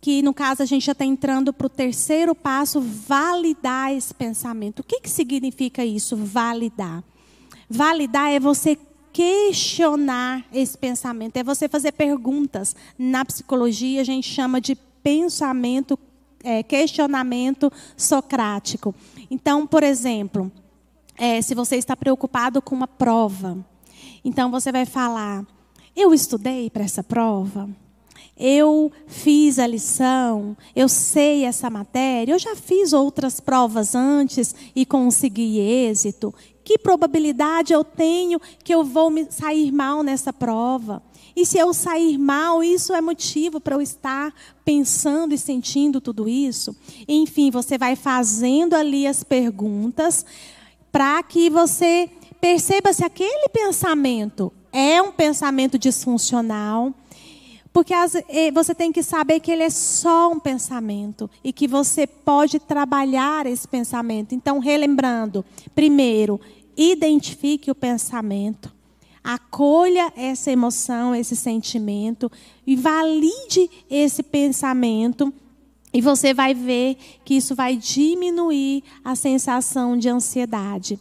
que 0.00 0.22
no 0.22 0.32
caso 0.32 0.62
a 0.62 0.66
gente 0.66 0.86
já 0.86 0.92
está 0.92 1.04
entrando 1.04 1.52
para 1.52 1.66
o 1.66 1.70
terceiro 1.70 2.34
passo, 2.34 2.80
validar 2.80 3.92
esse 3.92 4.14
pensamento. 4.14 4.80
O 4.80 4.84
que, 4.84 5.00
que 5.00 5.10
significa 5.10 5.84
isso, 5.84 6.16
validar? 6.16 7.02
Validar 7.68 8.30
é 8.30 8.38
você 8.38 8.78
questionar 9.12 10.44
esse 10.52 10.78
pensamento, 10.78 11.36
é 11.36 11.42
você 11.42 11.68
fazer 11.68 11.92
perguntas. 11.92 12.76
Na 12.96 13.24
psicologia 13.24 14.00
a 14.00 14.04
gente 14.04 14.28
chama 14.28 14.60
de 14.60 14.76
pensamento, 15.02 15.98
é, 16.44 16.62
questionamento 16.62 17.72
socrático. 17.96 18.94
Então, 19.30 19.66
por 19.66 19.82
exemplo, 19.82 20.52
é, 21.18 21.42
se 21.42 21.54
você 21.54 21.76
está 21.76 21.96
preocupado 21.96 22.62
com 22.62 22.74
uma 22.74 22.88
prova, 22.88 23.58
então 24.24 24.50
você 24.50 24.72
vai 24.72 24.86
falar: 24.86 25.44
Eu 25.94 26.14
estudei 26.14 26.70
para 26.70 26.84
essa 26.84 27.02
prova? 27.02 27.68
eu 28.38 28.92
fiz 29.08 29.58
a 29.58 29.66
lição, 29.66 30.56
eu 30.74 30.88
sei 30.88 31.44
essa 31.44 31.68
matéria, 31.68 32.32
eu 32.32 32.38
já 32.38 32.54
fiz 32.54 32.92
outras 32.92 33.40
provas 33.40 33.96
antes 33.96 34.54
e 34.76 34.86
consegui 34.86 35.58
êxito. 35.58 36.32
Que 36.64 36.78
probabilidade 36.78 37.72
eu 37.72 37.82
tenho 37.82 38.38
que 38.62 38.72
eu 38.72 38.84
vou 38.84 39.10
sair 39.30 39.72
mal 39.72 40.02
nessa 40.02 40.32
prova? 40.32 41.02
E 41.34 41.44
se 41.44 41.58
eu 41.58 41.72
sair 41.72 42.18
mal, 42.18 42.62
isso 42.62 42.92
é 42.92 43.00
motivo 43.00 43.60
para 43.60 43.74
eu 43.74 43.80
estar 43.80 44.32
pensando 44.64 45.34
e 45.34 45.38
sentindo 45.38 46.00
tudo 46.00 46.28
isso? 46.28 46.76
Enfim, 47.08 47.50
você 47.50 47.78
vai 47.78 47.96
fazendo 47.96 48.74
ali 48.74 49.06
as 49.06 49.24
perguntas 49.24 50.24
para 50.90 51.22
que 51.22 51.50
você 51.50 52.10
perceba 52.40 52.92
se 52.92 53.04
aquele 53.04 53.48
pensamento 53.48 54.52
é 54.72 55.00
um 55.02 55.12
pensamento 55.12 55.78
disfuncional 55.78 56.94
porque 57.72 57.94
as, 57.94 58.14
você 58.52 58.74
tem 58.74 58.90
que 58.90 59.04
saber 59.04 59.38
que 59.38 59.52
ele 59.52 59.62
é 59.62 59.70
só 59.70 60.32
um 60.32 60.40
pensamento 60.40 61.30
e 61.44 61.52
que 61.52 61.68
você 61.68 62.08
pode 62.08 62.58
trabalhar 62.58 63.46
esse 63.46 63.68
pensamento. 63.68 64.34
Então, 64.34 64.58
relembrando, 64.58 65.44
primeiro, 65.76 66.40
identifique 66.76 67.70
o 67.70 67.76
pensamento, 67.76 68.74
acolha 69.22 70.12
essa 70.16 70.50
emoção, 70.50 71.14
esse 71.14 71.36
sentimento 71.36 72.28
e 72.66 72.74
valide 72.74 73.70
esse 73.88 74.24
pensamento. 74.24 75.32
E 75.92 76.00
você 76.00 76.34
vai 76.34 76.54
ver 76.54 76.96
que 77.24 77.34
isso 77.34 77.54
vai 77.54 77.76
diminuir 77.76 78.82
a 79.04 79.14
sensação 79.14 79.96
de 79.96 80.08
ansiedade. 80.08 80.98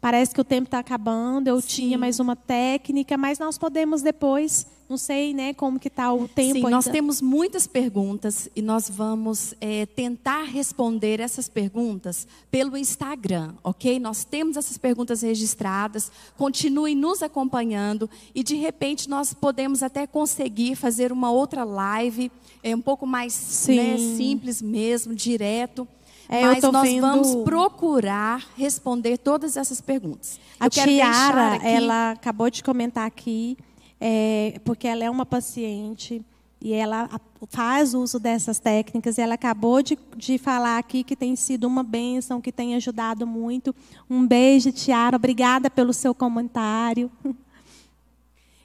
Parece 0.00 0.34
que 0.34 0.40
o 0.40 0.44
tempo 0.44 0.66
está 0.66 0.78
acabando, 0.78 1.48
eu 1.48 1.60
Sim. 1.60 1.68
tinha 1.68 1.98
mais 1.98 2.18
uma 2.18 2.34
técnica, 2.34 3.16
mas 3.16 3.38
nós 3.38 3.56
podemos 3.56 4.02
depois 4.02 4.66
não 4.92 4.98
sei, 4.98 5.32
né, 5.32 5.54
como 5.54 5.80
que 5.80 5.88
está 5.88 6.12
o 6.12 6.28
tempo. 6.28 6.52
Sim, 6.52 6.56
ainda. 6.58 6.70
nós 6.70 6.84
temos 6.84 7.22
muitas 7.22 7.66
perguntas 7.66 8.50
e 8.54 8.60
nós 8.60 8.90
vamos 8.90 9.54
é, 9.58 9.86
tentar 9.86 10.42
responder 10.42 11.18
essas 11.18 11.48
perguntas 11.48 12.28
pelo 12.50 12.76
Instagram, 12.76 13.54
ok? 13.64 13.98
Nós 13.98 14.22
temos 14.22 14.58
essas 14.58 14.76
perguntas 14.76 15.22
registradas. 15.22 16.12
Continuem 16.36 16.94
nos 16.94 17.22
acompanhando 17.22 18.08
e 18.34 18.42
de 18.42 18.54
repente 18.56 19.08
nós 19.08 19.32
podemos 19.32 19.82
até 19.82 20.06
conseguir 20.06 20.76
fazer 20.76 21.10
uma 21.10 21.30
outra 21.30 21.64
live, 21.64 22.30
é 22.62 22.76
um 22.76 22.80
pouco 22.80 23.06
mais 23.06 23.66
né, 23.68 23.96
simples 23.96 24.60
mesmo, 24.60 25.14
direto. 25.14 25.88
É, 26.28 26.42
mas 26.42 26.62
nós 26.62 26.82
vendo... 26.82 27.00
vamos 27.00 27.34
procurar 27.44 28.46
responder 28.58 29.16
todas 29.16 29.56
essas 29.56 29.80
perguntas. 29.80 30.38
A 30.60 30.68
Tiara, 30.68 31.56
ela 31.66 32.10
acabou 32.10 32.50
de 32.50 32.62
comentar 32.62 33.06
aqui 33.06 33.56
é, 34.04 34.58
porque 34.64 34.88
ela 34.88 35.04
é 35.04 35.08
uma 35.08 35.24
paciente 35.24 36.20
e 36.60 36.72
ela 36.72 37.08
faz 37.48 37.94
uso 37.94 38.18
dessas 38.18 38.58
técnicas. 38.58 39.16
E 39.16 39.20
ela 39.20 39.34
acabou 39.34 39.80
de, 39.80 39.96
de 40.16 40.38
falar 40.38 40.78
aqui 40.78 41.04
que 41.04 41.14
tem 41.14 41.36
sido 41.36 41.68
uma 41.68 41.84
bênção, 41.84 42.40
que 42.40 42.50
tem 42.50 42.74
ajudado 42.74 43.24
muito. 43.24 43.72
Um 44.10 44.26
beijo, 44.26 44.72
Tiara. 44.72 45.14
Obrigada 45.14 45.70
pelo 45.70 45.92
seu 45.92 46.12
comentário. 46.12 47.08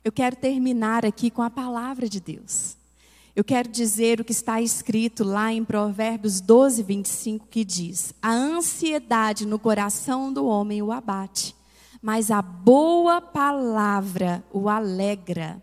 Eu 0.03 0.11
quero 0.11 0.35
terminar 0.35 1.05
aqui 1.05 1.29
com 1.29 1.43
a 1.43 1.49
palavra 1.51 2.09
de 2.09 2.19
Deus. 2.19 2.75
Eu 3.35 3.43
quero 3.43 3.69
dizer 3.69 4.19
o 4.19 4.23
que 4.23 4.31
está 4.31 4.59
escrito 4.59 5.23
lá 5.23 5.53
em 5.53 5.63
Provérbios 5.63 6.41
12, 6.41 6.81
25, 6.81 7.47
que 7.47 7.63
diz: 7.63 8.13
A 8.21 8.31
ansiedade 8.31 9.45
no 9.45 9.59
coração 9.59 10.33
do 10.33 10.45
homem 10.45 10.81
o 10.81 10.91
abate, 10.91 11.53
mas 12.01 12.31
a 12.31 12.41
boa 12.41 13.21
palavra 13.21 14.43
o 14.51 14.69
alegra. 14.69 15.61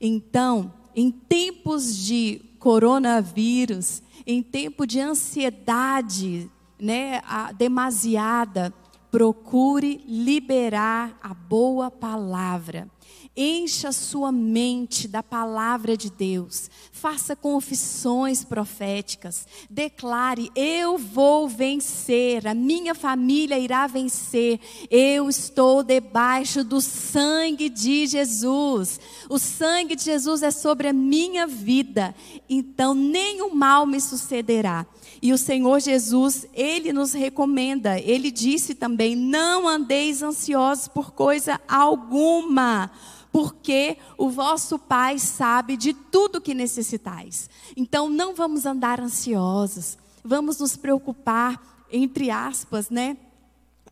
Então, 0.00 0.72
em 0.94 1.10
tempos 1.10 1.96
de 1.96 2.40
coronavírus, 2.58 4.02
em 4.26 4.42
tempo 4.42 4.86
de 4.86 5.00
ansiedade, 5.00 6.50
né, 6.78 7.20
demasiada, 7.56 8.72
procure 9.10 10.02
liberar 10.06 11.18
a 11.22 11.34
boa 11.34 11.90
palavra. 11.90 12.88
Encha 13.34 13.92
sua 13.92 14.30
mente 14.30 15.08
da 15.08 15.22
palavra 15.22 15.96
de 15.96 16.10
Deus. 16.10 16.70
Faça 16.92 17.34
confissões 17.34 18.44
proféticas. 18.44 19.46
Declare: 19.70 20.52
Eu 20.54 20.98
vou 20.98 21.48
vencer. 21.48 22.46
A 22.46 22.52
minha 22.52 22.94
família 22.94 23.58
irá 23.58 23.86
vencer. 23.86 24.60
Eu 24.90 25.30
estou 25.30 25.82
debaixo 25.82 26.62
do 26.62 26.78
sangue 26.82 27.70
de 27.70 28.06
Jesus. 28.06 29.00
O 29.30 29.38
sangue 29.38 29.96
de 29.96 30.04
Jesus 30.04 30.42
é 30.42 30.50
sobre 30.50 30.88
a 30.88 30.92
minha 30.92 31.46
vida. 31.46 32.14
Então, 32.50 32.94
nenhum 32.94 33.54
mal 33.54 33.86
me 33.86 33.98
sucederá. 33.98 34.84
E 35.22 35.32
o 35.32 35.38
Senhor 35.38 35.80
Jesus, 35.80 36.46
ele 36.52 36.92
nos 36.92 37.14
recomenda. 37.14 37.98
Ele 37.98 38.30
disse 38.30 38.74
também: 38.74 39.16
Não 39.16 39.66
andeis 39.66 40.22
ansiosos 40.22 40.86
por 40.86 41.12
coisa 41.12 41.58
alguma 41.66 42.90
porque 43.32 43.96
o 44.18 44.28
vosso 44.28 44.78
Pai 44.78 45.18
sabe 45.18 45.76
de 45.76 45.94
tudo 45.94 46.40
que 46.40 46.52
necessitais. 46.52 47.48
Então 47.74 48.10
não 48.10 48.34
vamos 48.34 48.66
andar 48.66 49.00
ansiosos, 49.00 49.96
vamos 50.22 50.60
nos 50.60 50.76
preocupar, 50.76 51.86
entre 51.90 52.30
aspas, 52.30 52.90
né? 52.90 53.16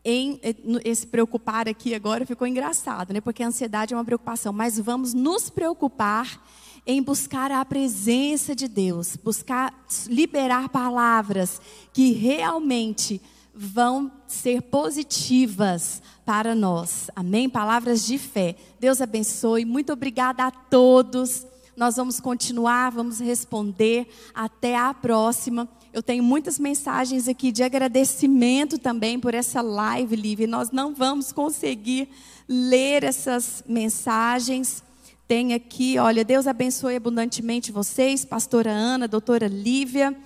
Em 0.05 0.39
eh, 0.43 0.55
esse 0.85 1.07
preocupar 1.07 1.69
aqui 1.69 1.95
agora 1.95 2.27
ficou 2.27 2.47
engraçado, 2.47 3.13
né? 3.13 3.21
Porque 3.21 3.43
a 3.43 3.49
ansiedade 3.49 3.95
é 3.95 3.97
uma 3.97 4.05
preocupação, 4.05 4.53
mas 4.53 4.79
vamos 4.79 5.15
nos 5.15 5.49
preocupar 5.49 6.43
em 6.87 7.03
buscar 7.03 7.51
a 7.51 7.65
presença 7.65 8.55
de 8.55 8.67
Deus, 8.67 9.17
buscar 9.17 9.75
liberar 10.07 10.69
palavras 10.69 11.61
que 11.93 12.13
realmente 12.13 13.21
vão 13.63 14.11
ser 14.27 14.63
positivas 14.63 16.01
para 16.25 16.55
nós. 16.55 17.11
Amém? 17.15 17.47
Palavras 17.47 18.07
de 18.07 18.17
fé. 18.17 18.57
Deus 18.81 19.03
abençoe. 19.03 19.67
Muito 19.67 19.93
obrigada 19.93 20.45
a 20.45 20.51
todos. 20.51 21.47
Nós 21.77 21.97
vamos 21.97 22.21
continuar, 22.21 22.91
vamos 22.91 23.21
responder. 23.21 24.09
Até 24.35 24.79
a 24.79 24.95
próxima. 24.95 25.69
Eu 25.93 26.03
tenho 26.03 26.25
muitas 26.25 26.59
mensagens 26.59 27.29
aqui 27.29 27.53
de 27.53 27.63
agradecimento 27.63 28.79
também 28.79 29.21
por 29.21 29.35
essa 29.35 29.61
live, 29.61 30.17
Lívia. 30.17 30.47
Nós 30.47 30.71
não 30.71 30.95
vamos 30.95 31.31
conseguir 31.31 32.09
ler 32.49 33.05
essas 33.05 33.63
mensagens. 33.69 34.83
Tem 35.29 35.53
aqui, 35.53 35.99
olha, 35.99 36.25
Deus 36.25 36.47
abençoe 36.47 36.97
abundantemente 36.97 37.71
vocês, 37.71 38.25
pastora 38.25 38.71
Ana, 38.71 39.07
doutora 39.07 39.49
Lívia, 39.49 40.17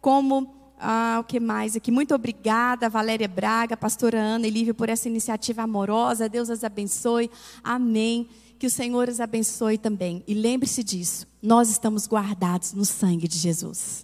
como 0.00 0.63
ah, 0.84 1.18
o 1.20 1.24
que 1.24 1.40
mais 1.40 1.74
aqui? 1.74 1.90
Muito 1.90 2.14
obrigada, 2.14 2.90
Valéria 2.90 3.26
Braga, 3.26 3.76
pastora 3.76 4.20
Ana 4.20 4.46
e 4.46 4.50
Lívia, 4.50 4.74
por 4.74 4.88
essa 4.88 5.08
iniciativa 5.08 5.62
amorosa. 5.62 6.28
Deus 6.28 6.50
as 6.50 6.62
abençoe. 6.62 7.30
Amém. 7.62 8.28
Que 8.58 8.66
o 8.66 8.70
Senhor 8.70 9.08
os 9.08 9.18
abençoe 9.20 9.78
também. 9.78 10.22
E 10.26 10.34
lembre-se 10.34 10.84
disso: 10.84 11.26
nós 11.42 11.70
estamos 11.70 12.06
guardados 12.06 12.72
no 12.72 12.84
sangue 12.84 13.26
de 13.26 13.38
Jesus. 13.38 14.02